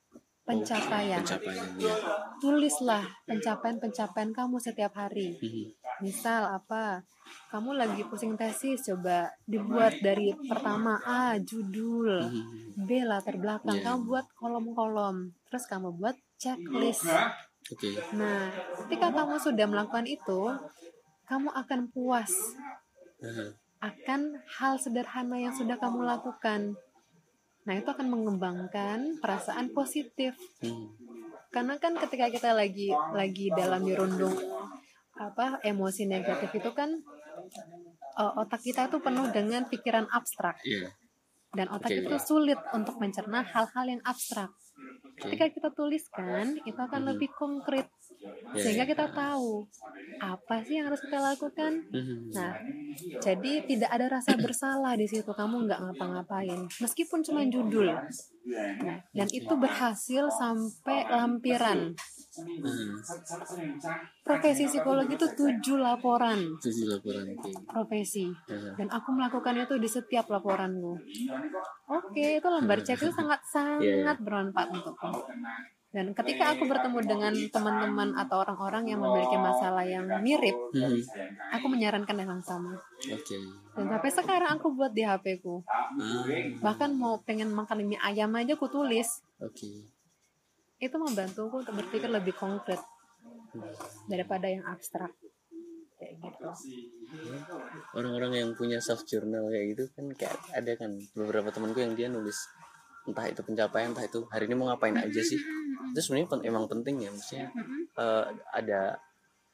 pencapaian. 0.47 1.19
Pencapaian 1.21 1.67
ya. 1.75 1.93
Tulislah 2.39 3.03
pencapaian-pencapaian 3.27 4.31
kamu 4.31 4.55
setiap 4.63 4.95
hari. 4.95 5.35
Uh 5.35 5.43
mhm. 5.43 5.51
-huh. 5.51 5.67
Misal 5.97 6.41
apa? 6.47 7.03
Kamu 7.51 7.75
lagi 7.75 8.07
pusing 8.07 8.39
tesis, 8.39 8.87
coba 8.87 9.27
dibuat 9.43 9.99
dari 9.99 10.31
pertama 10.47 11.03
A 11.03 11.35
judul, 11.43 12.23
uh 12.23 12.31
mhm. 12.31 12.43
-huh. 12.79 12.87
B 12.87 12.89
latar 13.03 13.35
belakang. 13.35 13.83
Yeah. 13.83 13.85
Kamu 13.91 13.99
buat 14.07 14.25
kolom-kolom, 14.39 15.35
terus 15.51 15.67
kamu 15.67 15.91
buat 15.99 16.15
checklist. 16.39 17.03
Okay. 17.67 17.99
Nah, 18.15 18.47
ketika 18.87 19.11
kamu 19.11 19.35
sudah 19.43 19.67
melakukan 19.67 20.07
itu, 20.07 20.55
kamu 21.27 21.51
akan 21.51 21.91
puas 21.91 22.31
akan 23.81 24.21
hal 24.57 24.73
sederhana 24.81 25.37
yang 25.37 25.53
sudah 25.53 25.77
kamu 25.77 26.05
lakukan. 26.05 26.73
Nah, 27.67 27.73
itu 27.75 27.89
akan 27.89 28.07
mengembangkan 28.07 29.19
perasaan 29.19 29.75
positif. 29.75 30.33
Hmm. 30.63 30.95
Karena 31.51 31.75
kan 31.79 31.95
ketika 31.97 32.31
kita 32.31 32.49
lagi 32.53 32.91
lagi 33.15 33.51
dalam 33.51 33.83
dirundung 33.83 34.35
apa 35.17 35.57
emosi 35.65 36.05
negatif 36.05 36.53
itu 36.53 36.69
kan 36.77 37.01
uh, 38.21 38.37
otak 38.37 38.61
kita 38.61 38.85
itu 38.85 39.01
penuh 39.01 39.27
dengan 39.33 39.65
pikiran 39.65 40.05
abstrak. 40.09 40.61
Yeah. 40.61 40.93
Dan 41.53 41.71
otak 41.73 41.89
okay, 41.89 42.05
itu 42.05 42.15
yeah. 42.17 42.23
sulit 42.23 42.59
untuk 42.75 43.01
mencerna 43.01 43.41
hal-hal 43.41 43.85
yang 43.87 44.01
abstrak. 44.05 44.51
Okay. 45.17 45.33
Ketika 45.33 45.45
kita 45.49 45.69
tuliskan, 45.73 46.61
itu 46.61 46.77
akan 46.77 47.01
hmm. 47.01 47.09
lebih 47.15 47.29
konkret 47.33 47.89
sehingga 48.57 48.85
ya. 48.85 48.89
kita 48.89 49.05
tahu 49.11 49.67
apa 50.17 50.65
sih 50.65 50.81
yang 50.81 50.89
harus 50.89 51.01
kita 51.03 51.19
lakukan. 51.21 51.85
Mhm. 51.93 52.33
nah 52.33 52.57
jadi 53.21 53.53
tidak 53.69 53.89
ada 53.93 54.05
rasa 54.09 54.33
bersalah 54.37 54.97
di 54.97 55.05
situ. 55.05 55.29
Kamu 55.29 55.69
nggak 55.69 55.79
ngapa-ngapain. 55.79 56.65
Meskipun 56.81 57.21
cuma 57.21 57.45
judul. 57.45 57.93
Nah, 58.81 58.97
dan 59.13 59.27
itu 59.29 59.53
berhasil 59.53 60.31
sampai 60.33 61.05
lampiran. 61.05 61.93
Mhm. 62.37 63.01
profesi 64.21 64.69
psikologi 64.69 65.17
itu 65.17 65.27
tujuh 65.33 65.77
laporan. 65.81 66.37
Itu 66.37 66.69
sih 66.69 66.85
laporan 66.85 67.33
profesi. 67.65 68.29
Ya. 68.45 68.73
dan 68.77 68.87
aku 68.93 69.09
melakukan 69.13 69.57
itu 69.57 69.75
di 69.81 69.89
setiap 69.89 70.29
laporanmu 70.29 70.93
oke 71.89 72.25
itu 72.37 72.47
lembar 72.47 72.79
cek 72.83 72.99
itu 72.99 73.13
sangat 73.13 73.39
Iya, 73.41 74.03
sangat 74.05 74.17
bermanfaat 74.21 74.69
untukku 74.69 75.07
dan 75.87 76.11
ketika 76.11 76.51
aku 76.51 76.67
bertemu 76.67 76.99
dengan 77.07 77.33
teman-teman 77.47 78.11
atau 78.19 78.43
orang-orang 78.43 78.91
yang 78.91 78.99
memiliki 78.99 79.39
masalah 79.39 79.87
yang 79.87 80.03
mirip 80.19 80.53
Mhm. 80.75 80.99
aku 81.55 81.65
menyarankan 81.71 82.15
yang 82.19 82.43
sama. 82.43 82.75
Oke. 83.07 83.37
Dan 83.71 83.85
sampai 83.87 84.11
sekarang 84.11 84.59
aku 84.59 84.75
buat 84.75 84.91
di 84.91 85.07
HP 85.07 85.39
ku. 85.39 85.63
Ah. 85.67 86.27
Bahkan 86.59 86.91
mau 86.91 87.23
pengen 87.23 87.55
makan 87.55 87.87
mie 87.87 87.99
ayam 88.03 88.35
aja 88.35 88.59
aku 88.59 88.67
tulis. 88.67 89.23
Oke. 89.39 89.87
Itu 90.77 90.95
membantuku 90.99 91.63
untuk 91.63 91.73
berpikir 91.73 92.11
lebih 92.11 92.35
konkret 92.35 92.83
daripada 94.11 94.51
yang 94.51 94.67
abstrak. 94.67 95.15
Kayak 95.97 96.13
gitu. 96.19 96.45
Orang-orang 97.95 98.31
yang 98.35 98.49
punya 98.53 98.77
self 98.77 99.07
journal 99.07 99.49
kayak 99.49 99.73
gitu 99.73 99.83
kan 99.95 100.05
kayak 100.13 100.35
ada 100.53 100.71
kan 100.77 100.91
beberapa 101.15 101.49
temanku 101.49 101.81
yang 101.81 101.95
dia 101.97 102.11
nulis 102.11 102.37
entah 103.07 103.25
itu 103.25 103.41
pencapaian 103.41 103.89
entah 103.89 104.03
itu 104.03 104.27
hari 104.27 104.45
ini 104.45 104.53
mau 104.53 104.67
ngapain 104.67 104.93
aja 104.93 105.21
sih 105.21 105.39
itu 105.87 105.99
sebenarnya 106.01 106.27
pen- 106.29 106.45
emang 106.45 106.65
penting 106.65 106.99
ya 106.99 107.09
maksudnya 107.09 107.47
eh, 107.93 108.23
ada 108.51 108.99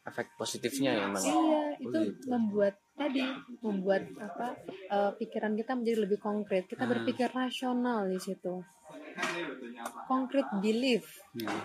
efek 0.04 0.34
positifnya 0.34 0.92
ya 0.92 1.04
emang 1.06 1.22
iya 1.22 1.62
itu 1.80 1.88
gitu. 2.12 2.26
membuat 2.28 2.76
tadi 2.94 3.24
membuat 3.60 4.04
apa 4.18 4.58
eh, 4.68 5.12
pikiran 5.16 5.54
kita 5.54 5.72
menjadi 5.74 5.98
lebih 6.02 6.20
konkret 6.20 6.66
kita 6.66 6.84
Hmm. 6.84 6.92
berpikir 6.92 7.30
rasional 7.30 8.06
di 8.06 8.18
situ 8.18 8.60
konkret 10.06 10.46
belief 10.56 11.06
Hmm. 11.32 11.62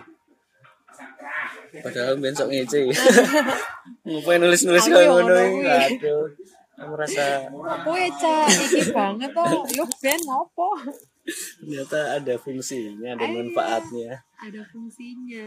padahal 1.83 2.17
besok 2.17 2.49
ngece 2.49 2.79
ngapain 4.05 4.97
Aku 4.99 5.11
ngono 5.11 5.23
ngono 5.23 5.35
iki? 5.37 5.53
kuwi. 5.53 5.69
aduh 5.69 6.25
aku 6.75 6.89
merasa 6.89 7.23
kowe 7.81 8.05
cak 8.15 8.47
iki 8.65 8.81
banget 8.89 9.29
toh 9.31 9.45
yuk 9.69 9.89
ben 9.99 10.19
ngopo 10.21 10.67
ternyata 11.59 12.19
ada 12.19 12.33
fungsinya 12.39 13.09
ada 13.15 13.25
Iya. 13.25 13.35
manfaatnya 13.35 14.11
ada 14.39 14.61
fungsinya 14.71 15.45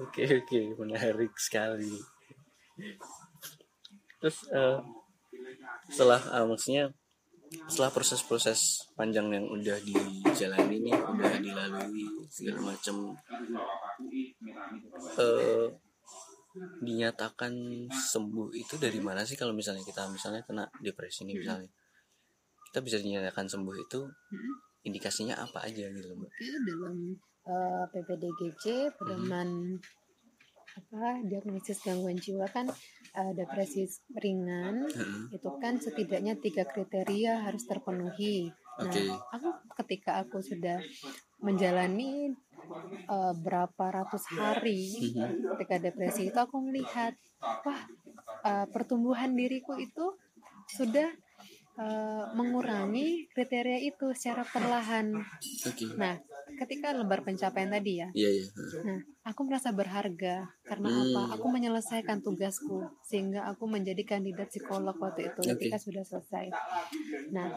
Oke 0.00 0.24
oke 0.40 0.60
menarik 0.80 1.32
sekali. 1.36 2.00
Terus 4.22 4.38
eh, 4.48 4.78
setelah 5.92 6.20
eh, 6.40 6.46
maksudnya 6.48 6.84
setelah 7.68 7.92
proses-proses 7.92 8.88
panjang 8.96 9.28
yang 9.28 9.44
udah 9.44 9.76
dijalani 9.84 10.88
nih, 10.88 10.96
udah 10.96 11.36
dilalui 11.36 12.08
segala 12.32 12.72
macam, 12.72 13.12
eh, 15.20 15.68
dinyatakan 16.80 17.52
sembuh 17.92 18.56
itu 18.56 18.80
dari 18.80 19.00
mana 19.04 19.24
sih 19.28 19.36
kalau 19.36 19.52
misalnya 19.52 19.84
kita 19.84 20.08
misalnya 20.08 20.40
kena 20.48 20.64
depresi 20.80 21.28
nih 21.28 21.44
misalnya, 21.44 21.68
kita 22.72 22.80
bisa 22.80 22.96
dinyatakan 23.04 23.44
sembuh 23.48 23.76
itu 23.76 24.00
indikasinya 24.82 25.38
apa 25.38 25.66
aja 25.66 25.86
gitu 25.88 26.14
mbak? 26.18 26.30
itu 26.42 26.58
dalam 26.66 26.96
eh, 27.46 27.84
PPDGC 27.92 28.64
pedoman 28.98 29.78
apa 30.72 31.20
diagnosis 31.28 31.84
gangguan 31.84 32.16
jiwa 32.16 32.48
kan 32.48 32.66
eh, 33.12 33.32
depresi 33.36 33.84
ringan 34.16 34.88
Heeh. 34.88 35.36
itu 35.36 35.50
kan 35.60 35.76
setidaknya 35.76 36.34
tiga 36.40 36.64
kriteria 36.64 37.44
harus 37.44 37.68
terpenuhi. 37.68 38.48
Nah, 38.80 38.88
Oke. 38.88 39.04
aku 39.36 39.48
ketika 39.84 40.24
aku 40.24 40.40
sudah 40.40 40.80
menjalani 41.44 42.32
eh, 43.06 43.34
berapa 43.36 43.84
ratus 43.92 44.24
hari 44.32 45.12
Mhm. 45.12 45.52
ketika 45.56 45.76
depresi 45.78 46.32
itu 46.32 46.38
aku 46.40 46.56
melihat 46.64 47.12
wah 47.62 47.80
eh, 48.48 48.66
pertumbuhan 48.72 49.36
diriku 49.36 49.76
itu 49.76 50.16
sudah 50.72 51.12
eh, 51.78 52.24
mengurangi 52.36 53.28
kriteria 53.32 53.78
itu 53.80 54.12
secara 54.12 54.44
perlahan. 54.44 55.16
Oke. 55.68 55.84
Nah, 55.96 56.20
ketika 56.60 56.92
lembar 56.92 57.24
pencapaian 57.24 57.70
tadi 57.72 57.92
ya, 58.02 58.08
Iya 58.12 58.30
iya. 58.30 58.46
Nah, 58.84 58.98
aku 59.22 59.46
merasa 59.46 59.70
berharga 59.70 60.50
karena 60.62 60.88
Hmm. 60.90 61.02
apa? 61.04 61.22
Aku 61.38 61.46
menyelesaikan 61.46 62.20
tugasku 62.20 62.82
sehingga 63.00 63.46
aku 63.46 63.64
menjadi 63.64 64.02
kandidat 64.04 64.50
psikolog 64.50 64.94
waktu 64.94 65.30
itu 65.30 65.40
Oke. 65.40 65.50
ketika 65.56 65.78
sudah 65.78 66.02
selesai. 66.02 66.50
Nah, 67.30 67.54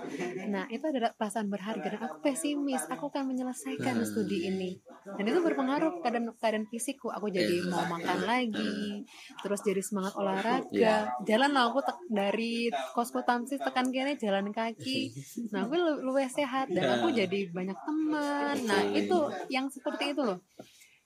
nah 0.47 0.65
itu 0.67 0.85
adalah 0.85 1.11
perasaan 1.11 1.49
berharga 1.49 1.87
dan 1.89 2.01
aku 2.01 2.21
pesimis. 2.21 2.85
Aku 2.87 3.09
akan 3.09 3.25
menyelesaikan 3.27 3.97
Hmm. 3.97 4.05
studi 4.05 4.45
ini 4.45 4.77
dan 5.07 5.25
itu 5.25 5.41
berpengaruh 5.41 5.99
keadaan 5.99 6.29
keadaan 6.35 6.65
fisikku. 6.65 7.09
Aku 7.09 7.27
jadi 7.27 7.59
Eh. 7.59 7.65
mau 7.65 7.81
makan 7.83 8.19
lagi, 8.23 9.01
terus 9.41 9.61
jadi 9.61 9.81
semangat 9.81 10.13
olahraga. 10.15 10.69
Iya. 10.69 11.09
Jalan 11.23 11.49
lah 11.49 11.69
aku 11.69 11.81
dari 12.07 12.69
kosku 12.93 13.25
tamsis 13.25 13.57
tekan 13.57 13.89
kene 13.89 14.13
jalan 14.15 14.49
kaki. 14.49 15.09
Nah, 15.49 15.65
aku 15.65 15.73
lu- 15.75 16.01
luwih 16.03 16.29
sehat 16.29 16.69
dan 16.69 17.01
aku 17.01 17.09
Iya. 17.09 17.25
jadi 17.25 17.49
banyak 17.49 17.77
teman. 17.79 18.55
Nah, 18.63 18.81
itu 18.93 19.17
yang 19.49 19.65
seperti 19.67 20.13
itu 20.13 20.21
loh. 20.21 20.37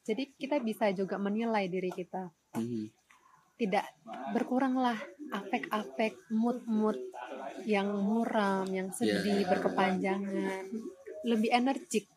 Jadi 0.09 0.33
kita 0.33 0.57
bisa 0.57 0.89
juga 0.89 1.21
menilai 1.21 1.69
diri 1.69 1.93
kita. 1.93 2.33
Mhm. 2.57 2.89
Tidak 3.61 3.85
berkuranglah 4.33 4.97
afek-afek, 5.29 6.33
mood-mood 6.33 6.97
yang 7.69 7.93
muram, 7.93 8.65
yang 8.73 8.89
sedih, 8.89 9.45
Iya. 9.45 9.49
berkepanjangan. 9.53 10.65
Lebih 11.29 11.49
energik. 11.53 12.09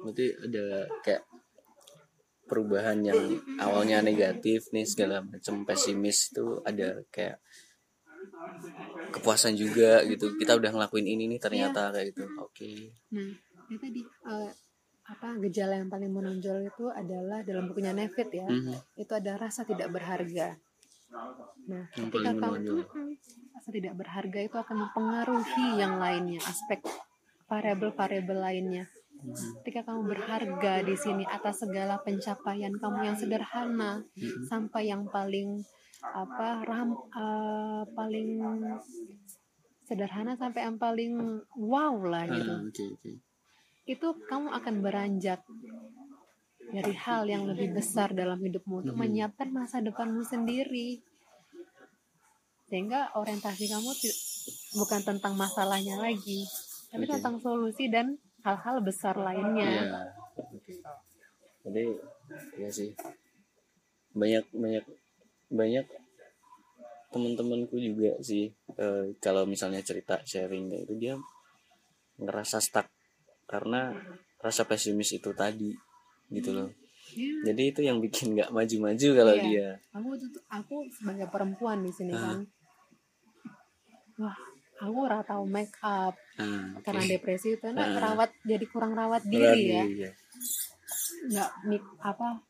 berarti 0.00 0.32
ada 0.32 0.88
kayak 1.04 1.22
perubahan 2.48 3.04
yang 3.04 3.20
awalnya 3.60 4.00
negatif 4.00 4.72
nih 4.72 4.88
segala 4.88 5.20
macam 5.20 5.60
pesimis 5.68 6.32
tuh 6.32 6.64
ada 6.64 7.04
kayak 7.12 7.36
kepuasan 9.12 9.60
juga 9.60 10.00
gitu 10.08 10.40
kita 10.40 10.56
udah 10.56 10.72
ngelakuin 10.72 11.04
ini 11.04 11.28
nih 11.36 11.36
ternyata 11.36 11.92
kayak 11.92 12.16
gitu 12.16 12.24
oke 12.40 12.70
Nah, 13.12 13.28
itu 13.68 13.76
tadi 13.76 14.00
eh, 14.08 14.50
apa 15.10 15.34
gejala 15.42 15.74
yang 15.82 15.90
paling 15.90 16.14
menonjol 16.14 16.62
itu 16.62 16.86
adalah 16.86 17.42
dalam 17.42 17.66
bukunya 17.66 17.90
Nevid 17.90 18.28
ya. 18.30 18.46
Mhm. 18.46 18.74
Itu 18.94 19.12
ada 19.18 19.34
rasa 19.34 19.66
tidak 19.66 19.90
berharga. 19.90 20.54
Nah, 21.66 21.84
Yang 21.98 22.06
ketika 22.14 22.30
kamu. 22.38 22.86
Mm-mm. 22.86 23.08
rasa 23.50 23.70
tidak 23.74 23.94
berharga 23.98 24.40
itu 24.40 24.56
akan 24.56 24.76
mempengaruhi 24.86 25.66
yang 25.76 25.98
lainnya, 25.98 26.38
aspek 26.46 26.80
variabel-variabel 27.50 28.38
lainnya. 28.38 28.84
Mhm. 29.20 29.60
Ketika 29.66 29.90
kamu 29.90 30.00
berharga 30.08 30.72
di 30.80 30.94
sini 30.96 31.24
atas 31.26 31.60
segala 31.60 31.98
pencapaian 32.00 32.72
kamu 32.78 32.98
yang 33.04 33.16
sederhana 33.18 34.00
Mhm. 34.16 34.46
sampai 34.46 34.88
yang 34.88 35.10
paling 35.10 35.60
apa 36.00 36.64
ram 36.64 36.96
eh, 36.96 37.82
paling 37.92 38.30
sederhana 39.84 40.38
sampai 40.38 40.64
yang 40.64 40.78
paling 40.78 41.12
wow 41.58 41.98
lah 42.06 42.24
gitu. 42.24 42.48
Ah, 42.48 42.62
oke 42.64 42.84
oke 42.96 43.10
Itu 43.90 44.14
kamu 44.30 44.54
akan 44.54 44.74
beranjak 44.86 45.42
dari 46.70 46.94
hal 46.94 47.26
yang 47.26 47.42
lebih 47.50 47.74
besar 47.74 48.14
dalam 48.14 48.38
hidupmu 48.38 48.86
untuk 48.86 48.94
Mhm. 48.94 49.02
menyiapkan 49.02 49.50
masa 49.50 49.82
depanmu 49.82 50.22
sendiri. 50.22 51.02
Sehingga 52.70 53.10
orientasi 53.18 53.66
kamu 53.66 53.90
bukan 54.78 55.00
tentang 55.02 55.34
masalahnya 55.34 55.98
lagi, 55.98 56.46
tapi 56.94 57.02
Oke. 57.02 57.18
tentang 57.18 57.42
solusi 57.42 57.90
dan 57.90 58.14
hal-hal 58.46 58.78
besar 58.78 59.18
lainnya. 59.18 59.90
Oke. 60.38 60.78
Jadi 61.66 61.84
ya 62.62 62.70
sih 62.70 62.94
banyak 64.14 64.46
banyak 64.54 64.84
banyak 65.50 65.86
teman-temanku 67.10 67.74
juga 67.74 68.14
sih 68.22 68.54
eh, 68.78 69.18
kalau 69.18 69.42
misalnya 69.50 69.82
cerita 69.82 70.22
sharing 70.22 70.70
itu 70.86 70.94
dia 70.94 71.18
ngerasa 72.22 72.62
stuck 72.62 72.86
karena 73.50 73.90
rasa 74.38 74.62
pesimis 74.62 75.10
itu 75.10 75.34
tadi 75.34 75.74
gitu 76.30 76.54
loh. 76.54 76.70
Iya. 77.10 77.50
Jadi 77.50 77.62
itu 77.66 77.80
yang 77.82 77.98
bikin 77.98 78.32
nggak 78.32 78.54
maju-maju 78.54 79.08
kalau 79.12 79.34
Iya. 79.34 79.42
dia. 79.42 79.68
Aku 79.90 80.14
tuh 80.14 80.30
aku 80.46 80.76
sebagai 80.88 81.26
perempuan 81.26 81.82
di 81.82 81.90
sini 81.90 82.14
Ah. 82.14 82.22
kan, 82.30 82.38
wah 84.16 84.38
aku 84.78 84.96
ora 85.02 85.20
tahu 85.20 85.44
make 85.44 85.74
up 85.82 86.14
Ah, 86.36 86.70
oke. 86.72 86.86
karena 86.86 87.02
depresi 87.04 87.52
itu 87.52 87.66
nah, 87.68 87.84
Ah. 87.84 88.00
rawat 88.00 88.30
jadi 88.42 88.64
kurang 88.64 88.94
rawat 88.94 89.26
diri 89.26 89.62
ya. 89.68 89.84
iya. 89.84 90.10
nggak 91.22 91.50
mik 91.66 91.84
apa 92.00 92.40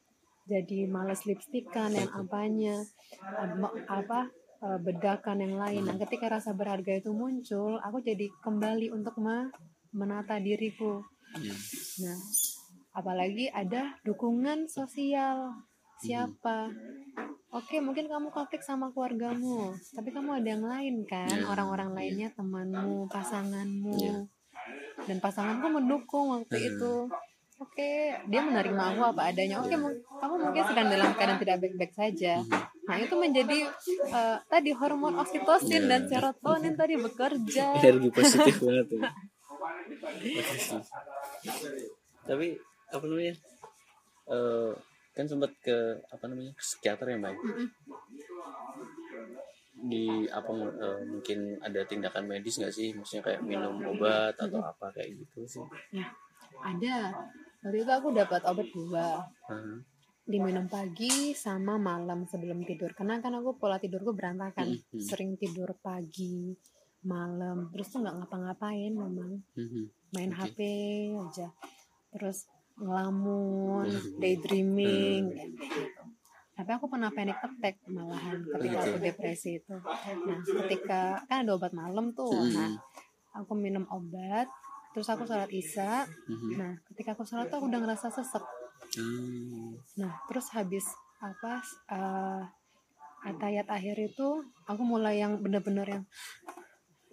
jadi 0.45 0.87
males 0.87 1.25
lipstikan 1.25 1.91
yang 1.91 2.07
apanya 2.09 2.79
apa, 3.19 3.67
apa 3.89 4.21
eh, 4.61 4.79
bedakan 4.79 5.39
yang 5.41 5.57
lain 5.57 5.83
nah 5.85 5.97
ketika 5.99 6.31
rasa 6.31 6.53
berharga 6.53 6.95
itu 6.97 7.11
muncul 7.11 7.79
aku 7.79 7.99
jadi 8.01 8.31
kembali 8.39 8.91
untuk 8.91 9.19
me- 9.19 9.51
menata 9.93 10.37
diriku 10.37 11.03
Iya. 11.33 11.55
nah 12.03 12.19
apalagi 12.93 13.47
ada 13.49 13.95
dukungan 14.01 14.67
sosial 14.67 15.55
siapa 15.97 16.75
oke 17.51 17.77
mungkin 17.79 18.07
kamu 18.07 18.29
konflik 18.29 18.61
sama 18.61 18.91
keluargamu 18.91 19.71
tapi 19.93 20.11
kamu 20.11 20.37
ada 20.37 20.49
yang 20.49 20.65
lain 20.65 20.97
kan 21.05 21.31
Ya, 21.31 21.47
orang-orang 21.47 21.91
ya. 21.91 21.97
lainnya 21.97 22.29
temanmu 22.33 23.07
pasanganmu 23.07 23.95
Ya. 23.97 24.19
dan 25.05 25.19
pasanganku 25.19 25.71
mendukung 25.71 26.35
waktu 26.35 26.51
Hmm. 26.53 26.69
itu 26.69 26.95
oke 27.57 27.91
dia 28.27 28.41
menerima 28.41 28.83
aku 28.91 29.03
apa 29.07 29.23
adanya 29.29 29.61
oke 29.61 29.75
mu- 29.77 29.95
kamu 30.17 30.35
mungkin 30.41 30.65
sedang 30.65 30.89
dalam 30.89 31.11
keadaan 31.13 31.39
tidak 31.39 31.57
baik-baik 31.61 31.93
saja 31.93 32.33
Mhm. 32.41 32.51
nah 32.83 32.97
itu 32.97 33.15
menjadi 33.15 33.59
eh, 34.09 34.37
tadi 34.45 34.71
hormon 34.73 35.15
oksitosin 35.17 35.85
Ya. 35.85 35.89
dan 35.89 36.01
serotonin 36.07 36.75
tadi 36.75 36.97
bekerja 36.97 37.79
energi 37.79 38.11
positif 38.11 38.59
banget 38.59 38.89
ya. 38.91 39.01
Tapi 42.27 42.47
apa 42.91 43.05
namanya? 43.07 43.35
Eh, 44.31 44.73
kan 45.17 45.27
sempat 45.27 45.53
ke 45.61 46.01
apa 46.11 46.25
namanya? 46.31 46.53
Ke 46.55 46.63
psikiater 46.63 47.07
ya 47.11 47.17
mbak? 47.19 47.35
Mm-mm. 47.37 47.69
di 49.81 50.29
apa 50.29 50.53
eh, 50.53 51.01
mungkin 51.09 51.57
ada 51.65 51.81
tindakan 51.89 52.29
medis 52.29 52.61
nggak 52.61 52.75
sih? 52.75 52.93
Maksudnya 52.93 53.25
kayak 53.25 53.41
minum 53.49 53.81
obat 53.81 54.37
atau 54.37 54.61
apa 54.61 54.93
kayak 54.93 55.17
gitu 55.25 55.49
sih? 55.49 55.65
Nah, 55.97 56.09
ada. 56.61 57.17
Waktu 57.65 57.77
itu 57.85 57.93
aku 57.93 58.09
dapat 58.13 58.41
obat 58.45 58.69
dua. 58.73 59.25
Heeh. 59.49 59.79
diminum 60.31 60.71
pagi 60.71 61.35
sama 61.35 61.75
malam 61.75 62.23
sebelum 62.23 62.63
tidur. 62.63 62.95
Karena 62.95 63.19
kan 63.19 63.35
aku 63.35 63.59
pola 63.59 63.83
tidurku 63.83 64.15
berantakan. 64.15 64.71
Mhm. 64.71 65.03
sering 65.03 65.35
tidur 65.35 65.75
pagi 65.83 66.55
malam. 67.05 67.69
Terus 67.73 67.87
tuh 67.93 67.99
nggak 68.03 68.17
ngapa-ngapain 68.25 68.93
memang. 68.93 69.41
Mhm. 69.57 69.83
main 70.11 70.33
Oke. 70.35 70.39
HP 70.43 70.59
aja. 71.17 71.49
Terus 72.11 72.51
ngelamun 72.81 73.87
daydreaming. 74.19 75.35
Gitu 75.59 76.03
tapi 76.61 76.77
aku 76.77 76.93
pernah 76.93 77.09
panic 77.09 77.41
attack 77.41 77.81
malahan 77.89 78.45
ketika 78.45 78.85
aku 78.85 79.01
depresi 79.01 79.65
itu. 79.65 79.81
Nah 80.29 80.45
ketika 80.45 81.25
kan 81.25 81.49
ada 81.49 81.57
obat 81.57 81.73
malam 81.73 82.13
tuh. 82.13 82.29
Mhm. 82.29 82.53
nah 82.53 82.77
aku 83.33 83.57
minum 83.57 83.89
obat 83.89 84.45
terus 84.93 85.09
aku 85.09 85.25
sholat 85.25 85.49
isya. 85.49 86.05
Mhm. 86.29 86.61
nah 86.61 86.77
ketika 86.93 87.17
aku 87.17 87.25
sholat 87.25 87.49
tuh 87.49 87.65
aku 87.65 87.73
udah 87.73 87.81
ngerasa 87.81 88.13
sesek. 88.13 88.45
Hmm. 89.01 89.73
Nah, 89.97 90.13
terus 90.29 90.53
habis 90.53 90.85
apa 91.17 91.65
eh 91.89 92.43
atayat 93.25 93.69
akhir 93.69 93.97
itu 93.97 94.45
aku 94.69 94.83
mulai 94.85 95.21
yang 95.21 95.41
bener-bener 95.41 95.89
yang 95.89 96.05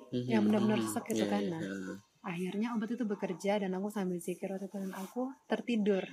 Mhm. 0.10 0.28
yang 0.28 0.42
benar-benar 0.44 0.80
sesek 0.82 1.04
gitu 1.10 1.24
Iya, 1.24 1.32
kan, 1.32 1.44
iya, 1.44 1.52
nah. 1.52 1.98
akhirnya 2.24 2.68
obat 2.74 2.90
itu 2.92 3.04
bekerja 3.04 3.54
dan 3.58 3.72
aku 3.72 3.88
sambil 3.88 4.20
zikir 4.20 4.48
waktu 4.48 4.68
itu 4.68 4.78
dan 4.78 4.94
aku 4.94 5.32
tertidur. 5.46 6.04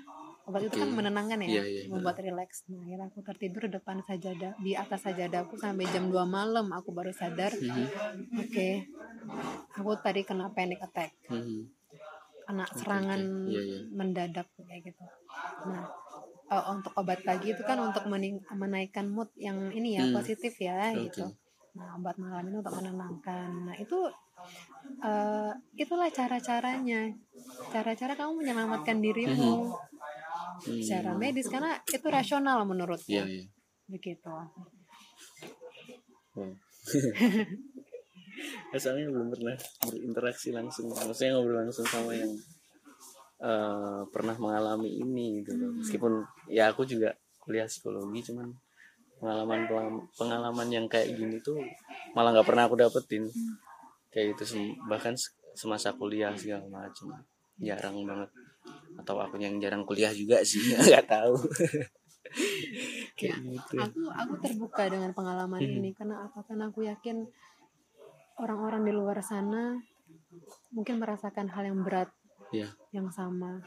Obat 0.45 0.61
itu 0.63 0.77
kan 0.77 0.93
menenangkan 0.93 1.41
ya, 1.41 1.49
Iya, 1.49 1.63
iya, 1.65 1.83
membuat 1.89 2.21
rileks. 2.21 2.69
Nah, 2.69 2.85
akhirnya 2.85 3.09
aku 3.09 3.25
tertidur 3.25 3.65
di 3.65 3.73
depan 3.73 3.99
sajadah 4.01 4.53
di 4.59 4.77
atas 4.77 5.01
sajadahku 5.03 5.57
sampai 5.57 5.89
jam 5.89 6.07
2 6.07 6.23
malam 6.23 6.69
aku 6.69 6.93
baru 6.93 7.11
sadar, 7.11 7.49
Mhm. 7.51 7.87
oke. 8.39 8.69
Aku 9.75 9.91
tadi 9.99 10.21
kena 10.23 10.53
panic 10.53 10.79
attack, 10.79 11.17
Mhm. 11.27 11.65
kena 12.45 12.65
serangan 12.69 13.21
oke. 13.21 13.51
Iya, 13.51 13.61
iya. 13.63 13.79
mendadak 13.89 14.47
kayak 14.61 14.85
gitu. 14.85 15.05
Nah, 15.65 15.89
eh, 16.47 16.65
untuk 16.69 16.93
obat 16.95 17.25
pagi 17.25 17.51
itu 17.51 17.63
kan 17.63 17.81
untuk 17.81 18.05
mening- 18.05 18.45
menaikkan 18.53 19.09
mood 19.09 19.33
yang 19.35 19.73
ini 19.73 19.97
ya 19.97 20.05
Hmm. 20.05 20.13
positif 20.13 20.53
ya 20.59 20.93
Oke. 20.93 21.09
gitu. 21.09 21.25
Nah, 21.75 21.99
obat 21.99 22.15
malam 22.23 22.47
itu 22.47 22.63
untuk 22.63 22.75
menenangkan. 22.79 23.49
Nah, 23.67 23.75
itu 23.75 23.99
eh, 25.03 25.53
itulah 25.75 26.09
cara-caranya. 26.11 27.11
Cara-cara 27.75 28.15
kamu 28.15 28.33
menyelamatkan 28.43 29.03
dirimu 29.03 29.75
Hmm. 30.55 30.79
secara 30.79 31.19
medis 31.19 31.51
karena 31.51 31.83
itu 31.91 32.07
rasional 32.07 32.63
menurutku. 32.63 33.11
Iya, 33.11 33.27
iya. 33.27 33.45
Begitu. 33.91 34.31
Wow. 36.35 36.51
Asalnya 38.75 39.07
belum 39.07 39.31
pernah 39.31 39.55
berinteraksi 39.87 40.51
langsung, 40.51 40.91
maksudnya 40.91 41.39
ngobrol 41.39 41.63
langsung 41.63 41.87
sama 41.87 42.11
yang 42.11 42.35
eh, 43.39 44.03
pernah 44.11 44.35
mengalami 44.35 44.99
ini 44.99 45.39
gitu 45.43 45.55
loh. 45.55 45.71
Hmm. 45.71 45.79
Meskipun 45.79 46.13
ya 46.51 46.75
aku 46.75 46.83
juga 46.83 47.15
kuliah 47.39 47.71
psikologi, 47.71 48.35
cuman 48.35 48.51
pengalaman 49.25 49.65
pengalaman 50.13 50.69
yang 50.69 50.85
kayak 50.85 51.17
gini 51.17 51.41
tuh 51.41 51.57
malah 52.13 52.37
nggak 52.37 52.45
pernah 52.45 52.69
aku 52.69 52.77
dapetin. 52.77 53.25
Kayak 54.13 54.37
itu 54.37 54.45
sem- 54.47 54.77
bahkan 54.85 55.17
se- 55.17 55.33
semasa 55.57 55.97
kuliah 55.97 56.37
segala 56.37 56.69
macam 56.69 57.09
jarang 57.57 57.97
banget. 58.05 58.29
Atau 58.95 59.17
aku 59.17 59.41
yang 59.41 59.57
jarang 59.57 59.83
kuliah 59.83 60.13
juga 60.13 60.45
sih, 60.45 60.61
nggak 60.77 61.09
tahu. 61.09 61.35
kayak 63.17 63.37
gitu. 63.41 63.75
Aku 63.81 64.01
aku 64.11 64.33
terbuka 64.39 64.85
dengan 64.87 65.11
pengalaman 65.11 65.59
Hmm. 65.59 65.79
ini 65.81 65.91
karena 65.91 66.29
apa? 66.29 66.45
Karena 66.45 66.69
aku 66.69 66.85
yakin 66.85 67.25
orang-orang 68.37 68.85
di 68.85 68.93
luar 68.93 69.23
sana 69.23 69.79
mungkin 70.69 70.99
merasakan 70.99 71.47
hal 71.49 71.65
yang 71.65 71.81
berat 71.81 72.11
Iya. 72.51 72.67
yang 72.91 73.07
sama 73.09 73.63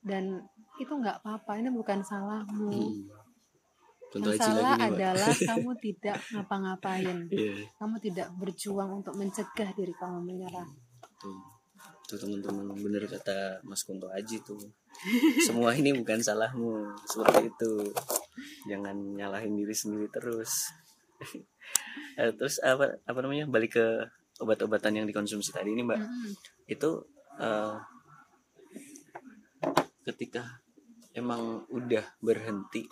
dan 0.00 0.40
itu 0.76 0.88
nggak 0.88 1.20
apa-apa 1.20 1.56
ini 1.56 1.68
bukan 1.68 2.00
salahmu 2.00 2.72
Hmm. 2.72 3.04
Contoh 4.12 4.32
yang 4.32 4.40
aja 4.40 4.46
salah 4.46 4.62
lagi 4.62 4.70
nih, 4.70 4.86
Mbak. 4.86 4.96
adalah 4.96 5.34
kamu 5.50 5.70
tidak 5.82 6.16
ngapa-ngapain. 6.32 7.18
Iya. 7.30 7.54
kamu 7.76 7.96
tidak 8.00 8.28
berjuang 8.38 8.90
untuk 9.02 9.14
mencegah 9.18 9.70
diri 9.74 9.94
kamu 9.96 10.18
menyerah. 10.22 10.68
Tuh 11.20 11.56
tuh 12.06 12.22
teman-teman 12.22 12.70
bener 12.78 13.02
kata 13.10 13.58
Mas 13.66 13.82
Kunto 13.82 14.06
Aji 14.14 14.38
tuh. 14.46 14.62
Semua 15.42 15.74
ini 15.74 15.90
bukan 15.90 16.22
salahmu. 16.22 16.94
Seperti 17.02 17.50
itu. 17.50 17.72
Jangan 18.70 18.94
nyalahin 19.18 19.58
diri 19.58 19.74
sendiri 19.74 20.06
terus. 20.10 20.70
Eh, 22.16 22.32
terus 22.32 22.56
apa 22.64 22.96
apa 23.04 23.18
namanya? 23.20 23.44
Balik 23.44 23.76
ke 23.76 23.86
obat-obatan 24.40 24.96
yang 24.96 25.04
dikonsumsi 25.04 25.52
tadi 25.52 25.76
ini 25.76 25.84
mbak. 25.84 26.00
Mm-mm. 26.00 26.32
itu 26.64 27.04
eh, 27.36 27.76
ketika 30.08 30.64
emang 31.12 31.68
udah 31.68 32.04
berhenti 32.24 32.88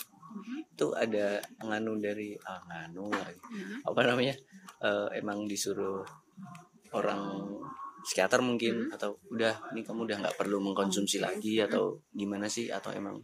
itu 0.75 0.87
ada 0.95 1.39
nganu 1.63 2.03
dari 2.03 2.35
ah 2.45 2.61
nganu 2.67 3.07
lagi 3.11 3.39
Mhm. 3.51 3.87
apa 3.87 4.01
namanya 4.03 4.35
eh, 4.83 5.09
emang 5.21 5.47
disuruh 5.47 6.03
orang 6.95 7.23
psikiater 8.05 8.45
mungkin 8.45 8.93
atau 8.93 9.17
udah 9.33 9.73
ini 9.73 9.81
kamu 9.81 10.05
udah 10.05 10.17
nggak 10.21 10.37
perlu 10.37 10.61
mengkonsumsi 10.61 11.19
lagi 11.25 11.57
atau 11.63 11.97
gimana 12.13 12.47
sih 12.51 12.69
atau 12.69 12.93
emang 12.93 13.17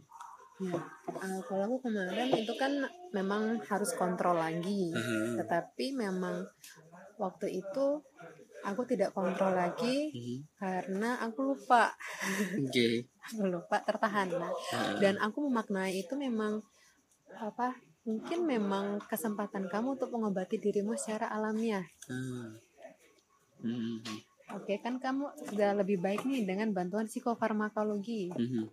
Ya, 0.61 0.77
eh, 1.25 1.41
kalau 1.49 1.63
aku 1.65 1.89
kemarin 1.89 2.29
itu 2.37 2.53
kan 2.53 2.85
memang 3.17 3.57
harus 3.65 3.97
kontrol 3.97 4.37
lagi 4.37 4.93
Mhm. 4.93 5.41
tetapi 5.41 5.97
memang 5.97 6.45
waktu 7.17 7.65
itu 7.65 7.97
aku 8.61 8.81
tidak 8.85 9.09
kontrol 9.17 9.57
lagi 9.57 10.13
Mhm. 10.13 10.37
karena 10.61 11.17
aku 11.25 11.53
lupa 11.57 11.89
oke 12.61 12.85
aku 13.25 13.41
lupa 13.49 13.81
tertahan 13.81 14.29
Nah, 14.37 14.53
Heeh. 14.53 14.97
dan 15.01 15.15
aku 15.17 15.49
memaknai 15.49 15.97
itu 15.97 16.13
memang 16.13 16.61
apa 17.37 17.75
mungkin 18.01 18.49
memang 18.49 18.97
kesempatan 19.05 19.69
kamu 19.69 19.93
untuk 19.93 20.09
mengobati 20.09 20.57
dirimu 20.57 20.97
secara 20.97 21.29
alamiah 21.29 21.85
Ah. 22.09 22.49
Mhm. 23.61 24.01
oke 24.57 24.73
kan 24.81 24.97
kamu 24.97 25.29
sudah 25.47 25.77
lebih 25.77 26.01
baik 26.01 26.25
nih 26.25 26.43
dengan 26.43 26.73
bantuan 26.73 27.05
psikofarmakologi 27.05 28.33
Mhm. 28.33 28.63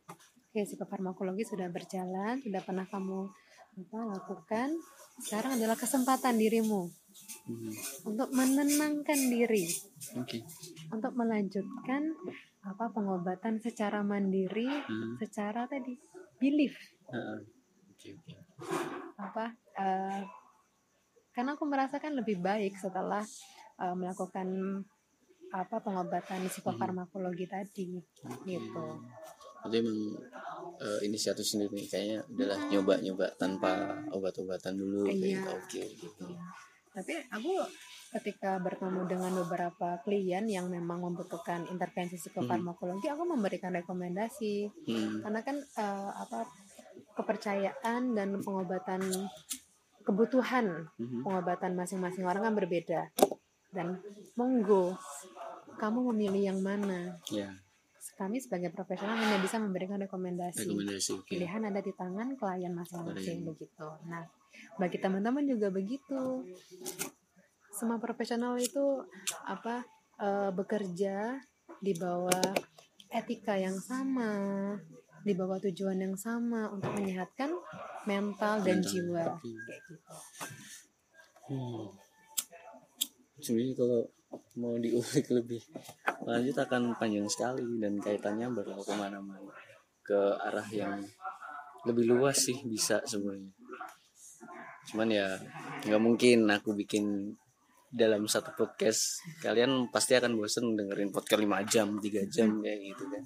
oke 0.49 0.61
psikofarmakologi 0.65 1.45
sudah 1.45 1.69
berjalan 1.69 2.41
sudah 2.41 2.63
pernah 2.65 2.89
kamu 2.89 3.29
apa 3.79 3.99
lakukan 4.11 4.75
sekarang 5.23 5.61
adalah 5.61 5.77
kesempatan 5.77 6.35
dirimu 6.35 6.89
Mhm. 7.47 7.73
untuk 8.09 8.29
menenangkan 8.33 9.21
diri 9.29 9.69
oke 10.17 10.39
untuk 10.89 11.13
melanjutkan 11.15 12.17
apa 12.65 12.91
pengobatan 12.91 13.61
secara 13.61 14.01
mandiri 14.03 14.67
Hmm. 14.67 15.15
secara 15.21 15.69
tadi 15.69 15.95
belief 16.41 16.75
Heeh. 17.13 17.39
oke 17.93 18.09
oke 18.19 18.35
apa 19.17 19.45
eh, 19.75 20.23
karena 21.31 21.55
aku 21.55 21.65
merasakan 21.65 22.19
lebih 22.19 22.39
baik 22.39 22.75
setelah 22.75 23.23
eh, 23.79 23.95
melakukan 23.95 24.49
apa 25.49 25.81
pengobatan 25.81 26.45
psikofarmakologi 26.47 27.47
tadi 27.47 28.03
gitu 28.45 28.85
Jadi 29.59 29.75
emang 29.75 29.99
eh, 30.79 31.01
inisiatif 31.03 31.43
sendiri 31.43 31.83
kayaknya 31.85 32.23
udahlah 32.29 32.61
nyoba-nyoba 32.69 33.27
tanpa 33.35 33.73
obat-obatan 34.13 34.75
dulu 34.75 35.07
kayak 35.07 35.19
Iya. 35.19 35.27
gitu. 35.35 35.51
Oke 35.57 35.83
gitu. 35.99 36.25
tapi 36.89 37.15
aku 37.31 37.53
ketika 38.11 38.59
bertemu 38.59 39.07
dengan 39.07 39.31
beberapa 39.39 40.01
klien 40.03 40.43
yang 40.49 40.67
memang 40.67 40.99
membutuhkan 40.99 41.63
intervensi 41.69 42.19
psikofarmakologi 42.19 43.07
aku 43.07 43.23
memberikan 43.23 43.71
rekomendasi 43.71 44.67
Hmm. 44.89 45.23
karena 45.23 45.41
kan 45.43 45.57
eh, 45.59 46.11
apa 46.17 46.43
kepercayaan 47.19 48.15
dan 48.15 48.39
pengobatan 48.41 49.03
kebutuhan 50.07 50.87
Mhm. 50.97 51.27
pengobatan 51.27 51.75
masing-masing 51.75 52.25
orang 52.25 52.47
kan 52.47 52.55
berbeda 52.55 53.11
dan 53.75 54.01
monggo 54.33 54.97
kamu 55.77 56.15
memilih 56.15 56.55
yang 56.55 56.61
mana 56.63 57.19
Ya. 57.29 57.53
kami 58.17 58.41
sebagai 58.41 58.73
profesional 58.73 59.15
hanya 59.15 59.39
bisa 59.39 59.61
memberikan 59.61 60.01
rekomendasi. 60.01 60.65
rekomendasi 60.65 61.09
oke 61.13 61.29
Pilihan 61.29 61.63
ada 61.69 61.79
di 61.79 61.93
tangan 61.93 62.35
klien 62.35 62.73
masing-masing 62.73 63.47
begitu. 63.47 63.87
Nah, 64.09 64.27
bagi 64.75 64.99
teman-teman 64.99 65.45
juga 65.45 65.71
begitu. 65.71 66.43
Semua 67.71 68.03
profesional 68.03 68.59
itu 68.59 69.07
apa 69.47 69.87
eh, 70.19 70.51
bekerja 70.51 71.39
di 71.79 71.95
bawah 71.95 72.43
etika 73.07 73.55
yang 73.55 73.79
sama, 73.79 74.75
di 75.29 75.37
bawah 75.37 75.61
tujuan 75.61 76.01
yang 76.01 76.17
sama 76.17 76.73
untuk 76.73 76.89
menyehatkan 76.97 77.53
mental 78.09 78.65
dan 78.65 78.81
Mental, 78.81 78.89
jiwa. 78.89 79.25
Kayak 79.37 79.81
gitu. 79.85 79.95
Hmm. 81.49 81.85
Sebenarnya 83.39 83.75
kalau 83.77 84.01
mau 84.57 84.75
diulik 84.81 85.27
lebih 85.39 85.63
lanjut 86.25 86.57
akan 86.57 86.97
panjang 86.97 87.29
sekali 87.29 87.65
dan 87.79 88.01
kaitannya 88.01 88.49
bakal 88.51 88.81
ke 88.81 88.95
mana-mana 88.97 89.53
ke 90.01 90.19
arah 90.41 90.67
yang 90.73 91.05
lebih 91.85 92.09
luas 92.09 92.49
sih 92.49 92.57
bisa 92.65 93.05
sebenarnya. 93.05 93.53
Cuman 94.89 95.09
ya 95.13 95.37
nggak 95.85 96.03
mungkin 96.03 96.49
aku 96.49 96.73
bikin 96.73 97.37
dalam 97.89 98.29
satu 98.29 98.53
podcast 98.53 99.25
kalian 99.41 99.89
pasti 99.89 100.13
akan 100.13 100.37
bosen 100.37 100.77
dengerin 100.77 101.09
podcast 101.09 101.41
5 101.41 101.73
jam 101.73 101.89
3 101.97 102.29
jam 102.29 102.61
kayak 102.61 102.79
gitu 102.93 103.05
kan 103.09 103.23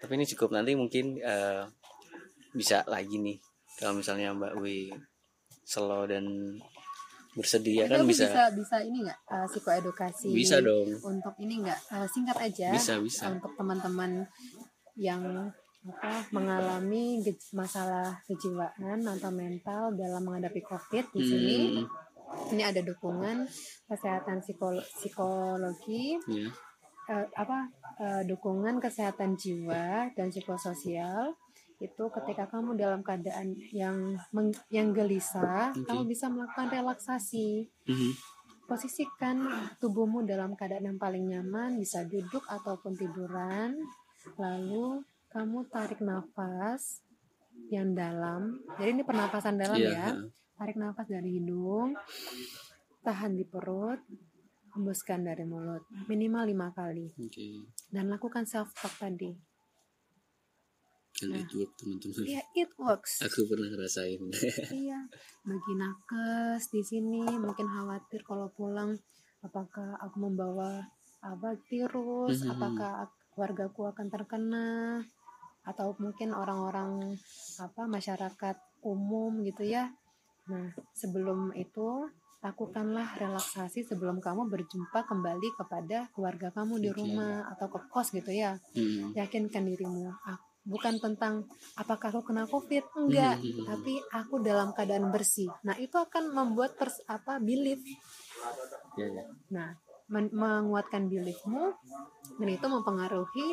tapi 0.00 0.16
ini 0.16 0.24
cukup 0.26 0.50
nanti 0.50 0.72
mungkin 0.72 1.16
eh, 1.16 1.62
bisa 2.50 2.82
lagi 2.86 3.16
nih. 3.16 3.36
Kalau 3.76 3.94
misalnya 3.94 4.32
Mbak 4.32 4.54
Wi 4.58 4.90
slow 5.62 6.04
dan 6.04 6.24
bersedia 7.30 7.86
Itu 7.86 7.94
kan 7.94 8.02
bisa. 8.04 8.26
bisa 8.26 8.42
bisa 8.50 8.76
ini 8.82 9.06
nggak 9.06 9.18
eh, 9.22 9.46
psikoedukasi 9.46 10.28
bisa 10.34 10.58
dong. 10.58 10.88
untuk 11.00 11.34
ini 11.38 11.62
nggak? 11.62 11.78
Eh, 11.94 12.06
singkat 12.10 12.36
aja 12.40 12.68
bisa 12.74 12.98
bisa. 12.98 13.30
untuk 13.30 13.54
teman-teman 13.54 14.26
yang 14.98 15.22
apa 15.80 16.28
mengalami 16.28 17.24
ge- 17.24 17.40
masalah 17.54 18.20
kejiwaan 18.26 19.00
atau 19.00 19.30
mental 19.32 19.94
dalam 19.94 20.20
menghadapi 20.20 20.60
COVID 20.60 21.04
di 21.14 21.20
sini. 21.22 21.56
Hmm, 21.72 22.52
ini 22.52 22.62
ada 22.62 22.84
dukungan 22.84 23.48
kesehatan 23.86 24.44
psikolo- 24.44 24.84
psikologi. 24.84 26.20
Ya. 26.28 26.52
Eh, 27.10 27.26
apa 27.34 27.58
eh, 27.98 28.22
dukungan 28.24 28.78
kesehatan 28.78 29.34
jiwa 29.34 30.14
dan 30.14 30.30
psikososial 30.30 31.34
itu 31.78 32.04
ketika 32.12 32.44
kamu 32.46 32.76
dalam 32.76 33.00
keadaan 33.00 33.56
yang 33.72 33.96
meng- 34.30 34.52
yang 34.68 34.92
gelisah 34.92 35.72
Oke. 35.72 35.84
kamu 35.84 36.02
bisa 36.06 36.28
melakukan 36.28 36.70
relaksasi. 36.70 37.66
Mhm. 37.84 38.12
posisikan 38.70 39.50
tubuhmu 39.76 40.22
dalam 40.22 40.54
keadaan 40.54 40.86
yang 40.86 40.94
paling 40.96 41.26
nyaman 41.26 41.74
bisa 41.74 42.06
duduk 42.06 42.46
ataupun 42.46 42.94
tiduran. 42.94 43.74
Lalu 44.38 45.02
kamu 45.26 45.66
tarik 45.66 45.98
nafas 45.98 47.02
yang 47.66 47.90
dalam. 47.92 48.62
Jadi 48.78 48.90
ini 48.92 49.02
pernapasan 49.02 49.58
dalam 49.58 49.74
Iya, 49.74 49.90
ya. 49.90 50.08
tarik 50.54 50.78
nafas 50.78 51.02
dari 51.04 51.34
hidung 51.34 51.98
tahan 53.00 53.34
di 53.34 53.42
perut 53.42 53.98
hembuskan 54.72 55.22
dari 55.22 55.42
mulut. 55.42 55.82
Minimal 56.06 56.44
lima 56.46 56.68
kali. 56.70 57.10
Oke. 57.16 57.66
Dan 57.88 58.08
lakukan 58.08 58.44
self 58.44 58.70
talk 58.74 58.94
tadi. 58.96 59.30
Dan 61.20 61.36
Nah. 61.36 61.44
work 61.52 61.72
teman-teman. 61.76 62.24
Ya 62.24 62.40
it 62.54 62.72
works. 62.80 63.20
Aku 63.20 63.44
pernah 63.44 63.68
ngerasain. 63.68 64.20
Iya. 64.80 64.98
Bagi 65.42 65.72
nakes 65.76 66.70
di 66.70 66.80
sini 66.80 67.20
mungkin 67.36 67.68
khawatir 67.68 68.24
kalau 68.24 68.48
pulang 68.50 68.96
apakah 69.40 70.00
aku 70.00 70.16
membawa 70.18 70.80
apa 71.20 71.52
virus? 71.68 72.40
Mhm. 72.40 72.50
apakah 72.50 73.04
ak- 73.04 73.18
keluargaku 73.36 73.84
akan 73.86 74.06
terkena? 74.08 74.68
Atau 75.60 75.92
mungkin 76.00 76.32
orang-orang 76.32 77.12
apa 77.60 77.82
masyarakat 77.84 78.56
umum 78.80 79.44
gitu 79.44 79.68
ya. 79.68 79.92
Nah 80.48 80.72
sebelum 80.96 81.52
itu 81.52 82.08
lakukanlah 82.40 83.20
relaksasi 83.20 83.84
sebelum 83.84 84.18
kamu 84.18 84.48
berjumpa 84.48 85.04
kembali 85.04 85.52
kepada 85.54 86.08
keluarga 86.10 86.48
kamu 86.50 86.80
di 86.80 86.88
Oke. 86.88 86.96
rumah 86.96 87.44
atau 87.52 87.68
ke 87.68 87.78
kos 87.86 88.10
gitu 88.10 88.32
ya 88.32 88.56
Hmm. 88.72 89.12
yakinkan 89.12 89.62
dirimu 89.62 90.08
bukan 90.60 90.96
tentang 90.96 91.44
apakah 91.74 92.08
aku 92.10 92.20
kena 92.26 92.44
covid 92.44 92.84
enggak 92.94 93.36
Hmm. 93.36 93.64
tapi 93.66 94.00
aku 94.10 94.40
dalam 94.40 94.72
keadaan 94.72 95.08
bersih 95.08 95.52
nah 95.60 95.76
itu 95.76 95.96
akan 95.96 96.32
membuat 96.32 96.76
pers 96.76 97.00
apa 97.04 97.36
belief 97.36 97.80
ya 98.96 99.04
ya 99.04 99.24
nah 99.48 99.76
men- 100.08 100.32
menguatkan 100.32 101.06
beliefmu 101.06 101.76
dan 102.36 102.48
itu 102.48 102.66
mempengaruhi 102.66 103.48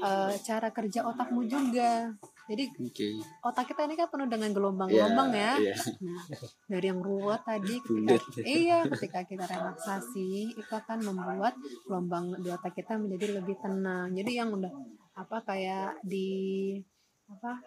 eh, 0.00 0.34
cara 0.40 0.70
kerja 0.70 1.02
otakmu 1.04 1.42
juga 1.44 2.14
jadi 2.48 2.64
oke 2.72 3.08
otak 3.44 3.64
kita 3.68 3.84
ini 3.84 3.94
kan 3.94 4.08
penuh 4.08 4.26
dengan 4.26 4.50
gelombang-gelombang 4.50 5.30
ya 5.30 5.52
Iya. 5.60 5.76
Nah, 6.00 6.22
dari 6.64 6.86
yang 6.88 7.00
ruwet 7.00 7.42
tadi 7.44 7.74
ketika 7.78 8.14
iya 8.42 8.78
ketika 8.88 9.20
kita 9.22 9.44
relaksasi 9.44 10.28
itu 10.56 10.72
akan 10.72 10.98
membuat 11.04 11.54
gelombang 11.84 12.40
di 12.40 12.48
otak 12.48 12.72
kita 12.72 12.96
menjadi 12.96 13.36
lebih 13.36 13.56
tenang. 13.60 14.12
Jadi 14.12 14.32
yang 14.32 14.48
udah 14.50 14.72
apa 15.14 15.36
kayak 15.44 16.00
di 16.00 16.28
apa 17.28 17.60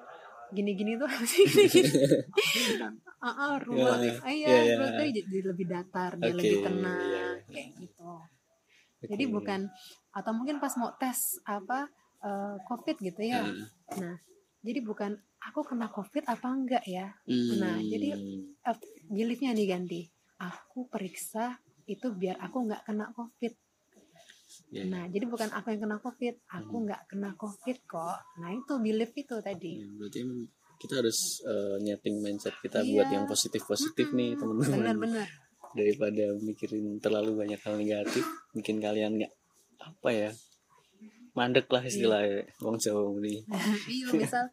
gini-gini 0.50 0.98
tuh 0.98 1.08
sih 1.24 1.46
gini-gini. 1.52 1.90
Ah, 3.22 3.56
ruwet. 3.62 4.02
Ya, 4.02 4.14
Ah, 4.20 4.34
iya, 4.34 4.48
ya, 4.50 4.60
ya. 4.66 4.76
ruwet 4.82 4.94
tadi 4.98 5.10
jadi 5.22 5.38
lebih 5.46 5.66
datar, 5.70 6.12
dia 6.18 6.26
Oke, 6.28 6.38
lebih 6.42 6.58
iya, 6.58 6.66
tenang 6.66 7.06
iya. 7.06 7.28
kayak 7.54 7.70
gitu. 7.78 8.14
Jadi 9.02 9.24
Oke. 9.30 9.34
bukan 9.34 9.60
atau 10.12 10.32
mungkin 10.34 10.58
pas 10.58 10.74
mau 10.78 10.92
tes 10.98 11.20
apa 11.46 11.86
eh, 12.22 12.56
COVID 12.66 12.98
gitu 12.98 13.22
ya. 13.22 13.46
Ah, 13.46 13.54
Nah, 13.98 14.16
jadi 14.62 14.80
bukan 14.80 15.12
aku 15.42 15.66
kena 15.66 15.90
COVID 15.90 16.24
apa 16.26 16.48
enggak 16.48 16.86
ya? 16.86 17.10
hmm. 17.26 17.58
Nah, 17.58 17.78
jadi- 17.82 18.14
uh, 18.62 18.78
beliefnya 19.08 19.52
diganti 19.52 20.06
aku 20.38 20.86
periksa 20.86 21.58
itu 21.86 22.08
biar 22.12 22.38
aku 22.40 22.64
nggak 22.64 22.82
kena 22.84 23.10
covid 23.12 23.54
Ya, 24.68 24.84
ya. 24.84 24.84
nah 24.86 25.04
jadi 25.06 25.26
bukan 25.26 25.48
aku 25.50 25.68
yang 25.70 25.82
kena 25.82 25.98
covid 25.98 26.36
aku 26.46 26.76
Hmm. 26.76 26.84
nggak 26.86 27.02
kena 27.06 27.30
covid 27.36 27.78
kok 27.86 28.20
nah 28.36 28.52
itu 28.52 28.74
belief 28.78 29.12
itu 29.14 29.36
tadi 29.40 29.74
Ya, 29.78 29.88
berarti 29.90 30.20
kita 30.78 30.94
harus 30.98 31.20
eh, 31.42 31.76
nyeting 31.80 32.20
mindset 32.20 32.56
kita 32.58 32.80
Iya. 32.80 32.92
buat 32.92 33.08
yang 33.10 33.26
positif 33.26 33.64
positif 33.64 34.12
nih 34.12 34.36
teman-teman 34.36 34.80
benar-benar 34.98 35.28
daripada 35.72 36.24
mikirin 36.38 37.00
terlalu 37.00 37.32
banyak 37.38 37.60
hal 37.60 37.76
negatif 37.76 38.24
bikin 38.52 38.78
kalian 38.78 39.16
nggak 39.18 39.32
apa 39.80 40.10
ya 40.10 40.30
mandek 41.32 41.68
lah 41.68 41.84
istilahnya 41.84 42.44
wong 42.60 42.76
Jawa 42.76 43.08
ini 43.20 43.44
iya 43.88 44.08
misal 44.12 44.46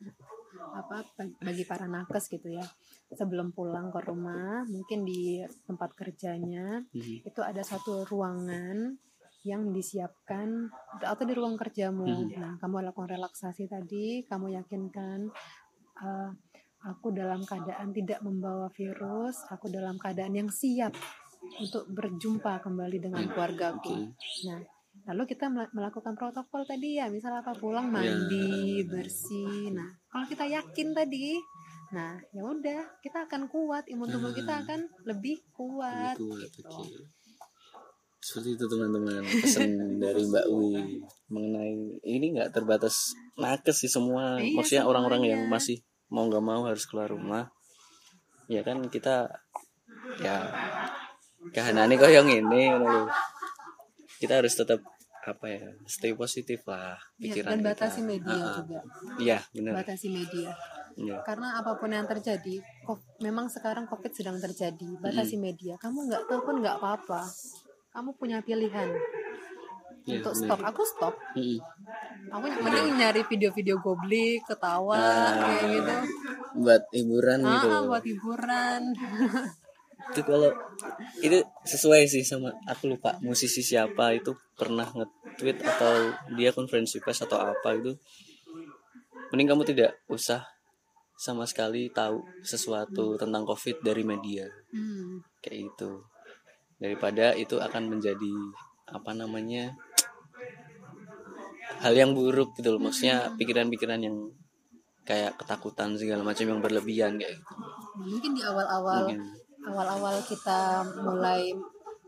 apa 0.69 1.03
bag- 1.15 1.39
bagi 1.39 1.65
para 1.65 1.87
nakes 1.87 2.29
gitu 2.29 2.49
ya 2.51 2.65
sebelum 3.11 3.51
pulang 3.51 3.89
ke 3.89 4.01
rumah 4.01 4.63
mungkin 4.67 5.03
di 5.03 5.39
tempat 5.65 5.93
kerjanya 5.93 6.83
Mhm. 6.91 7.25
itu 7.25 7.41
ada 7.41 7.63
satu 7.63 8.05
ruangan 8.05 8.95
yang 9.47 9.71
disiapkan 9.71 10.69
atau 10.99 11.25
di 11.25 11.33
ruang 11.33 11.55
kerjamu. 11.55 12.05
Hmm. 12.05 12.29
Nah, 12.37 12.53
kamu 12.59 12.85
lakukan 12.85 13.09
relaksasi 13.09 13.65
tadi, 13.65 14.27
kamu 14.27 14.51
yakinkan 14.53 15.31
eh, 15.99 16.31
aku 16.85 17.11
dalam 17.11 17.43
keadaan 17.43 17.91
tidak 17.91 18.21
membawa 18.21 18.69
virus, 18.69 19.41
aku 19.49 19.67
dalam 19.67 19.97
keadaan 19.97 20.35
yang 20.37 20.51
siap 20.51 20.93
untuk 21.55 21.87
berjumpa 21.89 22.61
kembali 22.61 22.99
dengan 23.01 23.25
Hmm, 23.25 23.33
keluargaku. 23.33 23.95
oke 23.95 24.15
Nah, 24.45 24.61
lalu 25.09 25.25
kita 25.27 25.49
mela- 25.49 25.73
melakukan 25.73 26.13
protokol 26.13 26.63
tadi 26.63 26.97
ya, 26.97 27.09
misal 27.09 27.33
apa 27.33 27.51
pulang 27.53 27.89
Ya. 27.89 28.13
mandi, 28.13 28.85
bersih. 28.85 29.73
Nah, 29.73 29.89
kalau 30.07 30.25
kita 30.25 30.45
yakin 30.45 30.93
tadi, 30.93 31.41
nah 31.89 32.13
ya 32.29 32.43
udah 32.43 33.01
kita 33.01 33.25
akan 33.25 33.49
kuat, 33.49 33.89
imun 33.89 34.05
tubuh 34.07 34.31
kita 34.31 34.53
Hmm. 34.53 34.63
akan 34.63 34.81
lebih 35.05 35.41
kuat. 35.51 36.15
Lebih 36.15 36.29
kuat, 36.29 36.51
gitu. 36.53 36.69
oke. 36.71 37.01
seperti 38.21 38.59
itu 38.59 38.67
teman-teman 38.67 39.23
pesan 39.23 39.71
dari 40.03 40.21
Mbak 40.21 40.47
Wi 40.51 41.01
mengenai 41.29 41.73
ini 42.03 42.35
nggak 42.35 42.51
terbatas 42.51 43.15
nakes 43.37 43.79
sih 43.79 43.89
semua 43.89 44.37
Iya, 44.37 44.53
maksudnya 44.53 44.85
orang-orang 44.85 45.23
yang 45.25 45.47
masih 45.47 45.81
mau 46.09 46.27
nggak 46.27 46.43
mau 46.43 46.67
harus 46.67 46.83
keluar 46.85 47.09
rumah 47.09 47.47
ya 48.45 48.61
kan 48.61 48.83
kita 48.85 49.31
ya 50.19 50.51
kahanane 51.55 51.95
kok 51.95 52.11
yang 52.11 52.27
ini 52.27 52.75
kita 54.19 54.43
harus 54.43 54.53
tetap 54.53 54.83
apa 55.29 55.47
ya 55.47 55.61
stay 55.85 56.13
positif 56.13 56.65
lah 56.65 56.97
Ya, 57.15 57.31
pikiran 57.31 57.51
dan 57.51 57.59
kita. 57.59 57.69
batasi 57.71 58.01
media 58.03 58.33
Ah, 58.33 58.43
ah. 58.43 58.55
juga. 58.57 58.79
iya 59.19 59.39
benar 59.51 59.73
Batasi 59.77 60.09
media. 60.09 60.51
Iya. 60.95 61.23
Karena 61.23 61.55
apa 61.55 61.79
pun 61.79 61.89
yang 61.89 62.05
terjadi, 62.05 62.59
kok- 62.83 63.07
memang 63.19 63.47
sekarang 63.47 63.87
COVID 63.87 64.11
sedang 64.11 64.35
terjadi. 64.37 64.99
Batasi 64.99 65.39
media. 65.39 65.79
Kamu 65.79 65.95
nggak 66.05 66.27
tahu 66.27 66.41
pun 66.43 66.59
nggak 66.59 66.75
apa-apa. 66.77 67.23
Kamu 67.91 68.15
punya 68.15 68.41
pilihan 68.41 68.91
Iya, 70.05 70.19
untuk 70.19 70.35
benar. 70.35 70.43
stop. 70.43 70.61
Aku 70.65 70.83
stop. 70.83 71.15
Mm-mm. 71.35 71.61
Aku 72.31 72.45
mending 72.59 72.89
nyari 72.97 73.23
video-video 73.23 73.79
goblik, 73.79 74.43
ketawa, 74.43 74.97
Ah, 74.97 75.31
kayak 75.55 75.71
gitu. 75.71 75.97
buat 76.59 76.83
hiburan 76.91 77.39
Ah, 77.41 77.53
gitu 77.55 77.67
buat 77.87 78.03
hiburan. 78.03 78.81
itu 80.09 80.21
kalau 80.25 80.51
itu 81.21 81.39
sesuai 81.69 82.09
sih 82.09 82.25
sama 82.25 82.49
aku 82.65 82.89
lupa 82.89 83.21
musisi 83.21 83.61
siapa 83.61 84.17
itu 84.17 84.33
pernah 84.57 84.89
nge 84.89 85.07
tweet 85.37 85.59
atau 85.61 86.13
dia 86.35 86.51
konferensi 86.51 86.99
pers 86.99 87.25
atau 87.29 87.39
apa 87.39 87.77
gitu. 87.77 87.93
Mending 89.29 89.49
kamu 89.53 89.63
tidak 89.69 90.01
usah 90.09 90.41
sama 91.19 91.45
sekali 91.45 91.91
tahu 91.93 92.23
sesuatu 92.41 93.19
tentang 93.19 93.45
covid 93.45 93.83
dari 93.83 94.07
media. 94.07 94.47
Hmm. 94.73 95.21
kayak 95.45 95.73
gitu. 95.73 96.07
Daripada 96.79 97.35
itu 97.35 97.59
akan 97.59 97.99
menjadi 97.99 98.33
apa 98.89 99.13
namanya 99.13 99.77
hal 101.83 101.93
yang 101.93 102.17
buruk 102.17 102.57
gitu 102.57 102.75
loh. 102.75 102.83
Maksudnya 102.83 103.35
pikiran-pikiran 103.37 104.01
yang 104.01 104.17
kayak 105.09 105.37
ketakutan 105.41 105.97
segala 105.97 106.21
macam 106.21 106.45
yang 106.45 106.61
berlebihan 106.61 107.17
kayak 107.17 107.37
gitu. 107.41 107.55
Nah, 107.57 108.07
mungkin 108.07 108.31
di 108.37 108.43
awal-awal 108.45 109.09
mungkin 109.09 109.21
awal-awal 109.69 110.17
kita 110.23 110.61
mulai 110.99 111.53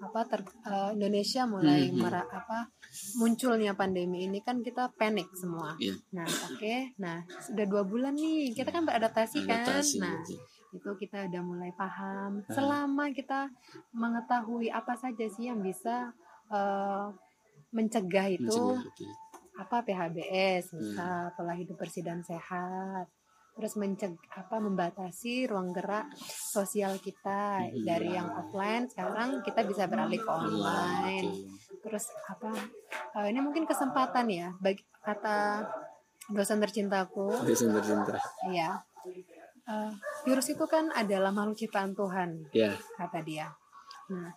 apa 0.01 0.21
ter, 0.25 0.41
eh, 0.65 0.91
Indonesia 0.93 1.45
mulai 1.45 1.93
Mhm. 1.93 2.01
mera, 2.01 2.25
apa 2.25 2.73
munculnya 3.15 3.73
pandemi 3.75 4.25
ini 4.25 4.41
kan 4.41 4.59
kita 4.59 4.89
panik 4.91 5.29
semua. 5.35 5.77
Iya. 5.77 5.93
Nah, 6.11 6.25
oke. 6.25 6.97
Nah, 6.97 7.21
sudah 7.39 7.67
dua 7.67 7.85
bulan 7.85 8.17
nih 8.17 8.51
kita 8.51 8.71
kan 8.71 8.83
beradaptasi 8.83 9.45
kan. 9.45 9.61
Nah, 10.01 10.17
gitu. 10.25 10.41
itu 10.71 10.91
kita 10.97 11.27
udah 11.27 11.43
mulai 11.43 11.71
paham. 11.75 12.41
Ah. 12.41 12.49
Selama 12.49 13.11
kita 13.11 13.51
mengetahui 13.93 14.71
apa 14.71 14.95
saja 14.95 15.27
sih 15.27 15.47
yang 15.47 15.61
bisa 15.61 16.17
eh, 16.49 17.07
mencegah 17.71 18.27
itu 18.27 18.51
Mencegah, 18.51 18.83
oke. 18.83 19.07
apa 19.57 19.77
PHBS, 19.85 20.65
Hmm. 20.67 20.79
misal 20.81 21.31
pola 21.33 21.55
hidup 21.55 21.77
bersih 21.77 22.03
dan 22.03 22.25
sehat. 22.25 23.07
Terus 23.51 23.77
menceg 23.77 24.15
apa 24.31 24.57
membatasi 24.57 25.45
ruang 25.45 25.75
gerak 25.75 26.09
sosial 26.17 26.97
kita 26.97 27.61
Hmm. 27.61 27.85
dari 27.85 28.15
yang 28.15 28.31
offline 28.31 28.87
sekarang 28.87 29.43
kita 29.43 29.63
bisa 29.63 29.85
beralih 29.85 30.17
ke 30.17 30.31
online. 30.31 31.29
Oke. 31.29 31.79
Terus 31.81 32.05
apa 32.25 32.51
eh, 33.21 33.27
ini 33.29 33.41
mungun 33.41 33.67
kesempatan 33.67 34.27
ya 34.29 34.49
bagi 34.57 34.81
kata 35.01 35.67
dosen 36.31 36.61
tercintaku 36.61 37.43
Bisa 37.43 37.67
bercinta 37.69 38.15
ya 38.49 38.79
eh, 39.67 39.93
virus 40.23 40.47
itu 40.49 40.65
kan 40.65 40.89
adalah 40.91 41.29
makhluk 41.31 41.59
ciptaan 41.59 41.93
Tuhan 41.93 42.31
ya 42.53 42.71
kata 42.97 43.19
dia. 43.21 43.51
Nah, 44.11 44.31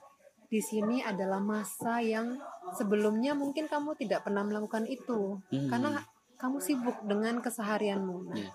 di 0.46 0.62
sini 0.62 1.02
adalah 1.02 1.42
masa 1.42 1.98
yang 1.98 2.38
sebelumnya 2.72 3.34
mungkin 3.34 3.66
kamu 3.66 3.98
tidak 3.98 4.26
pernah 4.26 4.42
melakukan 4.44 4.86
itu 4.86 5.38
Hmm. 5.50 5.70
karena 5.70 6.02
kamu 6.38 6.58
sibuk 6.60 6.98
dengan 7.06 7.40
keseharianmu. 7.40 8.18
Nah, 8.28 8.36
Iya. 8.36 8.52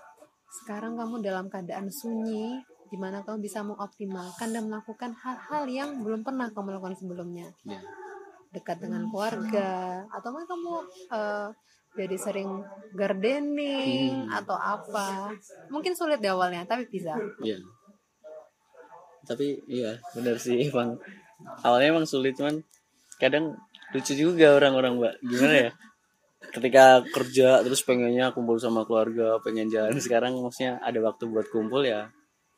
Sekarang 0.49 0.97
kamu 0.97 1.21
dalam 1.21 1.45
keadaan 1.47 1.87
sunyi 1.87 2.57
di 2.89 2.97
mana 2.97 3.21
kamu 3.21 3.37
bisa 3.39 3.61
mengoptimalkan 3.61 4.49
dan 4.49 4.65
melakukan 4.65 5.13
hal-hal 5.13 5.63
yang 5.69 6.01
belum 6.01 6.25
pernah 6.25 6.49
kamu 6.49 6.77
lakukan 6.77 6.97
sebelumnya. 6.97 7.53
ya 7.63 7.77
Dekat 8.49 8.81
dengan 8.81 9.05
keluarga 9.13 10.01
atau 10.09 10.33
mungkin 10.33 10.49
kamu 10.49 10.73
eh, 11.13 11.47
jadi 11.93 12.17
sering 12.17 12.49
gardening 12.97 14.25
Hmm. 14.25 14.37
atau 14.41 14.57
apa. 14.57 15.29
Mungkin 15.69 15.93
sulit 15.93 16.17
di 16.17 16.29
awalnya, 16.29 16.65
tapi 16.65 16.89
bisa. 16.89 17.13
Iya. 17.45 17.61
Tapi 19.25 19.61
iya 19.69 19.93
benar 20.17 20.41
sih 20.41 20.69
bang. 20.73 20.97
Awalnya 21.61 21.93
emang 21.93 22.09
sulit 22.09 22.33
cuman 22.33 22.57
kadang 23.21 23.53
lucu 23.93 24.13
juga 24.17 24.57
orang-orang 24.57 24.97
mbak. 24.97 25.13
Gimana 25.21 25.55
ya? 25.69 25.71
Ketika 26.49 27.05
kerja 27.13 27.61
terus 27.61 27.85
pengennya 27.85 28.33
kumpul 28.33 28.57
sama 28.57 28.83
keluarga, 28.85 29.37
pengen 29.45 29.69
jalan 29.69 29.95
sekarang 30.01 30.33
maksudnya 30.41 30.81
ada 30.81 30.97
waktu 31.01 31.29
buat 31.29 31.47
kumpul 31.53 31.85
ya. 31.85 32.09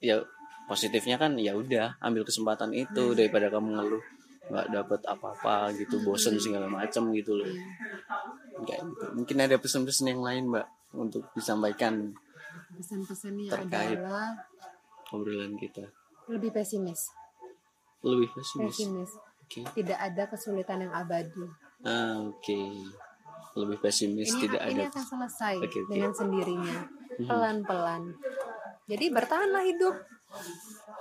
Ya 0.01 0.23
positifnya 0.71 1.19
kan 1.19 1.35
ya 1.35 1.51
udah 1.51 1.99
ambil 1.99 2.23
kesempatan 2.23 2.71
itu 2.71 3.11
daripada 3.11 3.51
kamu 3.51 3.75
ngeluh 3.75 4.03
nggak 4.51 4.67
dapet 4.71 5.01
apa-apa 5.03 5.71
gitu 5.75 5.99
bosen 6.03 6.39
segala 6.39 6.71
macam 6.71 7.11
gitu 7.11 7.35
loh 7.39 7.47
kayak 8.63 8.83
gitu 8.83 9.05
mungkin 9.15 9.37
ada 9.43 9.55
pesan-pesan 9.59 10.15
yang 10.15 10.21
lain 10.23 10.43
mbak 10.47 10.67
untuk 10.95 11.27
disampaikan 11.35 12.15
Pesan-pesannya 12.71 13.51
Terkait. 13.51 13.99
adalah 13.99 14.31
obrolan 15.11 15.59
kita 15.59 15.87
lebih 16.31 16.55
pesimis. 16.55 17.11
lebih 18.03 18.31
pesimis 18.31 18.75
Pesimis. 18.75 19.11
oke 19.43 19.61
Tidak 19.75 19.99
ada 19.99 20.23
kesulitan 20.31 20.87
yang 20.87 20.93
abadi. 20.95 21.43
Ah, 21.83 22.23
oke. 22.31 22.59
Lebih 23.51 23.77
pesimis 23.83 24.31
Ini, 24.31 24.41
tidak 24.47 24.61
ini 24.71 24.79
ada. 24.79 24.91
akan 24.95 25.03
selesai 25.03 25.55
Oke, 25.59 25.79
oke. 25.83 25.91
dengan 25.91 26.11
sendirinya, 26.15 26.77
Mhm. 27.19 27.27
pelan-pelan. 27.27 28.03
Jadi 28.87 29.05
bertahanlah 29.11 29.63
hidup, 29.67 29.95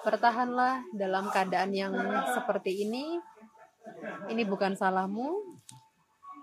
bertahanlah 0.03 0.83
dalam 0.91 1.31
keadaan 1.31 1.71
yang 1.71 1.95
seperti 2.35 2.87
ini. 2.87 3.19
Ini 4.29 4.43
bukan 4.47 4.75
salahmu, 4.75 5.59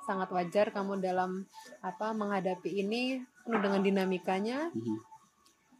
sangat 0.03 0.32
wajar 0.32 0.72
kamu 0.72 1.03
dalam 1.03 1.43
apa 1.84 2.16
menghadapi 2.16 2.72
ini 2.72 3.20
penuh 3.43 3.60
dengan 3.60 3.82
dinamikanya. 3.84 4.72
Mhm. 4.72 4.97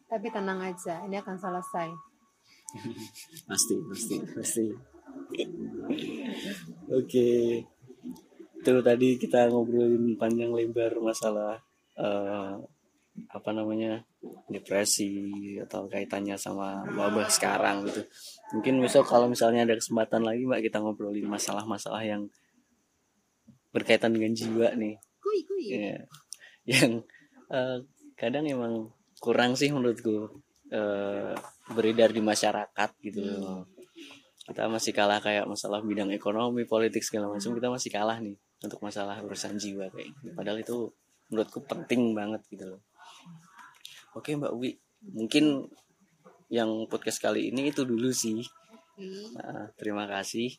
Tapi 0.08 0.28
tenang 0.32 0.60
aja, 0.64 1.04
ini 1.04 1.16
akan 1.20 1.36
selesai. 1.36 1.90
Pasti, 3.48 3.76
pasti, 3.88 4.16
pasti. 4.36 4.66
Oke. 6.92 7.28
Itu 8.68 8.84
tadi 8.84 9.16
kita 9.16 9.48
ngobrolin 9.48 10.20
panjang 10.20 10.52
lebar 10.52 11.00
masalah 11.00 11.56
eh, 11.96 12.60
apa 13.32 13.50
namanya? 13.56 14.04
depresi 14.52 15.56
atau 15.64 15.88
kaitannya 15.88 16.36
sama 16.36 16.84
wabah 16.84 17.32
sekarang 17.32 17.88
gitu. 17.88 18.04
Mungkin 18.52 18.84
besok 18.84 19.08
kalau 19.08 19.32
misalnya 19.32 19.64
ada 19.64 19.80
kesempatan 19.80 20.28
lagi 20.28 20.44
Mbak 20.44 20.68
kita 20.68 20.84
ngobrolin 20.84 21.32
masalah-masalah 21.32 22.04
yang 22.04 22.28
berkaitan 23.72 24.12
dengan 24.12 24.36
jiwa 24.36 24.76
nih. 24.76 25.00
Kui 25.24 25.48
kui. 25.48 25.80
Iya. 25.80 26.12
yang 26.68 27.08
eh, 27.56 27.78
kadang 28.20 28.52
emang 28.52 28.92
kurang 29.24 29.56
sih 29.56 29.72
menurutku 29.72 30.44
eh, 30.68 31.40
beredar 31.72 32.12
di 32.12 32.20
masyarakat 32.20 32.90
gitu 33.00 33.24
loh. 33.24 33.64
Kita 34.44 34.68
masih 34.68 34.92
kalah 34.92 35.24
kayak 35.24 35.48
masalah 35.48 35.80
bidang 35.80 36.12
ekonomi, 36.12 36.68
politik 36.68 37.00
segala 37.00 37.32
macam 37.32 37.56
kita 37.56 37.72
masih 37.72 37.96
kalah 37.96 38.20
nih 38.20 38.36
untuk 38.64 38.80
masalah 38.82 39.20
urusan 39.22 39.58
jiwa 39.58 39.90
kayak 39.94 40.14
gitu. 40.18 40.34
Padahal 40.34 40.60
itu 40.62 40.78
menurutku 41.30 41.62
penting 41.68 42.16
banget 42.18 42.42
gitu 42.50 42.78
loh. 42.78 42.82
Oke 44.18 44.34
Mbak 44.34 44.54
Wi, 44.58 44.78
mungkin 45.14 45.70
yang 46.48 46.88
podcast 46.88 47.20
kali 47.20 47.52
ini 47.52 47.70
itu 47.70 47.84
dulu 47.84 48.10
sih. 48.10 48.42
Nah, 49.38 49.70
terima 49.78 50.10
kasih 50.10 50.58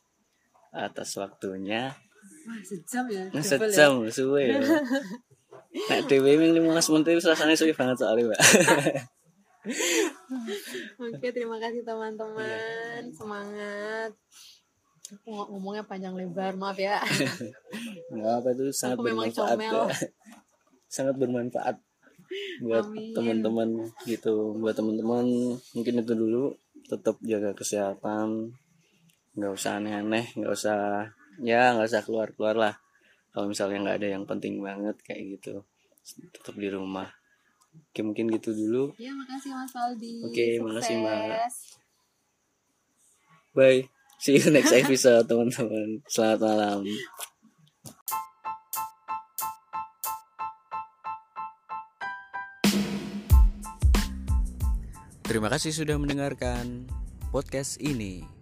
atas 0.70 1.16
waktunya. 1.18 1.96
Wah, 2.46 2.60
sejam 2.62 3.04
ya. 3.08 3.24
double 3.32 3.42
ya. 3.42 3.42
Sejam 3.42 3.92
suwe 4.12 4.42
ya. 4.52 4.60
Nek 5.88 6.08
dhewe 6.08 6.40
ming 6.40 6.56
15 6.56 6.92
menit 6.96 7.20
rasanya 7.20 7.54
suwe 7.56 7.76
banget 7.76 8.00
soalnya, 8.00 8.32
Mbak. 8.32 8.40
Oke, 10.96 11.28
terima 11.28 11.60
kasih 11.60 11.84
teman-teman. 11.84 13.02
Semangat. 13.12 14.12
Aku 15.08 15.28
ngomongnya 15.32 15.84
panjang 15.88 16.12
lebar, 16.12 16.52
maaf 16.60 16.76
ya. 16.76 17.00
Enggak 18.12 18.34
apa 18.44 18.48
itu 18.52 18.64
sangat 18.76 19.00
Aku 19.00 19.04
bermanfaat. 19.08 19.56
ya. 19.56 19.88
sangat 20.94 21.14
bermanfaat 21.16 21.76
buat 22.60 22.84
teman-teman 23.16 23.88
gitu. 24.04 24.52
Buat 24.60 24.76
teman-teman 24.76 25.24
mungkin 25.72 25.94
itu 26.00 26.12
dulu 26.12 26.52
tetap 26.88 27.16
jaga 27.24 27.56
kesehatan. 27.56 28.52
nggak 29.38 29.54
usah 29.54 29.78
aneh-aneh, 29.78 30.34
nggak 30.34 30.50
usah 30.50 31.06
ya 31.38 31.70
nggak 31.70 31.86
usah 31.86 32.02
keluar-keluar 32.02 32.58
lah. 32.58 32.74
Kalau 33.30 33.46
misalnya 33.46 33.78
nggak 33.86 33.98
ada 34.02 34.08
yang 34.18 34.24
penting 34.26 34.58
banget 34.58 34.98
kayak 35.06 35.38
gitu, 35.38 35.62
tetap 36.34 36.58
di 36.58 36.66
rumah. 36.66 37.06
Oke 37.92 38.00
mungkin 38.02 38.26
gitu 38.34 38.50
dulu. 38.50 38.98
Ya, 38.98 39.14
makasih 39.14 39.54
Mas 39.54 39.70
Faldi. 39.70 40.26
Oke, 40.26 40.58
makasih, 40.58 40.94
Mbak. 40.98 41.22
Sukses. 41.22 41.56
Bye. 43.54 43.97
See 44.18 44.34
you 44.34 44.50
next 44.50 44.74
episode 44.74 45.26
teman-teman. 45.30 46.02
Selamat 46.10 46.42
malam. 46.42 46.82
Terima 55.22 55.46
kasih 55.46 55.70
sudah 55.70 55.94
mendengarkan 56.02 56.90
podcast 57.30 57.78
ini. 57.78 58.37